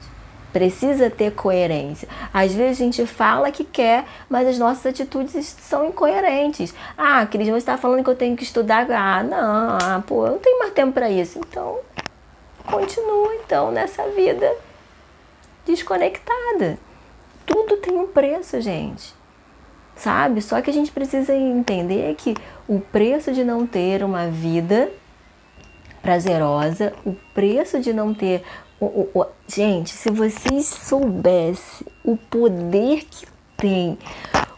Precisa 0.53 1.11
ter 1.11 1.33
coerência. 1.33 2.09
Às 2.33 2.55
vezes 2.55 2.81
a 2.81 2.85
gente 2.85 3.07
fala 3.07 3.51
que 3.51 3.65
quer, 3.65 4.05
mas 4.31 4.49
as 4.49 4.59
nossas 4.59 4.87
atitudes 4.87 5.45
são 5.61 5.87
incoerentes. 5.87 6.75
Ah, 6.97 7.27
Cris, 7.27 7.49
você 7.49 7.59
está 7.59 7.77
falando 7.77 8.03
que 8.03 8.11
eu 8.11 8.17
tenho 8.17 8.37
que 8.37 8.45
estudar. 8.45 8.91
Ah, 8.91 9.23
não, 9.23 9.79
ah, 9.81 10.03
pô, 10.07 10.27
eu 10.27 10.33
não 10.33 10.39
tenho 10.39 10.59
mais 10.59 10.73
tempo 10.73 10.93
para 10.93 11.11
isso. 11.11 11.39
Então, 11.39 11.79
continua 12.65 13.35
então 13.35 13.71
nessa 13.71 14.09
vida 14.09 14.51
desconectada. 15.67 16.79
Tudo 17.45 17.77
tem 17.77 17.97
um 17.97 18.07
preço, 18.07 18.61
gente. 18.61 19.15
Sabe? 19.97 20.41
Só 20.41 20.63
que 20.63 20.71
a 20.71 20.73
gente 20.73 20.93
precisa 20.93 21.35
entender 21.35 22.15
que 22.15 22.35
o 22.67 22.81
preço 22.81 23.33
de 23.33 23.45
não 23.45 23.67
ter 23.67 24.03
uma 24.03 24.29
vida 24.29 24.91
prazerosa, 26.03 26.93
o 27.05 27.15
preço 27.35 27.81
de 27.81 27.93
não 27.93 28.15
ter. 28.15 28.43
O, 28.81 28.87
o, 28.87 29.11
o, 29.15 29.27
gente, 29.47 29.91
se 29.91 30.11
vocês 30.11 30.67
soubessem 30.67 31.87
o 32.05 32.17
poder 32.17 33.05
que 33.05 33.27
tem 33.57 33.99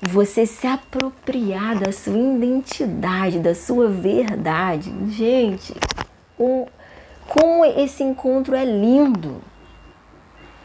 você 0.03 0.47
se 0.47 0.67
apropriar 0.67 1.79
da 1.79 1.93
sua 1.93 2.17
identidade, 2.17 3.39
da 3.39 3.55
sua 3.55 3.89
verdade, 3.89 4.93
gente, 5.11 5.75
o, 6.39 6.67
como 7.29 7.65
esse 7.65 8.03
encontro 8.03 8.55
é 8.55 8.65
lindo. 8.65 9.43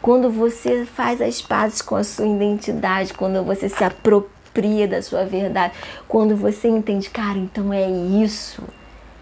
Quando 0.00 0.30
você 0.30 0.84
faz 0.84 1.20
as 1.20 1.42
pazes 1.42 1.82
com 1.82 1.96
a 1.96 2.04
sua 2.04 2.26
identidade, 2.26 3.14
quando 3.14 3.42
você 3.42 3.68
se 3.68 3.82
apropria 3.82 4.86
da 4.86 5.02
sua 5.02 5.24
verdade, 5.24 5.74
quando 6.06 6.36
você 6.36 6.68
entende, 6.68 7.10
cara, 7.10 7.38
então 7.38 7.72
é 7.72 7.88
isso 7.90 8.62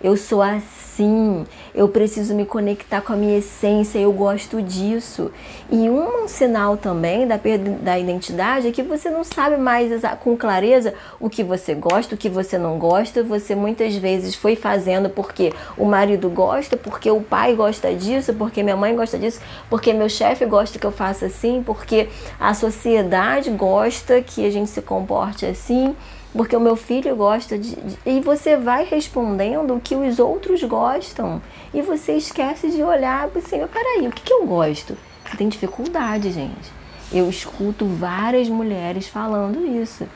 eu 0.05 0.19
sou 0.19 0.43
assim, 0.43 1.47
eu 1.75 1.89
preciso 1.89 2.35
me 2.35 2.45
conectar 2.45 3.01
com 3.01 3.15
a 3.15 3.17
minha 3.17 3.39
essência, 3.39 3.99
eu 3.99 4.13
gosto 4.13 4.61
disso. 4.61 5.33
E 5.71 5.89
um 5.89 6.29
sinal 6.29 6.77
também 6.77 7.27
da 7.27 7.39
perda 7.39 7.71
da 7.81 7.99
identidade 7.99 8.69
é 8.69 8.71
que 8.71 8.83
você 8.83 9.09
não 9.09 9.25
sabe 9.25 9.57
mais 9.57 9.91
com 10.21 10.37
clareza 10.37 10.93
o 11.19 11.31
que 11.31 11.43
você 11.43 11.75
gosta, 11.75 12.15
o 12.15 12.19
que 12.19 12.29
você 12.29 12.59
não 12.59 12.79
gosta. 12.79 13.23
Você 13.23 13.55
muitas 13.55 13.97
vezes 13.97 14.35
foi 14.35 14.55
fazendo 14.57 15.09
porque 15.09 15.55
o 15.75 15.87
marido 15.87 16.29
gosta, 16.29 16.77
porque 16.77 17.11
o 17.11 17.23
pai 17.23 17.55
gosta 17.55 17.95
disso, 17.95 18.35
porque 18.35 18.63
minha 18.63 18.77
mãe 18.77 18.95
gosta 18.95 19.19
disso, 19.19 19.41
porque 19.71 19.95
meu 19.95 20.11
chefe 20.11 20.45
gosta 20.45 20.79
que 20.79 20.87
eu 20.87 20.93
faça 20.93 21.25
assim, 21.25 21.63
porque 21.65 22.11
a 22.39 22.53
sociedade 22.53 23.51
gosta 23.51 24.21
que 24.21 24.45
a 24.45 24.51
gente 24.51 24.69
se 24.69 24.83
comporte 24.83 25.47
assim 25.47 25.97
porque 26.37 26.57
o 26.57 26.61
meu 26.61 26.74
filho 26.74 27.14
gosta 27.14 27.57
de, 27.57 27.76
de, 27.76 27.99
E 28.05 28.20
você 28.20 28.57
vai 28.57 28.85
respondendo 28.85 29.74
o 29.74 29.80
que 29.80 29.95
os 29.95 30.18
outros 30.18 30.62
gostam. 30.64 31.41
E 31.72 31.80
você 31.80 32.14
esquece 32.14 32.70
de 32.70 32.82
olhar 32.82 33.30
assim, 33.37 33.64
peraí, 33.68 34.09
o 34.09 34.11
que, 34.11 34.22
que 34.22 34.32
eu 34.32 34.45
gosto? 34.45 34.97
Você 35.24 35.37
tem 35.37 35.49
dificuldade, 35.49 36.32
gente. 36.32 36.72
Eu 37.12 37.30
escuto 37.30 37.87
várias 37.87 38.49
mulheres 38.49 39.07
falando 39.07 39.64
isso. 39.64 40.09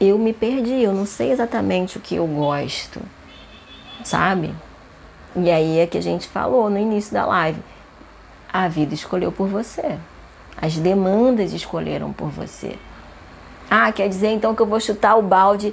Eu 0.00 0.18
me 0.18 0.32
perdi, 0.32 0.82
eu 0.82 0.92
não 0.92 1.04
sei 1.04 1.30
exatamente 1.30 1.98
o 1.98 2.00
que 2.00 2.14
eu 2.14 2.26
gosto, 2.26 3.00
sabe? 4.02 4.54
E 5.36 5.50
aí 5.50 5.78
é 5.78 5.86
que 5.86 5.98
a 5.98 6.02
gente 6.02 6.26
falou 6.28 6.70
no 6.70 6.78
início 6.78 7.12
da 7.12 7.26
live. 7.26 7.60
A 8.50 8.68
vida 8.68 8.94
escolheu 8.94 9.30
por 9.30 9.48
você. 9.48 9.98
As 10.56 10.76
demandas 10.76 11.52
escolheram 11.52 12.12
por 12.12 12.30
você. 12.30 12.78
Ah, 13.74 13.90
quer 13.90 14.06
dizer 14.06 14.28
então 14.28 14.54
que 14.54 14.60
eu 14.60 14.66
vou 14.66 14.78
chutar 14.78 15.16
o 15.16 15.22
balde, 15.22 15.72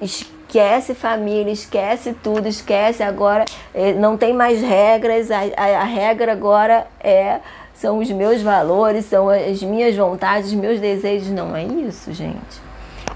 esquece 0.00 0.94
família, 0.94 1.52
esquece 1.52 2.14
tudo, 2.22 2.46
esquece 2.46 3.02
agora, 3.02 3.44
eh, 3.74 3.92
não 3.92 4.16
tem 4.16 4.32
mais 4.32 4.62
regras, 4.62 5.32
a, 5.32 5.40
a, 5.56 5.80
a 5.80 5.82
regra 5.82 6.30
agora 6.30 6.86
é 7.00 7.40
são 7.74 7.98
os 7.98 8.08
meus 8.12 8.40
valores, 8.40 9.06
são 9.06 9.28
as 9.28 9.60
minhas 9.64 9.96
vontades, 9.96 10.50
os 10.50 10.54
meus 10.54 10.78
desejos. 10.78 11.30
Não 11.30 11.56
é 11.56 11.64
isso, 11.64 12.12
gente. 12.12 12.60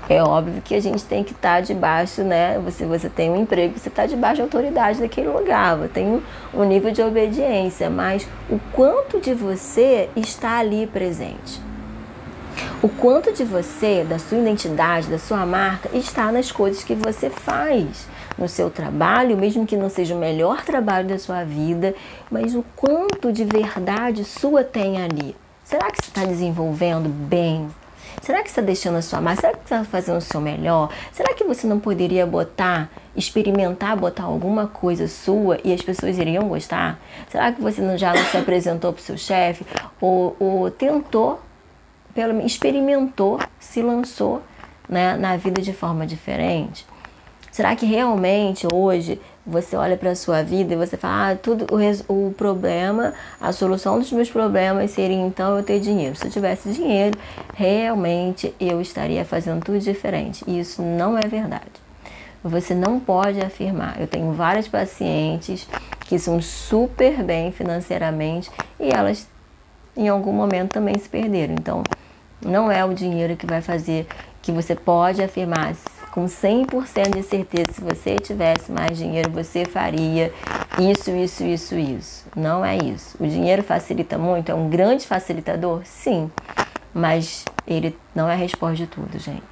É 0.08 0.20
óbvio 0.20 0.60
que 0.62 0.74
a 0.74 0.82
gente 0.82 1.04
tem 1.04 1.22
que 1.22 1.30
estar 1.30 1.56
tá 1.56 1.60
debaixo, 1.60 2.24
né? 2.24 2.58
Você, 2.64 2.84
você 2.86 3.08
tem 3.08 3.30
um 3.30 3.40
emprego, 3.40 3.78
você 3.78 3.88
está 3.88 4.04
debaixo 4.04 4.38
da 4.38 4.44
autoridade 4.44 4.98
daquele 4.98 5.28
lugar, 5.28 5.78
tem 5.90 6.08
um, 6.08 6.22
um 6.52 6.64
nível 6.64 6.90
de 6.90 7.00
obediência, 7.02 7.88
mas 7.88 8.26
o 8.50 8.58
quanto 8.72 9.20
de 9.20 9.32
você 9.32 10.08
está 10.16 10.58
ali 10.58 10.88
presente? 10.88 11.62
O 12.82 12.88
quanto 12.88 13.32
de 13.32 13.44
você, 13.44 14.04
da 14.04 14.18
sua 14.18 14.38
identidade, 14.38 15.08
da 15.08 15.18
sua 15.18 15.44
marca, 15.46 15.88
está 15.96 16.30
nas 16.30 16.52
coisas 16.52 16.84
que 16.84 16.94
você 16.94 17.30
faz 17.30 18.06
no 18.36 18.48
seu 18.48 18.70
trabalho, 18.70 19.36
mesmo 19.36 19.66
que 19.66 19.76
não 19.76 19.88
seja 19.88 20.14
o 20.14 20.18
melhor 20.18 20.64
trabalho 20.64 21.08
da 21.08 21.18
sua 21.18 21.44
vida, 21.44 21.94
mas 22.30 22.54
o 22.54 22.64
quanto 22.76 23.32
de 23.32 23.44
verdade 23.44 24.24
sua 24.24 24.62
tem 24.62 25.02
ali. 25.02 25.34
Será 25.64 25.90
que 25.90 26.04
você 26.04 26.10
está 26.10 26.24
desenvolvendo 26.24 27.08
bem 27.08 27.70
Será 28.22 28.42
que 28.42 28.48
está 28.48 28.62
deixando 28.62 28.96
a 28.96 29.02
sua 29.02 29.20
marca? 29.20 29.40
Será 29.42 29.52
que 29.52 29.64
está 29.64 29.84
fazendo 29.84 30.16
o 30.16 30.20
seu 30.20 30.40
melhor? 30.40 30.90
Será 31.12 31.34
que 31.34 31.44
você 31.44 31.66
não 31.66 31.78
poderia 31.78 32.26
botar, 32.26 32.88
experimentar 33.14 33.96
botar 33.96 34.24
alguma 34.24 34.66
coisa 34.66 35.08
sua 35.08 35.58
e 35.62 35.72
as 35.72 35.82
pessoas 35.82 36.18
iriam 36.18 36.48
gostar? 36.48 36.98
Será 37.28 37.52
que 37.52 37.60
você 37.60 37.82
não, 37.82 37.98
já 37.98 38.14
não 38.14 38.24
se 38.24 38.36
apresentou 38.36 38.92
para 38.92 39.00
o 39.00 39.02
seu 39.02 39.18
chefe? 39.18 39.66
Ou, 40.00 40.36
ou 40.38 40.70
tentou, 40.70 41.40
pelo, 42.14 42.44
experimentou, 42.44 43.38
se 43.58 43.82
lançou 43.82 44.42
né, 44.88 45.16
na 45.16 45.36
vida 45.36 45.60
de 45.60 45.72
forma 45.72 46.06
diferente? 46.06 46.86
Será 47.50 47.76
que 47.76 47.86
realmente 47.86 48.66
hoje 48.72 49.20
você 49.46 49.76
olha 49.76 49.96
para 49.96 50.10
a 50.10 50.16
sua 50.16 50.42
vida 50.42 50.74
e 50.74 50.76
você 50.76 50.96
fala, 50.96 51.30
ah, 51.30 51.36
tudo 51.36 51.66
o, 51.70 52.26
o 52.28 52.32
problema, 52.32 53.12
a 53.40 53.52
solução 53.52 53.98
dos 53.98 54.10
meus 54.10 54.30
problemas 54.30 54.90
seria 54.90 55.16
então 55.16 55.56
eu 55.56 55.62
ter 55.62 55.78
dinheiro. 55.80 56.16
Se 56.16 56.26
eu 56.26 56.30
tivesse 56.30 56.72
dinheiro, 56.72 57.16
realmente 57.54 58.54
eu 58.58 58.80
estaria 58.80 59.24
fazendo 59.24 59.62
tudo 59.62 59.78
diferente. 59.78 60.42
E 60.46 60.58
isso 60.58 60.82
não 60.82 61.18
é 61.18 61.28
verdade. 61.28 61.84
Você 62.42 62.74
não 62.74 62.98
pode 62.98 63.40
afirmar. 63.40 64.00
Eu 64.00 64.06
tenho 64.06 64.32
várias 64.32 64.66
pacientes 64.66 65.68
que 66.00 66.18
são 66.18 66.40
super 66.40 67.22
bem 67.22 67.52
financeiramente 67.52 68.50
e 68.78 68.90
elas 68.90 69.28
em 69.96 70.08
algum 70.08 70.32
momento 70.32 70.72
também 70.72 70.98
se 70.98 71.08
perderam. 71.08 71.54
Então, 71.54 71.82
não 72.44 72.70
é 72.70 72.84
o 72.84 72.92
dinheiro 72.92 73.36
que 73.36 73.46
vai 73.46 73.62
fazer 73.62 74.06
que 74.42 74.52
você 74.52 74.74
pode 74.74 75.22
afirmar 75.22 75.74
com 76.14 76.26
100% 76.26 77.16
de 77.16 77.22
certeza, 77.24 77.72
se 77.72 77.80
você 77.80 78.16
tivesse 78.20 78.70
mais 78.70 78.96
dinheiro, 78.96 79.30
você 79.30 79.64
faria 79.64 80.32
isso, 80.78 81.10
isso, 81.10 81.42
isso, 81.42 81.74
isso. 81.74 82.26
Não 82.36 82.64
é 82.64 82.76
isso. 82.76 83.16
O 83.18 83.26
dinheiro 83.26 83.64
facilita 83.64 84.16
muito, 84.16 84.52
é 84.52 84.54
um 84.54 84.68
grande 84.68 85.06
facilitador? 85.06 85.80
Sim, 85.84 86.30
mas 86.92 87.44
ele 87.66 87.98
não 88.14 88.28
é 88.28 88.34
a 88.34 88.36
resposta 88.36 88.76
de 88.76 88.86
tudo, 88.86 89.18
gente. 89.18 89.42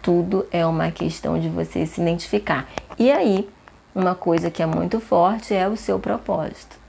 Tudo 0.00 0.46
é 0.50 0.64
uma 0.64 0.90
questão 0.90 1.38
de 1.38 1.50
você 1.50 1.84
se 1.84 2.00
identificar. 2.00 2.66
E 2.98 3.12
aí, 3.12 3.46
uma 3.94 4.14
coisa 4.14 4.50
que 4.50 4.62
é 4.62 4.66
muito 4.66 5.00
forte 5.00 5.52
é 5.52 5.68
o 5.68 5.76
seu 5.76 5.98
propósito. 5.98 6.79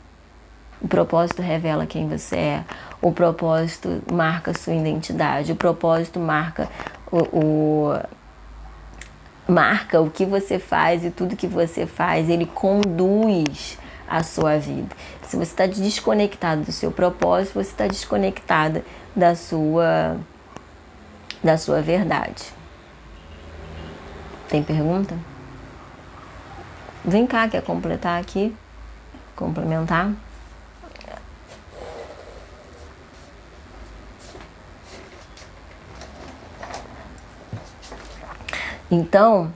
O 0.81 0.87
propósito 0.87 1.41
revela 1.41 1.85
quem 1.85 2.07
você 2.07 2.35
é. 2.35 2.63
O 3.01 3.11
propósito 3.11 4.01
marca 4.11 4.53
sua 4.57 4.73
identidade. 4.73 5.51
O 5.51 5.55
propósito 5.55 6.19
marca 6.19 6.67
o, 7.11 7.19
o 7.37 7.99
marca 9.47 9.99
o 9.99 10.09
que 10.09 10.25
você 10.25 10.57
faz 10.57 11.03
e 11.03 11.11
tudo 11.11 11.35
que 11.35 11.47
você 11.47 11.85
faz, 11.85 12.29
ele 12.29 12.45
conduz 12.45 13.77
a 14.07 14.23
sua 14.23 14.57
vida. 14.57 14.95
Se 15.23 15.35
você 15.35 15.51
está 15.51 15.65
desconectado 15.65 16.63
do 16.63 16.71
seu 16.71 16.91
propósito, 16.91 17.53
você 17.53 17.71
está 17.71 17.87
desconectada 17.87 18.83
da 19.15 19.35
sua 19.35 20.17
da 21.43 21.57
sua 21.57 21.81
verdade. 21.81 22.43
Tem 24.47 24.61
pergunta? 24.61 25.15
Vem 27.03 27.25
cá, 27.25 27.47
quer 27.47 27.63
completar 27.63 28.21
aqui? 28.21 28.55
Complementar? 29.35 30.11
Então, 38.91 39.53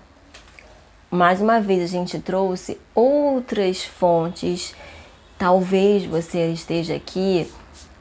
mais 1.12 1.42
uma 1.42 1.60
vez 1.60 1.84
a 1.84 1.88
gente 1.88 2.18
trouxe 2.20 2.80
outras 2.96 3.84
fontes. 3.84 4.74
Talvez 5.38 6.06
você 6.06 6.48
esteja 6.52 6.96
aqui 6.96 7.52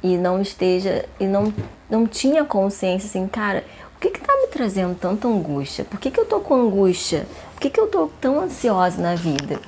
e 0.01 0.17
não 0.17 0.41
esteja 0.41 1.05
e 1.19 1.27
não, 1.27 1.53
não 1.91 2.07
tinha 2.07 2.45
consciência 2.45 3.09
assim, 3.09 3.27
cara, 3.27 3.65
o 3.97 4.01
que 4.01 4.17
está 4.17 4.33
me 4.37 4.47
trazendo 4.47 4.95
tanta 4.95 5.27
angústia? 5.27 5.85
Por 5.85 5.99
que, 5.99 6.09
que 6.09 6.21
eu 6.21 6.25
tô 6.25 6.39
com 6.39 6.55
angústia? 6.55 7.27
Por 7.55 7.63
que, 7.63 7.71
que 7.71 7.81
eu 7.81 7.89
tô 7.89 8.09
tão 8.21 8.39
ansiosa 8.39 9.03
na 9.03 9.17
vida? 9.17 9.59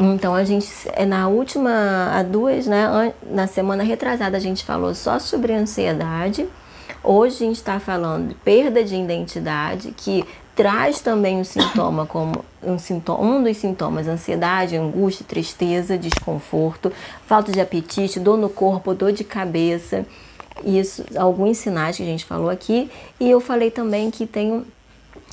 Então 0.00 0.34
a 0.34 0.42
gente 0.42 0.66
é 0.94 1.04
na 1.04 1.28
última, 1.28 2.10
há 2.14 2.22
duas, 2.22 2.66
né? 2.66 3.12
Na 3.22 3.46
semana 3.46 3.82
retrasada 3.82 4.38
a 4.38 4.40
gente 4.40 4.64
falou 4.64 4.94
só 4.94 5.18
sobre 5.18 5.52
ansiedade. 5.52 6.48
Hoje 7.04 7.36
a 7.36 7.46
gente 7.46 7.56
está 7.56 7.78
falando 7.78 8.28
de 8.28 8.34
perda 8.36 8.82
de 8.82 8.94
identidade, 8.96 9.92
que 9.96 10.24
traz 10.54 11.00
também 11.00 11.38
um 11.38 11.44
sintoma 11.44 12.06
como 12.06 12.44
um, 12.62 12.78
sintoma, 12.78 13.22
um 13.22 13.42
dos 13.42 13.56
sintomas, 13.56 14.06
ansiedade, 14.06 14.76
angústia, 14.76 15.24
tristeza, 15.26 15.96
desconforto, 15.96 16.92
falta 17.26 17.50
de 17.50 17.60
apetite, 17.60 18.20
dor 18.20 18.36
no 18.36 18.48
corpo, 18.48 18.94
dor 18.94 19.12
de 19.12 19.24
cabeça. 19.24 20.04
Isso, 20.64 21.04
alguns 21.16 21.58
sinais 21.58 21.96
que 21.96 22.02
a 22.02 22.06
gente 22.06 22.24
falou 22.24 22.50
aqui. 22.50 22.90
E 23.18 23.30
eu 23.30 23.40
falei 23.40 23.70
também 23.70 24.10
que 24.10 24.26
tem 24.26 24.64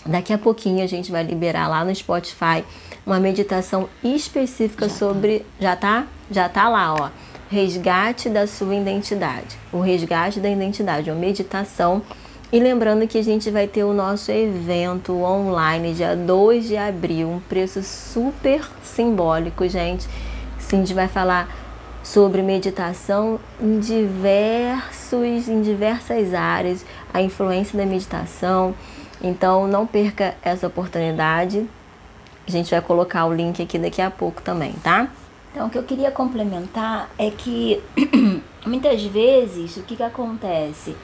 daqui 0.06 0.32
a 0.32 0.38
pouquinho 0.38 0.84
a 0.84 0.88
gente 0.88 1.12
vai 1.12 1.24
liberar 1.24 1.68
lá 1.68 1.84
no 1.84 1.94
Spotify 1.94 2.64
uma 3.06 3.20
meditação 3.20 3.90
específica 4.04 4.88
já 4.88 4.96
sobre 4.96 5.40
tá. 5.40 5.46
já 5.60 5.76
tá? 5.76 6.08
Já 6.32 6.50
tá 6.50 6.70
lá, 6.70 6.94
ó. 6.94 7.10
Resgate 7.50 8.30
da 8.30 8.46
sua 8.46 8.76
identidade. 8.76 9.58
O 9.74 9.80
resgate 9.80 10.40
da 10.40 10.50
identidade, 10.50 11.10
uma 11.10 11.20
meditação 11.20 12.04
e 12.52 12.60
lembrando 12.60 13.08
que 13.08 13.18
a 13.18 13.24
gente 13.24 13.52
vai 13.52 13.68
ter 13.68 13.84
o 13.84 13.94
nosso 13.94 14.32
evento 14.32 15.14
online 15.22 15.94
dia 15.94 16.16
2 16.16 16.68
de 16.68 16.78
abril, 16.78 17.30
um 17.30 17.40
preço 17.40 17.84
super 17.84 18.68
simbólico, 18.84 19.68
gente. 19.68 20.08
Sim, 20.58 20.78
a 20.78 20.80
gente 20.80 20.94
vai 20.96 21.08
falar 21.08 21.48
sobre 22.04 22.42
meditação 22.42 23.40
em 23.62 23.80
diversos 23.80 25.48
em 25.48 25.62
diversas 25.62 26.34
áreas, 26.34 26.84
a 27.14 27.22
influência 27.22 27.78
da 27.78 27.86
meditação. 27.86 28.74
Então 29.22 29.68
não 29.68 29.86
perca 29.86 30.36
essa 30.42 30.66
oportunidade. 30.66 31.68
A 32.48 32.52
gente 32.52 32.72
vai 32.72 32.82
colocar 32.82 33.26
o 33.26 33.34
link 33.34 33.62
aqui 33.62 33.78
daqui 33.78 34.02
a 34.02 34.10
pouco 34.10 34.42
também, 34.42 34.74
tá? 34.84 35.08
Então, 35.52 35.68
o 35.68 35.70
que 35.70 35.78
eu 35.78 35.84
queria 35.84 36.12
complementar 36.12 37.10
é 37.18 37.30
que 37.30 37.82
muitas 38.66 39.04
vezes 39.04 39.78
o 39.78 39.84
que, 39.84 39.96
que 39.96 40.04
acontece? 40.04 40.96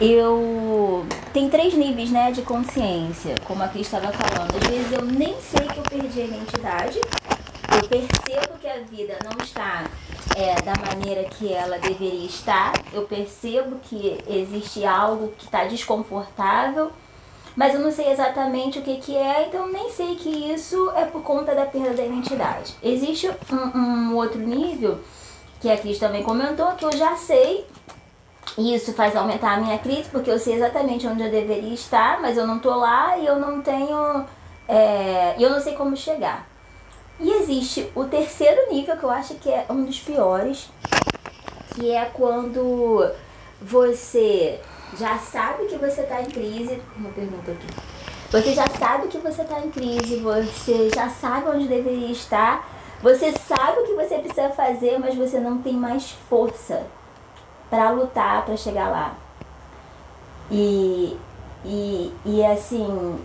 Eu 0.00 1.04
tem 1.32 1.50
três 1.50 1.74
níveis 1.74 2.10
né, 2.10 2.32
de 2.32 2.42
consciência, 2.42 3.34
como 3.44 3.62
a 3.62 3.68
Cris 3.68 3.86
estava 3.86 4.10
falando. 4.12 4.56
Às 4.56 4.66
vezes 4.66 4.92
eu 4.92 5.04
nem 5.04 5.38
sei 5.40 5.66
que 5.66 5.78
eu 5.78 5.82
perdi 5.82 6.20
a 6.22 6.24
identidade, 6.24 7.00
eu 7.76 7.88
percebo 7.88 8.58
que 8.58 8.66
a 8.66 8.78
vida 8.80 9.18
não 9.22 9.44
está 9.44 9.84
é, 10.34 10.54
da 10.62 10.72
maneira 10.86 11.24
que 11.24 11.52
ela 11.52 11.78
deveria 11.78 12.26
estar, 12.26 12.72
eu 12.92 13.02
percebo 13.02 13.76
que 13.82 14.18
existe 14.26 14.84
algo 14.86 15.32
que 15.36 15.44
está 15.44 15.64
desconfortável, 15.64 16.90
mas 17.54 17.74
eu 17.74 17.80
não 17.80 17.92
sei 17.92 18.10
exatamente 18.10 18.78
o 18.78 18.82
que, 18.82 18.96
que 18.96 19.16
é, 19.16 19.48
então 19.48 19.70
nem 19.70 19.90
sei 19.90 20.14
que 20.16 20.28
isso 20.28 20.90
é 20.96 21.04
por 21.04 21.22
conta 21.22 21.54
da 21.54 21.66
perda 21.66 21.92
da 21.92 22.04
identidade. 22.04 22.74
Existe 22.82 23.30
um, 23.52 23.78
um 23.78 24.16
outro 24.16 24.38
nível, 24.38 24.98
que 25.60 25.70
a 25.70 25.76
Cris 25.76 25.98
também 25.98 26.22
comentou, 26.22 26.72
que 26.72 26.86
eu 26.86 26.92
já 26.92 27.16
sei 27.16 27.66
e 28.58 28.74
isso 28.74 28.92
faz 28.92 29.14
aumentar 29.14 29.54
a 29.54 29.60
minha 29.60 29.78
crise, 29.78 30.08
porque 30.10 30.30
eu 30.30 30.38
sei 30.38 30.54
exatamente 30.54 31.06
onde 31.06 31.22
eu 31.22 31.30
deveria 31.30 31.72
estar, 31.72 32.20
mas 32.20 32.36
eu 32.36 32.46
não 32.46 32.58
tô 32.58 32.74
lá 32.74 33.16
e 33.16 33.26
eu 33.26 33.38
não 33.38 33.60
tenho. 33.62 34.24
É, 34.68 35.34
eu 35.38 35.50
não 35.50 35.60
sei 35.60 35.74
como 35.74 35.96
chegar. 35.96 36.46
E 37.18 37.30
existe 37.30 37.90
o 37.94 38.04
terceiro 38.04 38.70
nível, 38.70 38.96
que 38.96 39.04
eu 39.04 39.10
acho 39.10 39.34
que 39.34 39.50
é 39.50 39.66
um 39.68 39.84
dos 39.84 40.00
piores, 40.00 40.68
que 41.74 41.90
é 41.90 42.06
quando 42.06 43.10
você 43.60 44.60
já 44.98 45.18
sabe 45.18 45.66
que 45.66 45.76
você 45.76 46.00
está 46.02 46.20
em 46.20 46.26
crise. 46.26 46.82
Uma 46.96 47.10
pergunta 47.10 47.52
aqui. 47.52 47.66
Você 48.30 48.54
já 48.54 48.66
sabe 48.68 49.08
que 49.08 49.18
você 49.18 49.42
está 49.42 49.58
em 49.60 49.70
crise, 49.70 50.16
você 50.16 50.88
já 50.94 51.08
sabe 51.08 51.48
onde 51.48 51.66
deveria 51.66 52.12
estar, 52.12 52.68
você 53.02 53.32
sabe 53.32 53.80
o 53.80 53.86
que 53.86 53.94
você 53.94 54.18
precisa 54.18 54.50
fazer, 54.50 54.98
mas 54.98 55.16
você 55.16 55.40
não 55.40 55.58
tem 55.58 55.74
mais 55.74 56.10
força 56.28 56.86
para 57.70 57.90
lutar 57.90 58.44
para 58.44 58.56
chegar 58.56 58.90
lá. 58.90 59.14
E, 60.50 61.16
e, 61.64 62.12
e 62.24 62.44
assim, 62.44 63.18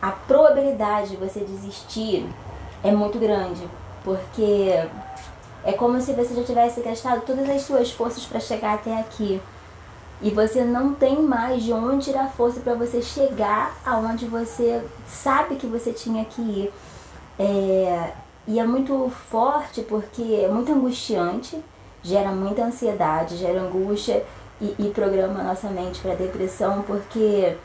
a 0.00 0.12
probabilidade 0.12 1.10
de 1.10 1.16
você 1.16 1.40
desistir 1.40 2.26
é 2.82 2.92
muito 2.92 3.18
grande, 3.18 3.68
porque 4.04 4.72
É 5.62 5.72
como 5.72 6.00
se 6.00 6.12
você 6.14 6.34
já 6.34 6.42
tivesse 6.42 6.80
gastado 6.80 7.20
todas 7.26 7.48
as 7.48 7.62
suas 7.62 7.90
forças 7.92 8.24
para 8.24 8.40
chegar 8.40 8.74
até 8.74 8.98
aqui. 8.98 9.40
E 10.22 10.30
você 10.30 10.64
não 10.64 10.94
tem 10.94 11.20
mais 11.22 11.62
de 11.62 11.72
onde 11.72 12.06
tirar 12.06 12.28
força 12.30 12.60
para 12.60 12.74
você 12.74 13.02
chegar 13.02 13.74
aonde 13.84 14.26
você 14.26 14.82
sabe 15.06 15.56
que 15.56 15.66
você 15.66 15.92
tinha 15.92 16.24
que 16.24 16.40
ir. 16.40 16.72
É, 17.38 18.12
e 18.46 18.58
é 18.58 18.64
muito 18.66 19.10
forte 19.30 19.82
porque 19.82 20.22
é 20.44 20.48
muito 20.48 20.72
angustiante, 20.72 21.62
gera 22.02 22.30
muita 22.30 22.64
ansiedade, 22.64 23.36
gera 23.36 23.60
angústia 23.60 24.24
e, 24.60 24.74
e 24.78 24.90
programa 24.90 25.42
nossa 25.42 25.68
mente 25.68 26.00
para 26.00 26.14
depressão, 26.14 26.82
porque 26.82 27.56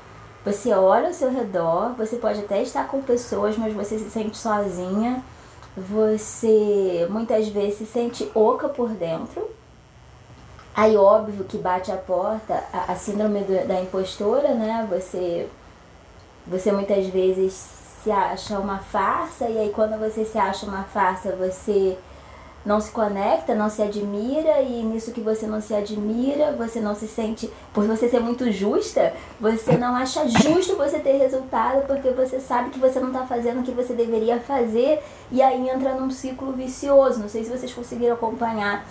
você 0.46 0.74
olha 0.74 1.08
ao 1.08 1.14
seu 1.14 1.32
redor, 1.32 1.94
você 1.98 2.18
pode 2.18 2.40
até 2.40 2.62
estar 2.62 2.88
com 2.88 3.02
pessoas, 3.02 3.58
mas 3.58 3.74
você 3.74 3.98
se 3.98 4.10
sente 4.10 4.38
sozinha, 4.38 5.24
você 5.76 7.08
muitas 7.10 7.48
vezes 7.50 7.80
se 7.80 7.86
sente 7.86 8.32
oca 8.34 8.70
por 8.70 8.90
dentro. 8.90 9.50
Aí 10.76 10.96
óbvio 10.98 11.46
que 11.46 11.58
bate 11.58 11.92
a 11.92 11.98
porta 11.98 12.64
a, 12.72 12.92
a 12.92 12.96
síndrome 12.96 13.42
do, 13.42 13.68
da 13.68 13.82
impostora, 13.82 14.54
né? 14.54 14.88
Você 14.90 15.48
você 16.46 16.72
muitas 16.72 17.08
vezes 17.08 17.54
se 18.04 18.12
acha 18.12 18.60
uma 18.60 18.78
farsa 18.78 19.50
e 19.50 19.58
aí 19.58 19.70
quando 19.72 19.98
você 19.98 20.24
se 20.24 20.38
acha 20.38 20.66
uma 20.68 20.84
farsa, 20.84 21.36
você 21.36 21.98
não 22.66 22.82
se 22.82 22.90
conecta, 22.90 23.54
não 23.54 23.70
se 23.70 23.82
admira 23.82 24.60
e 24.62 24.82
nisso 24.82 25.12
que 25.12 25.22
você 25.22 25.46
não 25.46 25.62
se 25.62 25.74
admira, 25.74 26.52
você 26.54 26.80
não 26.80 26.96
se 26.96 27.08
sente, 27.08 27.50
por 27.72 27.86
você 27.86 28.10
ser 28.10 28.20
muito 28.20 28.52
justa, 28.52 29.14
você 29.40 29.78
não 29.78 29.96
acha 29.96 30.28
justo 30.28 30.76
você 30.76 30.98
ter 31.00 31.18
resultado 31.18 31.86
porque 31.86 32.10
você 32.10 32.40
sabe 32.40 32.72
que 32.72 32.80
você 32.80 33.00
não 33.00 33.10
está 33.10 33.26
fazendo 33.26 33.60
o 33.60 33.64
que 33.64 33.72
você 33.72 33.94
deveria 33.94 34.40
fazer 34.40 35.04
e 35.32 35.42
aí 35.44 35.70
entra 35.70 35.94
num 35.94 36.10
ciclo 36.10 36.54
vicioso. 36.54 37.20
Não 37.20 37.30
sei 37.30 37.44
se 37.44 37.52
vocês 37.52 37.72
conseguiram 37.72 38.16
acompanhar 38.16 38.84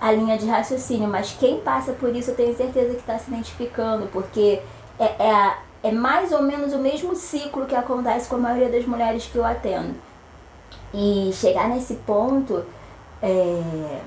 a 0.00 0.10
linha 0.10 0.36
de 0.36 0.46
raciocínio, 0.46 1.08
mas 1.08 1.36
quem 1.38 1.60
passa 1.60 1.92
por 1.92 2.14
isso 2.16 2.30
eu 2.30 2.34
tenho 2.34 2.56
certeza 2.56 2.94
que 2.94 3.00
está 3.00 3.16
se 3.18 3.30
identificando, 3.30 4.08
porque 4.08 4.60
é, 4.98 5.04
é, 5.04 5.56
é 5.84 5.92
mais 5.92 6.32
ou 6.32 6.42
menos 6.42 6.72
o 6.72 6.78
mesmo 6.78 7.14
ciclo 7.14 7.66
que 7.66 7.76
acontece 7.76 8.28
com 8.28 8.36
a 8.36 8.38
maioria 8.38 8.70
das 8.70 8.86
mulheres 8.86 9.26
que 9.26 9.36
eu 9.36 9.44
atendo. 9.44 9.94
E 10.92 11.30
chegar 11.34 11.68
nesse 11.68 11.94
ponto 11.94 12.64
é, 13.22 14.00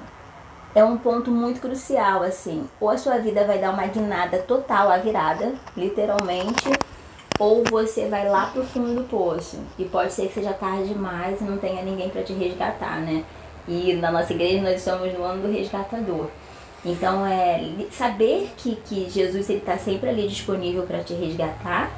é 0.75 0.83
um 0.83 0.97
ponto 0.97 1.31
muito 1.31 1.61
crucial, 1.61 2.23
assim. 2.23 2.67
Ou 2.79 2.89
a 2.89 2.97
sua 2.97 3.17
vida 3.17 3.45
vai 3.45 3.59
dar 3.59 3.71
uma 3.71 3.85
guinada 3.87 4.39
total, 4.39 4.91
a 4.91 4.97
virada, 4.97 5.53
literalmente, 5.77 6.71
ou 7.39 7.63
você 7.63 8.07
vai 8.07 8.27
lá 8.27 8.47
pro 8.47 8.63
fundo 8.63 8.95
do 8.95 9.03
poço. 9.07 9.59
E 9.77 9.85
pode 9.85 10.13
ser 10.13 10.27
que 10.27 10.33
seja 10.33 10.53
tarde 10.53 10.89
demais 10.89 11.41
e 11.41 11.43
não 11.43 11.57
tenha 11.57 11.83
ninguém 11.83 12.09
para 12.09 12.23
te 12.23 12.33
resgatar, 12.33 12.99
né? 13.01 13.23
E 13.67 13.93
na 13.93 14.11
nossa 14.11 14.33
igreja 14.33 14.61
nós 14.61 14.77
estamos 14.77 15.13
no 15.13 15.23
ano 15.23 15.43
do 15.43 15.51
resgatador. 15.51 16.27
Então 16.85 17.25
é 17.25 17.85
saber 17.91 18.51
que, 18.57 18.75
que 18.75 19.09
Jesus 19.09 19.49
está 19.49 19.77
sempre 19.77 20.09
ali 20.09 20.27
disponível 20.27 20.83
para 20.83 21.01
te 21.01 21.13
resgatar 21.13 21.89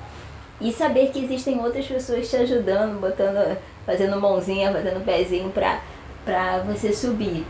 e 0.61 0.71
saber 0.71 1.11
que 1.11 1.23
existem 1.23 1.59
outras 1.59 1.85
pessoas 1.87 2.29
te 2.29 2.35
ajudando, 2.35 2.99
botando, 2.99 3.57
fazendo 3.85 4.21
mãozinha, 4.21 4.71
fazendo 4.71 5.03
pezinho 5.03 5.49
para 5.49 5.81
para 6.25 6.59
você 6.59 6.91
subir. 6.91 7.45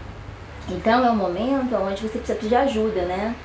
Então 0.69 1.05
é 1.05 1.09
um 1.09 1.15
momento 1.15 1.75
onde 1.75 2.01
você 2.01 2.17
precisa 2.19 2.37
pedir 2.37 2.55
ajuda, 2.55 3.03
né? 3.03 3.35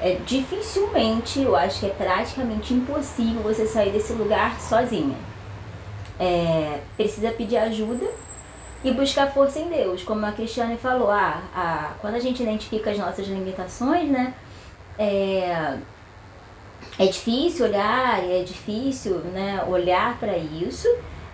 É, 0.00 0.18
dificilmente, 0.26 1.40
eu 1.40 1.54
acho 1.54 1.80
que 1.80 1.86
é 1.86 1.90
praticamente 1.90 2.74
impossível 2.74 3.42
você 3.42 3.66
sair 3.66 3.92
desse 3.92 4.12
lugar 4.14 4.60
sozinha. 4.60 5.16
É, 6.18 6.80
precisa 6.96 7.30
pedir 7.30 7.58
ajuda 7.58 8.06
e 8.82 8.90
buscar 8.90 9.32
força 9.32 9.60
em 9.60 9.68
Deus. 9.68 10.02
Como 10.02 10.24
a 10.26 10.32
Cristiane 10.32 10.76
falou, 10.76 11.10
ah, 11.10 11.42
ah, 11.54 11.92
quando 12.00 12.16
a 12.16 12.20
gente 12.20 12.42
identifica 12.42 12.90
as 12.90 12.98
nossas 12.98 13.26
limitações, 13.28 14.08
né? 14.08 14.34
É, 14.98 15.78
é 16.98 17.06
difícil 17.06 17.66
olhar, 17.66 18.22
é 18.28 18.42
difícil 18.42 19.18
né, 19.32 19.64
olhar 19.68 20.18
para 20.18 20.36
isso 20.36 20.88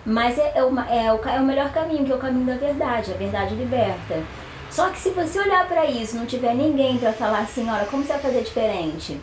mas 0.05 0.37
é, 0.37 0.53
é, 0.55 0.63
uma, 0.63 0.87
é, 0.89 1.11
o, 1.13 1.19
é 1.27 1.39
o 1.39 1.43
melhor 1.43 1.71
caminho, 1.71 2.05
que 2.05 2.11
é 2.11 2.15
o 2.15 2.19
caminho 2.19 2.45
da 2.45 2.55
verdade, 2.55 3.11
a 3.11 3.17
verdade 3.17 3.55
liberta. 3.55 4.23
Só 4.69 4.89
que 4.89 4.99
se 4.99 5.09
você 5.09 5.39
olhar 5.39 5.67
para 5.67 5.85
isso, 5.85 6.15
não 6.15 6.25
tiver 6.25 6.53
ninguém 6.53 6.97
para 6.97 7.11
falar 7.11 7.39
assim, 7.39 7.69
olha, 7.69 7.85
como 7.85 8.03
você 8.03 8.13
vai 8.13 8.21
fazer 8.21 8.41
diferente? 8.43 9.19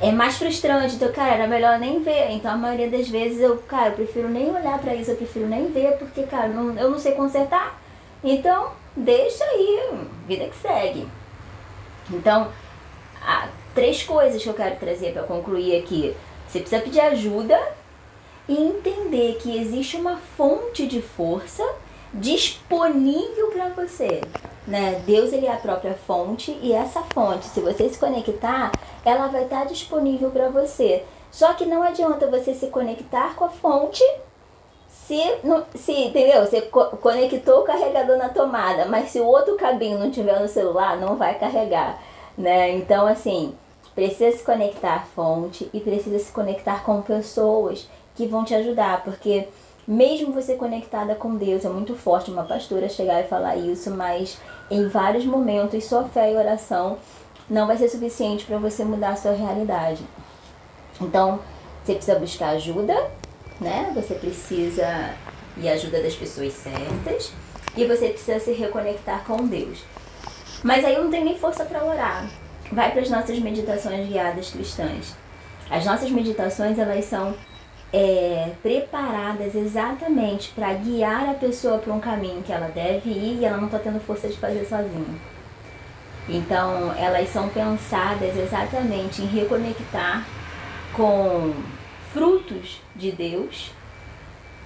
É 0.00 0.12
mais 0.12 0.36
frustrante, 0.36 0.94
então, 0.94 1.12
cara, 1.12 1.34
era 1.34 1.46
melhor 1.46 1.78
nem 1.78 2.02
ver. 2.02 2.30
Então, 2.30 2.52
a 2.52 2.56
maioria 2.56 2.88
das 2.88 3.08
vezes 3.08 3.40
eu, 3.40 3.58
cara, 3.58 3.88
eu 3.88 3.94
prefiro 3.94 4.28
nem 4.28 4.48
olhar 4.50 4.78
para 4.78 4.94
isso, 4.94 5.10
eu 5.10 5.16
prefiro 5.16 5.46
nem 5.46 5.70
ver, 5.72 5.96
porque, 5.98 6.22
cara, 6.22 6.48
não, 6.48 6.78
eu 6.78 6.90
não 6.90 6.98
sei 6.98 7.12
consertar. 7.12 7.80
Então, 8.22 8.70
deixa 8.96 9.44
aí, 9.44 9.90
vida 10.26 10.44
que 10.46 10.56
segue. 10.56 11.08
Então, 12.10 12.48
há 13.20 13.48
três 13.74 14.02
coisas 14.04 14.40
que 14.40 14.48
eu 14.48 14.54
quero 14.54 14.76
trazer 14.76 15.12
para 15.12 15.24
concluir 15.24 15.76
aqui. 15.76 16.14
Você 16.46 16.60
precisa 16.60 16.82
pedir 16.82 17.00
ajuda 17.00 17.58
e 18.48 18.56
entender 18.56 19.38
que 19.40 19.56
existe 19.56 19.96
uma 19.96 20.16
fonte 20.16 20.86
de 20.86 21.00
força 21.00 21.64
disponível 22.12 23.48
para 23.48 23.68
você. 23.70 24.20
Né? 24.66 25.02
Deus 25.06 25.32
ele 25.32 25.46
é 25.46 25.52
a 25.52 25.56
própria 25.56 25.94
fonte 25.94 26.56
e 26.62 26.72
essa 26.72 27.02
fonte, 27.14 27.46
se 27.46 27.60
você 27.60 27.88
se 27.88 27.98
conectar, 27.98 28.70
ela 29.04 29.26
vai 29.28 29.44
estar 29.44 29.64
disponível 29.64 30.30
para 30.30 30.48
você. 30.48 31.04
Só 31.30 31.54
que 31.54 31.64
não 31.64 31.82
adianta 31.82 32.26
você 32.26 32.54
se 32.54 32.66
conectar 32.66 33.34
com 33.34 33.44
a 33.44 33.48
fonte 33.48 34.04
se, 34.88 35.38
não, 35.42 35.64
se 35.74 35.92
entendeu? 35.92 36.44
Você 36.44 36.60
co 36.62 36.84
conectou 36.98 37.60
o 37.60 37.64
carregador 37.64 38.16
na 38.18 38.28
tomada, 38.28 38.84
mas 38.84 39.10
se 39.10 39.20
o 39.20 39.26
outro 39.26 39.56
cabinho 39.56 39.98
não 39.98 40.10
tiver 40.10 40.38
no 40.40 40.46
celular, 40.46 40.96
não 40.98 41.16
vai 41.16 41.38
carregar, 41.38 42.00
né? 42.36 42.70
Então 42.70 43.06
assim, 43.06 43.54
precisa 43.94 44.36
se 44.36 44.44
conectar 44.44 44.96
à 44.96 45.00
fonte 45.00 45.68
e 45.72 45.80
precisa 45.80 46.18
se 46.18 46.30
conectar 46.30 46.84
com 46.84 47.02
pessoas 47.02 47.88
que 48.14 48.26
vão 48.26 48.44
te 48.44 48.54
ajudar, 48.54 49.02
porque 49.04 49.48
mesmo 49.86 50.32
você 50.32 50.54
conectada 50.54 51.14
com 51.14 51.34
Deus, 51.34 51.64
é 51.64 51.68
muito 51.68 51.94
forte 51.94 52.30
uma 52.30 52.44
pastora 52.44 52.88
chegar 52.88 53.20
e 53.20 53.28
falar 53.28 53.56
isso, 53.56 53.90
mas 53.90 54.38
em 54.70 54.86
vários 54.88 55.24
momentos 55.24 55.84
sua 55.84 56.04
fé 56.04 56.32
e 56.32 56.36
oração 56.36 56.98
não 57.50 57.66
vai 57.66 57.76
ser 57.76 57.88
suficiente 57.88 58.44
para 58.44 58.58
você 58.58 58.84
mudar 58.84 59.10
a 59.10 59.16
sua 59.16 59.32
realidade. 59.32 60.02
Então, 61.00 61.40
você 61.84 61.94
precisa 61.94 62.18
buscar 62.18 62.50
ajuda, 62.50 62.94
né? 63.60 63.90
Você 63.94 64.14
precisa 64.14 65.14
e 65.56 65.68
ajuda 65.68 66.02
das 66.02 66.14
pessoas 66.14 66.52
certas 66.52 67.32
e 67.76 67.84
você 67.84 68.08
precisa 68.08 68.38
se 68.38 68.52
reconectar 68.52 69.24
com 69.24 69.46
Deus. 69.46 69.82
Mas 70.62 70.84
aí 70.84 70.94
eu 70.94 71.04
não 71.04 71.10
tenho 71.10 71.24
nem 71.24 71.38
força 71.38 71.64
para 71.64 71.84
orar. 71.84 72.30
Vai 72.70 72.92
para 72.92 73.02
as 73.02 73.10
nossas 73.10 73.38
meditações 73.38 74.08
guiadas 74.08 74.50
cristãs. 74.50 75.14
As 75.68 75.84
nossas 75.84 76.10
meditações, 76.10 76.78
elas 76.78 77.04
são 77.04 77.34
é, 77.92 78.52
preparadas 78.62 79.54
exatamente 79.54 80.50
para 80.50 80.72
guiar 80.74 81.28
a 81.28 81.34
pessoa 81.34 81.78
para 81.78 81.92
um 81.92 82.00
caminho 82.00 82.42
que 82.42 82.52
ela 82.52 82.68
deve 82.68 83.10
ir 83.10 83.40
e 83.40 83.44
ela 83.44 83.58
não 83.58 83.66
está 83.66 83.78
tendo 83.78 84.00
força 84.00 84.28
de 84.28 84.38
fazer 84.38 84.64
sozinha. 84.64 85.32
Então, 86.28 86.94
elas 86.96 87.28
são 87.28 87.48
pensadas 87.48 88.36
exatamente 88.36 89.22
em 89.22 89.26
reconectar 89.26 90.26
com 90.92 91.52
frutos 92.12 92.80
de 92.94 93.10
Deus 93.10 93.72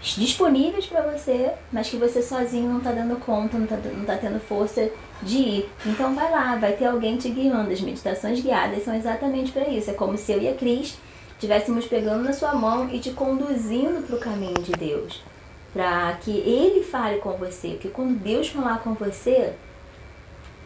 disponíveis 0.00 0.86
para 0.86 1.00
você, 1.02 1.52
mas 1.72 1.88
que 1.88 1.96
você 1.96 2.22
sozinho 2.22 2.68
não 2.68 2.78
está 2.78 2.92
dando 2.92 3.16
conta, 3.16 3.56
não 3.56 3.64
está 3.64 3.76
tá 4.06 4.18
tendo 4.18 4.38
força 4.38 4.88
de 5.22 5.38
ir. 5.38 5.70
Então 5.84 6.14
vai 6.14 6.30
lá, 6.30 6.54
vai 6.56 6.72
ter 6.72 6.84
alguém 6.84 7.16
te 7.16 7.30
guiando. 7.30 7.72
As 7.72 7.80
meditações 7.80 8.40
guiadas 8.40 8.84
são 8.84 8.94
exatamente 8.94 9.50
para 9.50 9.68
isso. 9.68 9.90
É 9.90 9.94
como 9.94 10.16
se 10.16 10.30
eu 10.32 10.40
e 10.40 10.48
a 10.48 10.54
Cris 10.54 10.98
estivéssemos 11.36 11.86
pegando 11.86 12.24
na 12.24 12.32
sua 12.32 12.54
mão 12.54 12.88
e 12.90 12.98
te 12.98 13.10
conduzindo 13.10 14.02
para 14.06 14.16
o 14.16 14.18
caminho 14.20 14.60
de 14.62 14.72
Deus. 14.72 15.22
Para 15.72 16.14
que 16.14 16.30
Ele 16.30 16.82
fale 16.82 17.18
com 17.18 17.32
você. 17.32 17.70
Porque 17.70 17.88
quando 17.88 18.18
Deus 18.18 18.48
falar 18.48 18.78
com 18.78 18.94
você, 18.94 19.54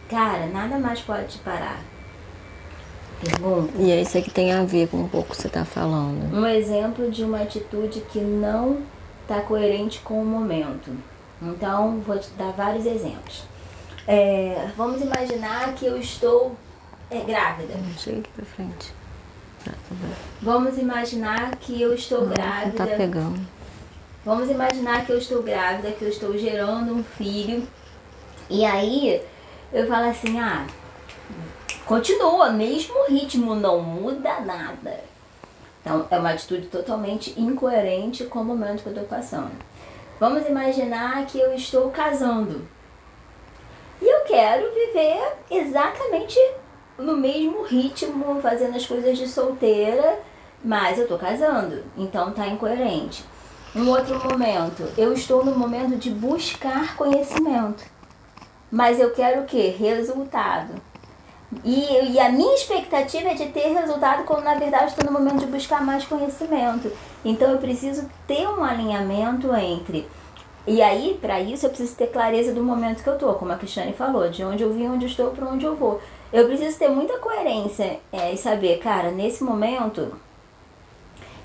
cara, 0.08 0.46
nada 0.46 0.78
mais 0.78 1.00
pode 1.00 1.26
te 1.26 1.38
parar. 1.38 1.80
Pergunta. 3.20 3.72
E 3.76 3.90
é 3.90 4.00
isso 4.00 4.22
que 4.22 4.30
tem 4.30 4.52
a 4.52 4.64
ver 4.64 4.88
com 4.88 4.98
um 4.98 5.08
pouco 5.08 5.30
que 5.30 5.36
você 5.36 5.48
está 5.48 5.64
falando. 5.64 6.34
Um 6.34 6.46
exemplo 6.46 7.10
de 7.10 7.24
uma 7.24 7.42
atitude 7.42 8.00
que 8.12 8.20
não 8.20 8.82
está 9.22 9.40
coerente 9.40 10.00
com 10.00 10.22
o 10.22 10.24
momento. 10.24 10.90
Então, 11.42 12.00
vou 12.00 12.18
te 12.18 12.30
dar 12.30 12.52
vários 12.52 12.86
exemplos. 12.86 13.44
É, 14.06 14.70
vamos 14.76 15.02
imaginar 15.02 15.74
que 15.74 15.84
eu 15.84 15.98
estou 15.98 16.56
é, 17.10 17.20
grávida. 17.20 17.74
Chega 17.98 18.20
aqui 18.20 18.30
para 18.34 18.44
frente. 18.44 18.99
Tá, 19.64 19.72
Vamos 20.40 20.78
imaginar 20.78 21.56
que 21.56 21.80
eu 21.80 21.94
estou 21.94 22.26
grávida. 22.26 22.86
Tá 22.86 22.86
pegando. 22.86 23.40
Vamos 24.24 24.50
imaginar 24.50 25.04
que 25.04 25.12
eu 25.12 25.18
estou 25.18 25.42
grávida, 25.42 25.92
que 25.92 26.02
eu 26.02 26.08
estou 26.08 26.36
gerando 26.36 26.94
um 26.94 27.02
filho. 27.02 27.66
E 28.48 28.64
aí 28.64 29.22
eu 29.72 29.86
falo 29.86 30.10
assim, 30.10 30.38
ah, 30.38 30.66
continua, 31.86 32.50
mesmo 32.50 33.06
ritmo 33.08 33.54
não 33.54 33.80
muda 33.82 34.40
nada. 34.40 35.00
Então 35.80 36.06
é 36.10 36.18
uma 36.18 36.30
atitude 36.30 36.66
totalmente 36.66 37.38
incoerente 37.40 38.24
com 38.24 38.40
o 38.40 38.44
momento 38.44 38.82
que 38.82 38.88
eu 38.88 38.92
estou 38.92 39.06
passando. 39.06 39.52
Vamos 40.18 40.46
imaginar 40.46 41.24
que 41.26 41.38
eu 41.38 41.54
estou 41.54 41.90
casando. 41.90 42.66
quero 44.30 44.72
viver 44.72 45.20
exatamente 45.50 46.38
no 47.00 47.16
mesmo 47.16 47.62
ritmo, 47.62 48.40
fazendo 48.40 48.76
as 48.76 48.86
coisas 48.86 49.18
de 49.18 49.26
solteira, 49.26 50.18
mas 50.64 50.98
eu 50.98 51.08
tô 51.08 51.16
casando, 51.16 51.82
então 51.96 52.32
tá 52.32 52.46
incoerente. 52.46 53.24
Um 53.74 53.88
outro 53.88 54.18
momento, 54.28 54.82
eu 54.98 55.12
estou 55.12 55.44
no 55.44 55.56
momento 55.56 55.96
de 55.96 56.10
buscar 56.10 56.96
conhecimento, 56.96 57.84
mas 58.70 58.98
eu 59.00 59.12
quero 59.12 59.42
o 59.42 59.46
quê? 59.46 59.74
Resultado. 59.78 60.74
E, 61.64 62.12
e 62.12 62.20
a 62.20 62.28
minha 62.28 62.54
expectativa 62.54 63.30
é 63.30 63.34
de 63.34 63.46
ter 63.46 63.72
resultado 63.72 64.22
quando 64.24 64.44
na 64.44 64.54
verdade 64.54 64.86
estou 64.86 65.04
no 65.04 65.12
momento 65.12 65.40
de 65.40 65.46
buscar 65.46 65.84
mais 65.84 66.04
conhecimento. 66.04 66.92
Então 67.24 67.50
eu 67.50 67.58
preciso 67.58 68.08
ter 68.26 68.46
um 68.48 68.62
alinhamento 68.62 69.52
entre. 69.56 70.06
E 70.66 70.80
aí, 70.82 71.18
para 71.20 71.40
isso, 71.40 71.66
eu 71.66 71.70
preciso 71.70 71.96
ter 71.96 72.08
clareza 72.08 72.52
do 72.52 72.62
momento 72.62 73.02
que 73.02 73.08
eu 73.08 73.18
tô, 73.18 73.32
como 73.34 73.50
a 73.50 73.56
Cristiane 73.56 73.92
falou, 73.92 74.28
de 74.28 74.44
onde 74.44 74.62
eu 74.62 74.72
vim, 74.72 74.88
onde 74.88 75.06
eu 75.06 75.10
estou, 75.10 75.30
para 75.30 75.48
onde 75.48 75.64
eu 75.64 75.74
vou. 75.74 76.00
Eu 76.32 76.46
preciso 76.46 76.78
ter 76.78 76.88
muita 76.88 77.18
coerência 77.18 77.98
é, 78.12 78.32
e 78.32 78.36
saber, 78.36 78.78
cara, 78.78 79.10
nesse 79.10 79.42
momento 79.42 80.12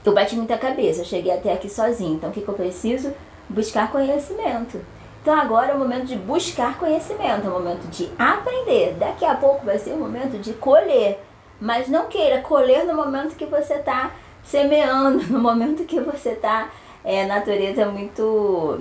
eu 0.06 0.14
bati 0.14 0.36
muita 0.36 0.58
cabeça, 0.58 1.02
eu 1.02 1.06
cheguei 1.06 1.32
até 1.32 1.52
aqui 1.54 1.68
sozinho. 1.68 2.16
Então 2.16 2.30
o 2.30 2.34
que, 2.34 2.42
que 2.42 2.48
eu 2.48 2.54
preciso? 2.54 3.12
Buscar 3.50 3.92
conhecimento. 3.92 4.80
Então 5.22 5.34
agora 5.34 5.72
é 5.72 5.74
o 5.74 5.80
momento 5.80 6.06
de 6.06 6.16
buscar 6.16 6.78
conhecimento, 6.78 7.48
é 7.48 7.50
o 7.50 7.54
momento 7.54 7.88
de 7.90 8.08
aprender. 8.18 8.94
Daqui 9.00 9.26
a 9.26 9.34
pouco 9.34 9.66
vai 9.66 9.80
ser 9.80 9.94
o 9.94 9.98
momento 9.98 10.38
de 10.38 10.54
colher. 10.54 11.20
Mas 11.60 11.88
não 11.88 12.06
queira 12.06 12.42
colher 12.42 12.86
no 12.86 12.94
momento 12.94 13.36
que 13.36 13.46
você 13.46 13.76
está 13.76 14.12
semeando, 14.44 15.24
no 15.34 15.40
momento 15.40 15.84
que 15.86 16.00
você 16.00 16.30
está. 16.30 16.70
É, 17.04 17.26
natureza 17.26 17.86
muito 17.86 18.80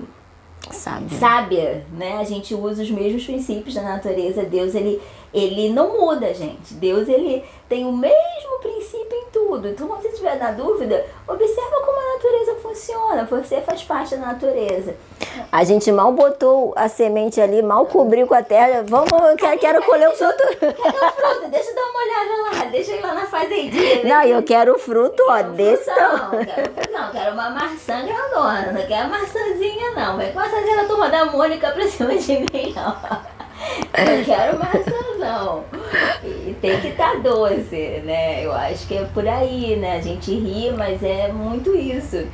sábia. 0.71 1.19
sábia, 1.19 1.87
né? 1.93 2.19
A 2.19 2.25
gente 2.25 2.55
usa 2.55 2.83
os 2.83 2.91
mesmos 2.91 3.25
princípios 3.25 3.75
da 3.75 3.83
natureza. 3.83 4.43
Deus, 4.45 4.75
ele, 4.75 5.01
ele 5.35 5.69
não 5.71 6.01
muda, 6.01 6.33
gente. 6.33 6.75
Deus, 6.75 7.09
ele 7.09 7.45
tem 7.69 7.85
o 7.85 7.93
mesmo 7.93 8.61
princípio 8.63 9.19
em 9.19 9.25
tudo. 9.33 9.69
Então, 9.69 9.89
quando 9.89 10.03
você 10.03 10.09
estiver 10.09 10.39
na 10.39 10.53
dúvida, 10.53 11.05
observa 11.27 11.81
como 11.85 11.99
a 11.99 12.15
natureza 12.15 12.55
funciona. 12.63 13.25
Você 13.25 13.61
faz 13.61 13.83
parte 13.83 14.15
da 14.15 14.27
natureza. 14.27 14.95
A 15.51 15.65
gente 15.65 15.91
mal 15.91 16.13
botou 16.13 16.73
a 16.77 16.89
semente 16.89 17.41
ali, 17.41 17.63
mal 17.63 17.85
cobriu 17.87 18.29
com 18.29 18.35
a 18.35 18.43
terra. 18.43 18.85
Vamos, 18.87 19.11
eu 19.11 19.37
quero, 19.37 19.59
quero 19.59 19.83
colher 19.83 20.09
o 20.09 20.13
fruto. 20.13 20.43
Quero 20.59 20.73
o 20.73 21.13
fruto, 21.13 21.49
deixa 21.51 21.71
eu 21.71 21.75
dar 21.75 21.83
uma 21.83 22.01
olhada 22.01 22.43
lá. 22.43 22.65
Deixa 22.71 22.93
eu 22.93 22.99
ir 22.99 23.03
lá 23.03 23.15
na 23.15 23.27
fazendinha. 23.27 24.05
Não, 24.05 24.23
eu 24.23 24.43
quero 24.45 24.75
o 24.77 24.79
fruto, 24.79 25.21
ó, 25.29 25.43
desse 25.43 25.91
não, 25.91 26.31
quero, 26.31 26.93
não, 26.93 27.11
quero 27.11 27.33
uma 27.33 27.51
maçã 27.51 28.07
grandona. 28.07 28.73
Não 28.73 28.87
quero 28.87 29.11
maçãzinha, 29.11 29.91
não. 29.97 30.17
Vai 30.17 30.33
com 30.33 30.39
a 30.39 30.85
turma 30.87 31.11
da 31.11 31.25
Mônica 31.25 31.73
pra 31.73 31.89
cima 31.89 32.15
de 32.15 32.39
mim, 32.39 32.75
não. 32.77 33.44
Eu 33.97 34.25
quero 34.25 34.59
maçãzão. 34.59 35.65
E 36.23 36.57
tem 36.61 36.81
que 36.81 36.89
estar 36.89 37.13
tá 37.13 37.19
doce, 37.19 38.03
né? 38.05 38.45
Eu 38.45 38.53
acho 38.53 38.87
que 38.87 38.97
é 38.97 39.05
por 39.15 39.27
aí, 39.27 39.77
né? 39.77 39.97
A 39.97 40.01
gente 40.01 40.33
ri, 40.35 40.73
mas 40.73 41.03
é 41.03 41.29
muito 41.29 41.75
isso. 41.75 42.27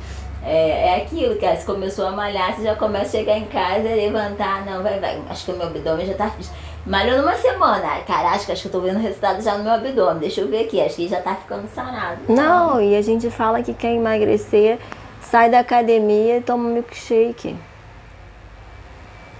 É, 0.43 0.87
é 0.87 0.95
aquilo, 0.97 1.35
que 1.35 1.55
se 1.55 1.65
começou 1.65 2.07
a 2.07 2.11
malhar, 2.11 2.55
você 2.55 2.63
já 2.63 2.75
começa 2.75 3.05
a 3.05 3.19
chegar 3.19 3.37
em 3.37 3.45
casa, 3.45 3.83
levantar, 3.83 4.65
não, 4.65 4.81
vai, 4.81 4.99
vai. 4.99 5.21
Acho 5.29 5.45
que 5.45 5.51
o 5.51 5.55
meu 5.55 5.67
abdômen 5.67 6.05
já 6.05 6.15
tá. 6.15 6.31
Malhou 6.83 7.19
numa 7.19 7.35
semana. 7.35 7.99
Cara, 8.07 8.29
acho 8.29 8.47
que, 8.47 8.51
acho 8.51 8.63
que 8.63 8.67
eu 8.69 8.71
tô 8.71 8.79
vendo 8.81 8.97
resultado 8.97 9.41
já 9.41 9.55
no 9.55 9.63
meu 9.63 9.73
abdômen. 9.73 10.19
Deixa 10.19 10.41
eu 10.41 10.47
ver 10.47 10.65
aqui, 10.65 10.81
acho 10.81 10.95
que 10.95 11.07
já 11.07 11.21
tá 11.21 11.35
ficando 11.35 11.67
sarado. 11.75 12.21
Não, 12.27 12.81
e 12.81 12.95
a 12.95 13.01
gente 13.03 13.29
fala 13.29 13.61
que 13.61 13.73
quer 13.73 13.93
emagrecer, 13.93 14.79
sai 15.21 15.49
da 15.49 15.59
academia 15.59 16.37
e 16.37 16.41
toma 16.41 16.67
um 16.67 16.73
milkshake. 16.73 17.55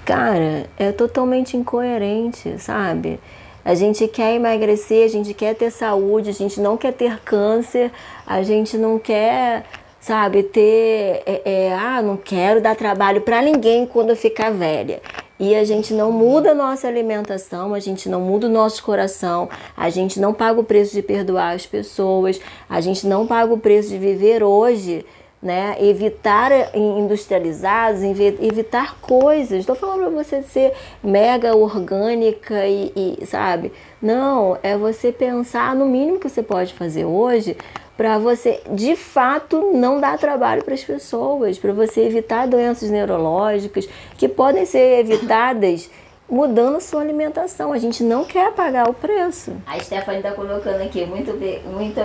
Cara, 0.06 0.66
é 0.78 0.92
totalmente 0.92 1.56
incoerente, 1.56 2.58
sabe? 2.60 3.20
A 3.64 3.76
gente 3.76 4.08
quer 4.08 4.34
emagrecer, 4.34 5.06
a 5.06 5.08
gente 5.08 5.34
quer 5.34 5.54
ter 5.54 5.70
saúde, 5.70 6.30
a 6.32 6.34
gente 6.34 6.60
não 6.60 6.76
quer 6.76 6.94
ter 6.94 7.20
câncer, 7.20 7.92
a 8.26 8.42
gente 8.42 8.76
não 8.76 8.98
quer, 8.98 9.66
sabe, 10.00 10.42
ter. 10.42 11.22
É, 11.28 11.42
é, 11.46 11.74
ah, 11.74 12.02
não 12.02 12.18
quero 12.18 12.60
dar 12.60 12.76
trabalho 12.76 13.22
para 13.22 13.42
ninguém 13.42 13.86
quando 13.86 14.10
eu 14.10 14.16
ficar 14.16 14.52
velha. 14.52 15.00
E 15.40 15.56
a 15.56 15.64
gente 15.64 15.94
não 15.94 16.12
muda 16.12 16.52
a 16.52 16.56
nossa 16.56 16.88
alimentação, 16.88 17.74
a 17.74 17.80
gente 17.80 18.10
não 18.10 18.22
muda 18.22 18.48
o 18.48 18.50
nosso 18.50 18.84
coração, 18.84 19.50
a 19.76 19.90
gente 19.90 20.20
não 20.20 20.34
paga 20.34 20.60
o 20.60 20.64
preço 20.64 20.94
de 20.94 21.02
perdoar 21.02 21.56
as 21.56 21.66
pessoas, 21.66 22.40
a 22.70 22.82
gente 22.82 23.08
não 23.08 23.26
paga 23.26 23.54
o 23.54 23.58
preço 23.58 23.90
de 23.90 23.98
viver 23.98 24.44
hoje 24.44 25.06
né? 25.42 25.76
Evitar 25.80 26.52
industrializados, 26.76 28.02
evitar 28.04 29.00
coisas. 29.02 29.60
Estou 29.60 29.76
falando 29.76 30.02
para 30.02 30.24
você 30.24 30.44
ser 30.44 30.74
mega 31.04 31.56
orgânica 31.56 32.66
e, 32.68 33.18
e, 33.20 33.26
sabe? 33.26 33.72
Não, 34.02 34.58
é 34.62 34.78
você 34.78 35.12
pensar 35.12 35.76
no 35.76 35.86
mínimo 35.86 36.20
que 36.20 36.30
você 36.30 36.44
pode 36.44 36.74
fazer 36.74 37.06
hoje 37.06 37.58
para 37.98 38.18
você 38.18 38.62
de 38.72 38.96
fato 38.96 39.72
não 39.74 40.00
dar 40.00 40.18
trabalho 40.18 40.64
para 40.64 40.74
as 40.74 40.84
pessoas, 40.84 41.60
para 41.60 41.74
você 41.74 42.02
evitar 42.02 42.48
doenças 42.48 42.90
neurológicas 42.90 43.88
que 44.18 44.28
podem 44.28 44.66
ser 44.66 45.00
evitadas 45.00 45.90
mudando 46.30 46.80
sua 46.80 47.02
alimentação. 47.02 47.74
A 47.74 47.78
gente 47.78 48.04
não 48.04 48.24
quer 48.24 48.54
pagar 48.54 48.90
o 48.90 48.94
preço. 48.94 49.54
A 49.68 49.78
Stephanie 49.80 50.20
está 50.20 50.32
colocando 50.32 50.82
aqui 50.82 51.06
muito, 51.06 51.34
muito 51.70 52.02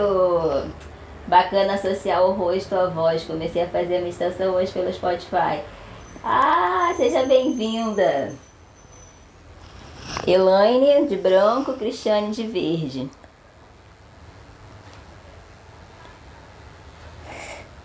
Bacana 1.27 1.75
associar 1.75 2.23
o 2.23 2.33
rosto 2.33 2.75
à 2.75 2.87
voz. 2.87 3.25
Comecei 3.25 3.63
a 3.63 3.69
fazer 3.69 3.97
a 3.97 4.01
meditação 4.01 4.55
hoje 4.55 4.73
pelo 4.73 4.93
Spotify. 4.93 5.61
Ah, 6.23 6.93
seja 6.97 7.25
bem-vinda! 7.25 8.33
Elaine 10.27 11.07
de 11.07 11.17
branco, 11.17 11.75
Cristiane 11.75 12.31
de 12.31 12.47
verde. 12.47 13.11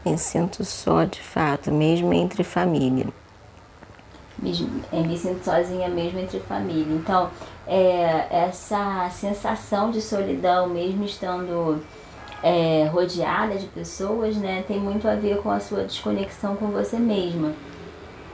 Me 0.04 0.18
sinto 0.18 0.66
só 0.66 1.04
de 1.04 1.22
fato, 1.22 1.72
mesmo 1.72 2.12
entre 2.14 2.44
família. 2.44 3.08
Me, 4.40 4.52
é, 4.92 5.02
me 5.02 5.16
sinto 5.16 5.44
sozinha 5.44 5.88
mesmo 5.88 6.20
entre 6.20 6.40
família. 6.40 6.96
Então, 6.96 7.30
é, 7.68 8.26
essa 8.32 9.08
sensação 9.12 9.92
de 9.92 10.02
solidão, 10.02 10.68
mesmo 10.68 11.06
estando 11.06 11.84
é, 12.44 12.90
rodeada 12.92 13.56
de 13.56 13.68
pessoas, 13.68 14.36
né, 14.36 14.64
tem 14.68 14.80
muito 14.80 15.08
a 15.08 15.16
ver 15.16 15.38
com 15.42 15.52
a 15.52 15.60
sua 15.60 15.84
desconexão 15.84 16.56
com 16.56 16.68
você 16.68 16.98
mesma. 16.98 17.54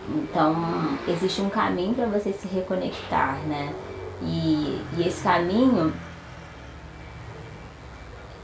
Então, 0.10 0.55
existe 1.08 1.41
um 1.41 1.49
caminho 1.49 1.93
para 1.93 2.05
você 2.05 2.32
se 2.32 2.47
reconectar, 2.47 3.38
né? 3.45 3.74
E, 4.22 4.82
e 4.97 5.05
esse 5.05 5.22
caminho, 5.22 5.93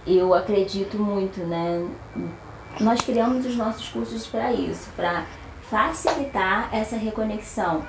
eu 0.05 0.33
acredito 0.33 0.97
muito, 0.97 1.39
né? 1.39 1.87
Nós 2.81 2.99
criamos 2.99 3.45
os 3.45 3.55
nossos 3.55 3.87
cursos 3.87 4.27
para 4.27 4.51
isso, 4.51 4.89
para 4.95 5.25
facilitar 5.69 6.69
essa 6.73 6.97
reconexão. 6.97 7.83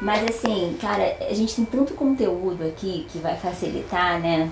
Mas 0.00 0.24
assim, 0.24 0.76
cara, 0.80 1.16
a 1.20 1.34
gente 1.34 1.54
tem 1.54 1.64
tanto 1.64 1.94
conteúdo 1.94 2.66
aqui 2.66 3.06
que 3.10 3.18
vai 3.18 3.36
facilitar, 3.36 4.18
né? 4.18 4.50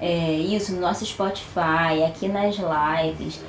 É, 0.00 0.32
isso 0.32 0.72
no 0.72 0.80
nosso 0.80 1.04
Spotify, 1.04 2.04
aqui 2.06 2.28
nas 2.28 2.56
lives. 2.56 3.40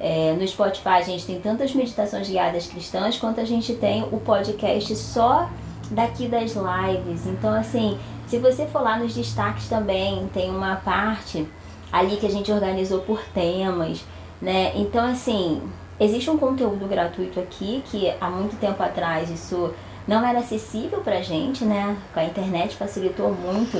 É, 0.00 0.34
no 0.38 0.46
Spotify 0.46 0.88
a 0.88 1.02
gente 1.02 1.24
tem 1.24 1.40
tantas 1.40 1.72
meditações 1.74 2.28
guiadas 2.28 2.66
cristãs 2.66 3.16
quanto 3.16 3.40
a 3.40 3.44
gente 3.44 3.74
tem 3.74 4.02
o 4.02 4.18
podcast 4.18 4.94
só 4.96 5.48
daqui 5.90 6.26
das 6.26 6.54
lives. 6.54 7.26
Então, 7.26 7.54
assim, 7.54 7.98
se 8.26 8.38
você 8.38 8.66
for 8.66 8.82
lá 8.82 8.98
nos 8.98 9.14
destaques 9.14 9.68
também, 9.68 10.28
tem 10.32 10.50
uma 10.50 10.76
parte 10.76 11.46
ali 11.92 12.16
que 12.16 12.26
a 12.26 12.30
gente 12.30 12.50
organizou 12.50 13.00
por 13.00 13.22
temas, 13.32 14.04
né? 14.42 14.72
Então, 14.74 15.06
assim, 15.06 15.62
existe 16.00 16.28
um 16.28 16.36
conteúdo 16.36 16.86
gratuito 16.88 17.38
aqui 17.38 17.82
que 17.86 18.12
há 18.20 18.28
muito 18.28 18.58
tempo 18.58 18.82
atrás 18.82 19.30
isso 19.30 19.72
não 20.06 20.26
era 20.26 20.40
acessível 20.40 21.00
pra 21.00 21.22
gente, 21.22 21.64
né? 21.64 21.96
A 22.14 22.24
internet 22.24 22.76
facilitou 22.76 23.32
muito 23.32 23.78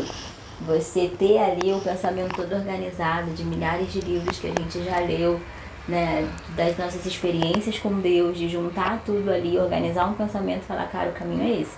você 0.61 1.09
ter 1.19 1.39
ali 1.39 1.73
o 1.73 1.81
pensamento 1.81 2.35
todo 2.35 2.55
organizado 2.55 3.31
de 3.33 3.45
milhares 3.45 3.93
de 3.93 4.01
livros 4.01 4.39
que 4.39 4.47
a 4.47 4.51
gente 4.51 4.83
já 4.83 4.99
leu, 5.01 5.41
né, 5.89 6.29
das 6.57 6.77
nossas 6.79 7.05
experiências 7.05 7.79
com 7.79 8.01
Deus, 8.01 8.39
de 8.39 8.49
juntar 8.49 9.03
tudo 9.05 9.31
ali, 9.31 9.59
organizar 9.59 10.07
um 10.07 10.15
pensamento 10.15 10.63
e 10.63 10.67
falar, 10.67 10.87
cara, 10.89 11.11
o 11.11 11.13
caminho 11.13 11.43
é 11.43 11.61
esse. 11.61 11.77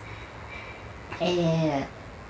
É, 1.20 1.84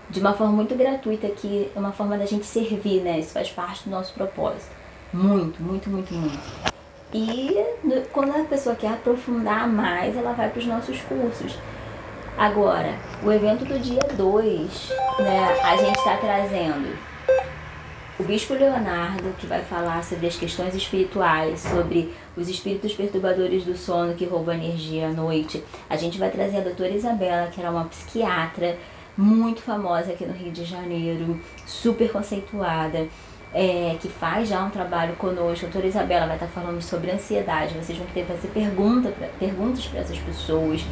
de 0.08 0.20
uma 0.20 0.32
forma 0.34 0.52
muito 0.52 0.74
gratuita, 0.74 1.28
que 1.28 1.70
é 1.74 1.78
uma 1.78 1.92
forma 1.92 2.16
da 2.16 2.24
gente 2.24 2.46
servir, 2.46 3.02
né? 3.02 3.18
Isso 3.18 3.32
faz 3.32 3.50
parte 3.50 3.84
do 3.84 3.90
nosso 3.90 4.14
propósito. 4.14 4.70
Muito, 5.12 5.62
muito, 5.62 5.90
muito, 5.90 6.14
muito. 6.14 6.38
E 7.12 7.56
quando 8.12 8.36
a 8.36 8.44
pessoa 8.44 8.74
quer 8.74 8.92
aprofundar 8.92 9.68
mais, 9.68 10.16
ela 10.16 10.32
vai 10.32 10.48
para 10.48 10.58
os 10.58 10.66
nossos 10.66 11.00
cursos. 11.02 11.56
Agora, 12.36 12.94
o 13.22 13.32
evento 13.32 13.64
do 13.64 13.78
dia 13.78 14.02
2, 14.14 14.90
né, 15.20 15.58
a 15.62 15.76
gente 15.78 15.96
está 15.96 16.18
trazendo 16.18 16.94
o 18.18 18.22
Bispo 18.24 18.52
Leonardo, 18.52 19.34
que 19.38 19.46
vai 19.46 19.62
falar 19.62 20.04
sobre 20.04 20.26
as 20.26 20.36
questões 20.36 20.74
espirituais, 20.74 21.60
sobre 21.60 22.14
os 22.36 22.46
espíritos 22.48 22.92
perturbadores 22.92 23.64
do 23.64 23.74
sono 23.74 24.14
que 24.14 24.26
roubam 24.26 24.54
energia 24.54 25.08
à 25.08 25.12
noite. 25.12 25.64
A 25.88 25.96
gente 25.96 26.18
vai 26.18 26.30
trazer 26.30 26.58
a 26.58 26.60
doutora 26.60 26.90
Isabela, 26.90 27.46
que 27.46 27.58
era 27.58 27.70
uma 27.70 27.84
psiquiatra, 27.86 28.76
muito 29.16 29.62
famosa 29.62 30.12
aqui 30.12 30.26
no 30.26 30.34
Rio 30.34 30.52
de 30.52 30.64
Janeiro, 30.64 31.40
super 31.66 32.12
conceituada. 32.12 33.06
É, 33.54 33.96
que 34.02 34.08
faz 34.08 34.50
já 34.50 34.62
um 34.62 34.68
trabalho 34.68 35.14
conosco. 35.16 35.64
A 35.64 35.68
doutora 35.68 35.86
Isabela 35.86 36.26
vai 36.26 36.36
estar 36.36 36.48
falando 36.48 36.82
sobre 36.82 37.10
ansiedade. 37.10 37.72
Vocês 37.74 37.96
vão 37.96 38.06
ter 38.08 38.26
que 38.26 38.26
fazer 38.26 38.48
pergunta 38.48 39.08
pra, 39.10 39.28
perguntas 39.38 39.86
para 39.86 40.00
essas 40.00 40.18
pessoas, 40.18 40.84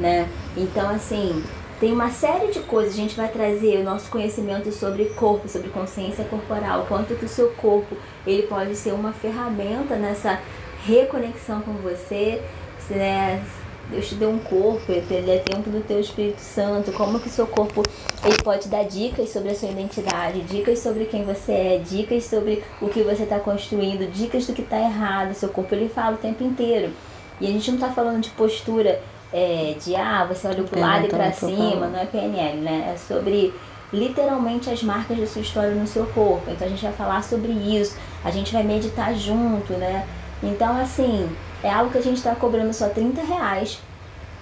né? 0.00 0.28
Então, 0.56 0.88
assim, 0.88 1.44
tem 1.78 1.92
uma 1.92 2.10
série 2.10 2.52
de 2.52 2.60
coisas. 2.60 2.94
A 2.94 2.96
gente 2.96 3.16
vai 3.16 3.28
trazer 3.28 3.78
o 3.78 3.84
nosso 3.84 4.10
conhecimento 4.10 4.72
sobre 4.72 5.06
corpo, 5.10 5.48
sobre 5.48 5.68
consciência 5.68 6.24
corporal, 6.24 6.86
quanto 6.88 7.14
que 7.14 7.24
o 7.24 7.28
seu 7.28 7.50
corpo 7.50 7.96
ele 8.26 8.42
pode 8.42 8.74
ser 8.74 8.92
uma 8.92 9.12
ferramenta 9.12 9.96
nessa 9.96 10.40
reconexão 10.84 11.60
com 11.60 11.72
você, 11.74 12.42
né? 12.90 13.44
Deus 13.90 14.08
te 14.08 14.14
deu 14.14 14.30
um 14.30 14.38
corpo, 14.38 14.92
ele 14.92 15.30
é 15.30 15.38
tempo 15.38 15.68
do 15.68 15.80
teu 15.80 15.98
Espírito 15.98 16.40
Santo, 16.40 16.92
como 16.92 17.18
que 17.18 17.28
seu 17.28 17.44
corpo 17.44 17.82
ele 18.24 18.36
pode 18.42 18.68
dar 18.68 18.84
dicas 18.84 19.30
sobre 19.30 19.50
a 19.50 19.54
sua 19.54 19.68
identidade, 19.68 20.42
dicas 20.42 20.78
sobre 20.78 21.06
quem 21.06 21.24
você 21.24 21.52
é, 21.52 21.78
dicas 21.78 22.24
sobre 22.24 22.62
o 22.80 22.88
que 22.88 23.02
você 23.02 23.24
está 23.24 23.40
construindo, 23.40 24.08
dicas 24.08 24.46
do 24.46 24.52
que 24.52 24.62
está 24.62 24.78
errado, 24.78 25.34
seu 25.34 25.48
corpo 25.48 25.74
ele 25.74 25.88
fala 25.88 26.14
o 26.14 26.18
tempo 26.18 26.44
inteiro. 26.44 26.92
E 27.40 27.48
a 27.48 27.50
gente 27.50 27.68
não 27.68 27.78
está 27.78 27.90
falando 27.90 28.20
de 28.20 28.30
postura 28.30 29.02
é, 29.32 29.74
de 29.82 29.94
ah, 29.96 30.24
você 30.28 30.48
olha 30.48 30.62
para 30.62 30.78
o 30.78 30.80
lado 30.80 31.06
e 31.06 31.08
para 31.08 31.32
cima, 31.32 31.86
não 31.86 31.98
é 31.98 32.06
PNL, 32.06 32.60
né? 32.60 32.92
É 32.94 32.98
sobre 32.98 33.54
literalmente 33.92 34.70
as 34.70 34.82
marcas 34.82 35.18
da 35.18 35.26
sua 35.26 35.42
história 35.42 35.74
no 35.74 35.86
seu 35.86 36.06
corpo. 36.06 36.50
Então 36.50 36.66
a 36.66 36.70
gente 36.70 36.82
vai 36.82 36.92
falar 36.92 37.22
sobre 37.22 37.52
isso, 37.52 37.96
a 38.24 38.30
gente 38.30 38.52
vai 38.52 38.62
meditar 38.62 39.14
junto, 39.14 39.72
né? 39.74 40.06
Então, 40.42 40.76
assim, 40.80 41.28
é 41.62 41.70
algo 41.70 41.90
que 41.90 41.98
a 41.98 42.02
gente 42.02 42.16
está 42.16 42.34
cobrando 42.34 42.72
só 42.72 42.88
30 42.88 43.22
reais 43.22 43.78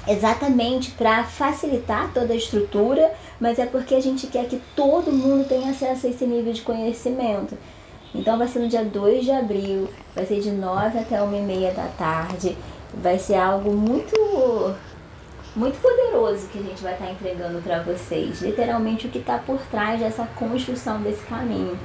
exatamente 0.06 0.92
para 0.92 1.24
facilitar 1.24 2.10
toda 2.14 2.32
a 2.32 2.36
estrutura, 2.36 3.12
mas 3.38 3.58
é 3.58 3.66
porque 3.66 3.94
a 3.94 4.00
gente 4.00 4.26
quer 4.26 4.46
que 4.46 4.60
todo 4.74 5.12
mundo 5.12 5.46
tenha 5.46 5.70
acesso 5.70 6.06
a 6.06 6.10
esse 6.10 6.24
nível 6.24 6.52
de 6.52 6.62
conhecimento. 6.62 7.56
Então 8.14 8.38
vai 8.38 8.48
ser 8.48 8.60
no 8.60 8.68
dia 8.68 8.84
2 8.84 9.24
de 9.24 9.30
abril, 9.30 9.88
vai 10.14 10.24
ser 10.24 10.40
de 10.40 10.50
9 10.50 10.98
até 10.98 11.22
1 11.22 11.36
e 11.36 11.42
meia 11.42 11.72
da 11.72 11.86
tarde. 11.98 12.56
Vai 12.94 13.18
ser 13.18 13.34
algo 13.34 13.70
muito 13.70 14.17
muito 15.56 15.80
poderoso 15.80 16.46
que 16.48 16.58
a 16.58 16.62
gente 16.62 16.82
vai 16.82 16.92
estar 16.92 17.10
entregando 17.10 17.60
para 17.62 17.82
vocês. 17.82 18.40
Literalmente 18.42 19.06
o 19.06 19.10
que 19.10 19.18
está 19.18 19.38
por 19.38 19.58
trás 19.70 20.00
dessa 20.00 20.26
construção 20.36 21.00
desse 21.00 21.24
caminho. 21.26 21.78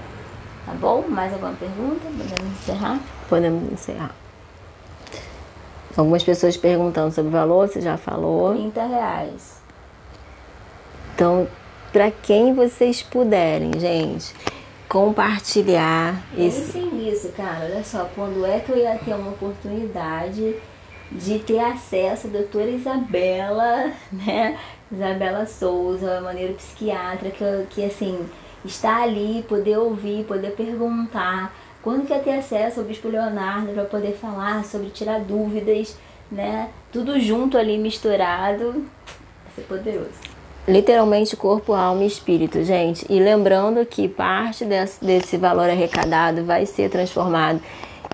Tá 0.66 0.74
bom? 0.74 1.04
Mais 1.08 1.34
alguma 1.34 1.54
pergunta? 1.54 2.06
Podemos 2.06 2.60
encerrar? 2.60 3.00
Podemos 3.28 3.72
encerrar. 3.72 4.12
Algumas 5.96 6.24
pessoas 6.24 6.58
perguntando 6.58 7.14
sobre 7.14 7.30
o 7.30 7.32
valor, 7.32 7.68
você 7.68 7.82
já 7.82 7.98
falou. 7.98 8.54
30 8.54 8.86
reais. 8.86 9.62
Então, 11.14 11.48
para 11.92 12.10
quem 12.10 12.54
vocês 12.54 13.04
puderem, 13.04 13.72
gente, 13.80 14.34
compartilhar 14.90 16.24
Pensem 16.36 16.48
esse. 16.48 16.80
nisso, 16.80 17.30
cara. 17.38 17.66
Olha 17.66 17.84
só, 17.84 18.10
quando 18.16 18.46
é 18.46 18.60
que 18.60 18.72
eu 18.72 18.78
ia 18.78 18.98
ter 18.98 19.14
uma 19.14 19.30
oportunidade 19.30 20.56
de 21.14 21.40
ter 21.40 21.60
acesso 21.60 22.28
à 22.28 22.30
doutora 22.30 22.70
Isabela, 22.70 23.92
né? 24.12 24.58
Isabela 24.92 25.46
Souza, 25.46 26.22
maneiro 26.22 26.54
psiquiatra, 26.54 27.32
que, 27.32 27.44
que 27.70 27.86
assim, 27.86 28.26
está 28.64 29.04
ali, 29.04 29.44
poder 29.48 29.78
ouvir, 29.78 30.26
poder 30.26 30.52
perguntar 30.52 31.54
quando 31.82 32.08
quer 32.08 32.24
ter 32.24 32.38
acesso 32.38 32.80
ao 32.80 32.86
Bispo 32.86 33.10
Leonardo 33.10 33.74
para 33.74 33.84
poder 33.84 34.14
falar 34.14 34.64
sobre 34.64 34.90
tirar 34.90 35.20
dúvidas, 35.20 35.98
né? 36.32 36.70
Tudo 36.92 37.20
junto 37.20 37.58
ali 37.58 37.78
misturado. 37.78 38.72
Vai 38.72 39.54
ser 39.54 39.62
poderoso. 39.64 40.34
Literalmente 40.66 41.36
corpo, 41.36 41.74
alma 41.74 42.06
e 42.06 42.08
espírito, 42.08 42.64
gente. 42.64 43.06
E 43.10 43.20
lembrando 43.20 43.86
que 43.86 44.08
parte 44.08 44.64
desse, 44.64 45.04
desse 45.04 45.36
valor 45.36 45.70
arrecadado 45.70 46.46
vai 46.46 46.66
ser 46.66 46.90
transformado 46.90 47.62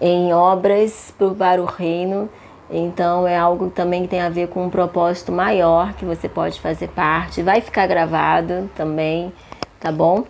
em 0.02 0.34
obras 0.34 1.14
para 1.38 1.62
o 1.62 1.66
reino. 1.66 2.28
Então 2.72 3.28
é 3.28 3.38
algo 3.38 3.70
também 3.70 4.04
que 4.04 4.10
tem 4.10 4.22
a 4.22 4.30
ver 4.30 4.48
com 4.50 4.66
um 4.66 4.70
propósito 4.70 5.32
maior 5.32 5.94
que 5.94 6.06
você 6.06 6.30
pode 6.30 6.60
fazer 6.60 6.88
parte. 6.90 7.42
Vai 7.42 7.62
ficar 7.62 7.88
gravado 7.88 8.70
também, 8.76 9.34
tá 9.80 9.92
bom? 9.92 10.26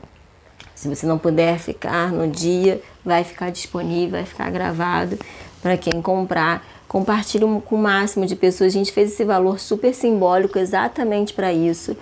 Se 0.74 0.88
você 0.88 1.06
não 1.06 1.18
puder 1.18 1.60
ficar 1.60 2.12
no 2.12 2.26
dia, 2.26 2.82
vai 3.04 3.26
ficar 3.26 3.52
disponível, 3.52 4.12
vai 4.12 4.26
ficar 4.26 4.50
gravado 4.50 5.20
para 5.62 5.76
quem 5.76 6.02
comprar. 6.02 6.66
Compartilhe 6.88 7.44
com 7.66 7.76
o 7.76 7.78
máximo 7.78 8.26
de 8.26 8.36
pessoas. 8.36 8.74
A 8.74 8.78
gente 8.78 8.94
fez 8.94 9.12
esse 9.12 9.26
valor 9.26 9.60
super 9.60 9.94
simbólico 9.94 10.58
exatamente 10.58 11.34
para 11.34 11.52
isso, 11.52 11.98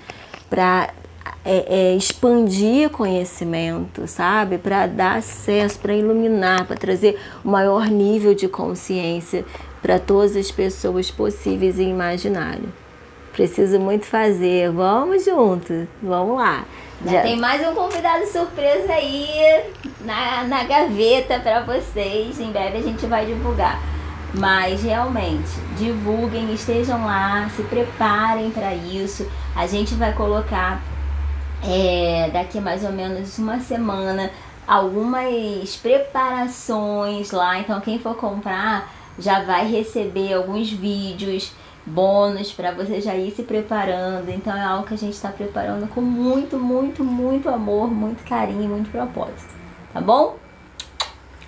para 0.47 0.93
é, 1.43 1.65
é, 1.67 1.95
expandir 1.95 2.89
conhecimento, 2.89 4.07
sabe? 4.07 4.57
Para 4.57 4.85
dar 4.85 5.17
acesso, 5.17 5.79
para 5.79 5.93
iluminar, 5.93 6.65
para 6.65 6.75
trazer 6.75 7.19
o 7.43 7.49
maior 7.49 7.87
nível 7.87 8.33
de 8.33 8.47
consciência 8.47 9.43
para 9.87 9.99
todas 9.99 10.35
as 10.35 10.51
pessoas 10.51 11.09
possíveis 11.09 11.79
e 11.79 11.83
imaginárias. 11.83 12.69
Preciso 13.31 13.79
muito 13.79 14.05
fazer. 14.05 14.69
Vamos 14.69 15.23
juntos, 15.23 15.87
vamos 16.03 16.35
lá. 16.37 16.65
Já 17.05 17.21
tem 17.21 17.37
mais 17.37 17.65
um 17.65 17.73
convidado 17.73 18.25
surpresa 18.27 18.91
aí 18.91 19.63
na, 20.01 20.43
na 20.43 20.63
gaveta 20.65 21.39
para 21.39 21.61
vocês. 21.61 22.37
Em 22.37 22.51
breve 22.51 22.79
a 22.79 22.81
gente 22.81 23.05
vai 23.05 23.25
divulgar. 23.25 23.81
Mas 24.33 24.83
realmente, 24.83 25.51
divulguem, 25.77 26.53
estejam 26.53 27.05
lá, 27.05 27.49
se 27.55 27.63
preparem 27.63 28.51
para 28.51 28.73
isso. 28.73 29.25
A 29.55 29.65
gente 29.67 29.95
vai 29.95 30.11
colocar 30.11 30.81
é, 31.63 32.29
daqui 32.33 32.59
mais 32.59 32.83
ou 32.83 32.91
menos 32.91 33.37
uma 33.37 33.61
semana 33.61 34.31
algumas 34.67 35.77
preparações 35.77 37.31
lá. 37.31 37.57
Então, 37.59 37.79
quem 37.79 37.97
for 37.99 38.15
comprar 38.15 38.96
já 39.19 39.43
vai 39.43 39.67
receber 39.67 40.33
alguns 40.33 40.71
vídeos 40.71 41.53
bônus 41.85 42.51
para 42.51 42.71
você 42.71 42.99
já 42.99 43.15
ir 43.15 43.31
se 43.31 43.43
preparando. 43.43 44.29
Então 44.29 44.55
é 44.55 44.61
algo 44.61 44.85
que 44.85 44.93
a 44.93 44.97
gente 44.97 45.13
está 45.13 45.29
preparando 45.29 45.87
com 45.87 46.01
muito, 46.01 46.59
muito, 46.59 47.03
muito 47.03 47.49
amor, 47.49 47.89
muito 47.89 48.27
carinho, 48.27 48.69
muito 48.69 48.91
propósito. 48.91 49.55
Tá 49.93 50.01
bom? 50.01 50.35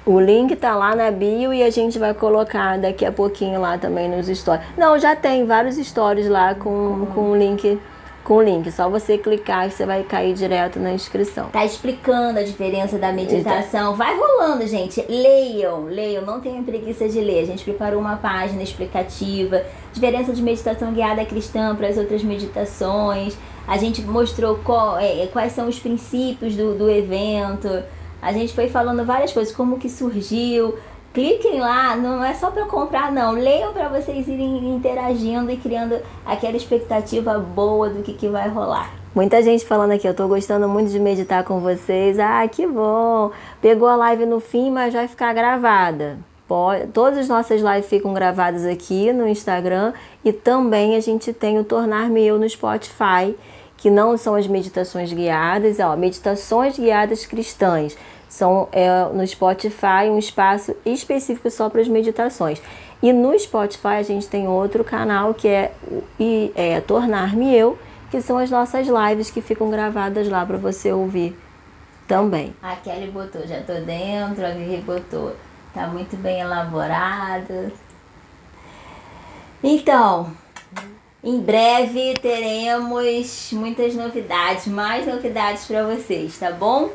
O 0.06 0.20
link 0.20 0.56
tá 0.56 0.76
lá 0.76 0.96
na 0.96 1.12
bio 1.12 1.54
e 1.54 1.62
a 1.62 1.70
gente 1.70 2.00
vai 2.00 2.14
colocar 2.14 2.80
daqui 2.80 3.06
a 3.06 3.12
pouquinho 3.12 3.60
lá 3.60 3.78
também 3.78 4.10
nos 4.10 4.28
stories. 4.28 4.66
Não, 4.78 4.98
já 4.98 5.16
tem 5.16 5.46
vários 5.46 5.76
stories 5.76 6.28
lá 6.28 6.56
com, 6.56 7.06
com 7.14 7.32
o 7.32 7.36
link 7.36 7.80
com 8.24 8.36
o 8.36 8.42
link. 8.42 8.72
Só 8.72 8.90
você 8.90 9.18
clicar 9.18 9.70
que 9.70 9.76
você 9.76 9.86
vai 9.86 10.04
cair 10.04 10.34
direto 10.34 10.80
na 10.80 10.94
inscrição. 10.94 11.50
Tá 11.50 11.66
explicando 11.66 12.40
a 12.40 12.44
diferença 12.44 12.98
da 12.98 13.12
meditação. 13.12 13.96
Vai 13.96 14.18
rolando, 14.18 14.66
gente. 14.68 15.04
Leiam, 15.10 15.86
leiam. 15.86 16.24
Não 16.26 16.40
tenham 16.40 16.64
preguiça 16.64 17.08
de 17.08 17.20
ler. 17.20 17.42
A 17.42 17.46
gente 17.46 17.64
preparou 17.64 18.00
uma 18.00 18.18
página 18.18 18.62
explicativa. 18.62 19.64
Diferença 19.94 20.34
de 20.34 20.42
meditação 20.42 20.92
guiada 20.94 21.26
cristã 21.26 21.76
para 21.76 21.88
as 21.88 21.98
outras 21.98 22.24
meditações. 22.24 23.38
A 23.68 23.78
gente 23.78 24.02
mostrou 24.02 24.58
qual, 24.64 24.98
é, 24.98 25.28
quais 25.28 25.54
são 25.54 25.68
os 25.68 25.80
princípios 25.80 26.56
do, 26.56 26.76
do 26.76 26.90
evento. 26.90 27.84
A 28.22 28.34
gente 28.34 28.54
foi 28.54 28.68
falando 28.68 29.06
várias 29.06 29.32
coisas, 29.32 29.56
como 29.56 29.80
que 29.80 29.90
surgiu, 29.90 30.76
cliquem 31.20 31.60
lá, 31.60 31.98
não 31.98 32.24
é 32.24 32.34
só 32.34 32.50
para 32.50 32.66
comprar 32.66 33.12
não, 33.12 33.34
leiam 33.34 33.74
para 33.74 33.90
vocês 33.90 34.26
irem 34.26 34.70
interagindo 34.70 35.52
e 35.52 35.58
criando 35.58 36.00
aquela 36.26 36.56
expectativa 36.56 37.38
boa 37.38 37.90
do 37.90 38.02
que, 38.02 38.14
que 38.14 38.30
vai 38.30 38.48
rolar. 38.48 38.94
Muita 39.14 39.44
gente 39.44 39.66
falando 39.66 39.92
aqui, 39.92 40.08
eu 40.08 40.14
tô 40.14 40.30
gostando 40.30 40.70
muito 40.70 40.90
de 40.90 40.98
meditar 40.98 41.44
com 41.44 41.60
vocês. 41.60 42.18
Ah, 42.20 42.48
que 42.48 42.66
bom! 42.66 43.32
Pegou 43.62 43.90
a 43.90 43.98
live 43.98 44.26
no 44.26 44.40
fim, 44.40 44.72
mas 44.72 44.94
vai 44.94 45.10
ficar 45.10 45.34
gravada. 45.34 46.20
Pode, 46.48 46.88
todas 46.88 47.20
as 47.20 47.28
nossas 47.28 47.62
lives 47.62 47.90
ficam 47.90 48.14
gravadas 48.14 48.66
aqui 48.66 49.12
no 49.12 49.28
Instagram 49.28 49.92
e 50.24 50.32
também 50.32 50.96
a 50.96 51.02
gente 51.02 51.34
tem 51.34 51.60
o 51.60 51.66
Tornar-me 51.66 52.26
Eu 52.26 52.40
no 52.40 52.48
Spotify, 52.48 53.36
que 53.76 53.90
não 53.90 54.16
são 54.16 54.36
as 54.36 54.48
meditações 54.48 55.12
guiadas, 55.12 55.80
ó, 55.80 55.98
meditações 55.98 56.80
guiadas 56.80 57.26
cristãs. 57.26 57.98
São 58.30 58.70
é, 58.72 59.06
no 59.06 59.26
Spotify 59.28 60.08
um 60.10 60.18
espaço 60.18 60.76
específico 60.86 61.50
só 61.50 61.68
para 61.68 61.82
as 61.82 61.88
meditações. 61.88 62.62
E 63.02 63.12
no 63.12 63.38
Spotify 63.38 63.98
a 63.98 64.04
gente 64.04 64.28
tem 64.28 64.48
outro 64.48 64.84
canal 64.84 65.34
que 65.34 65.48
é, 65.48 65.72
é 66.56 66.80
Tornar-me 66.82 67.54
Eu, 67.56 67.78
que 68.12 68.22
são 68.22 68.38
as 68.38 68.52
nossas 68.52 68.88
lives 68.88 69.32
que 69.32 69.42
ficam 69.42 69.70
gravadas 69.70 70.30
lá 70.30 70.46
para 70.46 70.58
você 70.58 70.94
ouvir 70.94 71.38
também. 72.08 72.54
A 72.62 72.76
Kelly 72.76 73.10
botou, 73.10 73.46
já 73.48 73.62
tô 73.62 73.74
dentro, 73.82 74.46
a 74.46 74.52
Vivi 74.52 74.78
botou, 74.78 75.36
tá 75.74 75.88
muito 75.88 76.16
bem 76.18 76.40
elaborado. 76.40 77.72
Então, 79.64 80.32
em 81.24 81.40
breve 81.40 82.14
teremos 82.22 83.52
muitas 83.52 83.96
novidades, 83.96 84.68
mais 84.68 85.06
novidades 85.06 85.66
para 85.66 85.84
vocês, 85.84 86.38
tá 86.38 86.52
bom? 86.52 86.90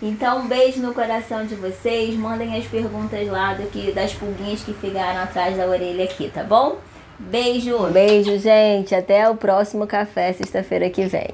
Então, 0.00 0.40
um 0.40 0.46
beijo 0.46 0.80
no 0.80 0.94
coração 0.94 1.44
de 1.44 1.54
vocês. 1.56 2.14
Mandem 2.14 2.56
as 2.56 2.66
perguntas 2.66 3.26
lá 3.28 3.54
do 3.54 3.64
que, 3.68 3.90
das 3.90 4.12
pulguinhas 4.14 4.62
que 4.62 4.72
ficaram 4.72 5.22
atrás 5.22 5.56
da 5.56 5.66
orelha 5.66 6.04
aqui, 6.04 6.30
tá 6.32 6.44
bom? 6.44 6.76
Beijo! 7.18 7.76
Beijo, 7.88 8.38
gente. 8.38 8.94
Até 8.94 9.28
o 9.28 9.36
próximo 9.36 9.86
café, 9.86 10.32
sexta-feira 10.32 10.88
que 10.88 11.06
vem. 11.06 11.30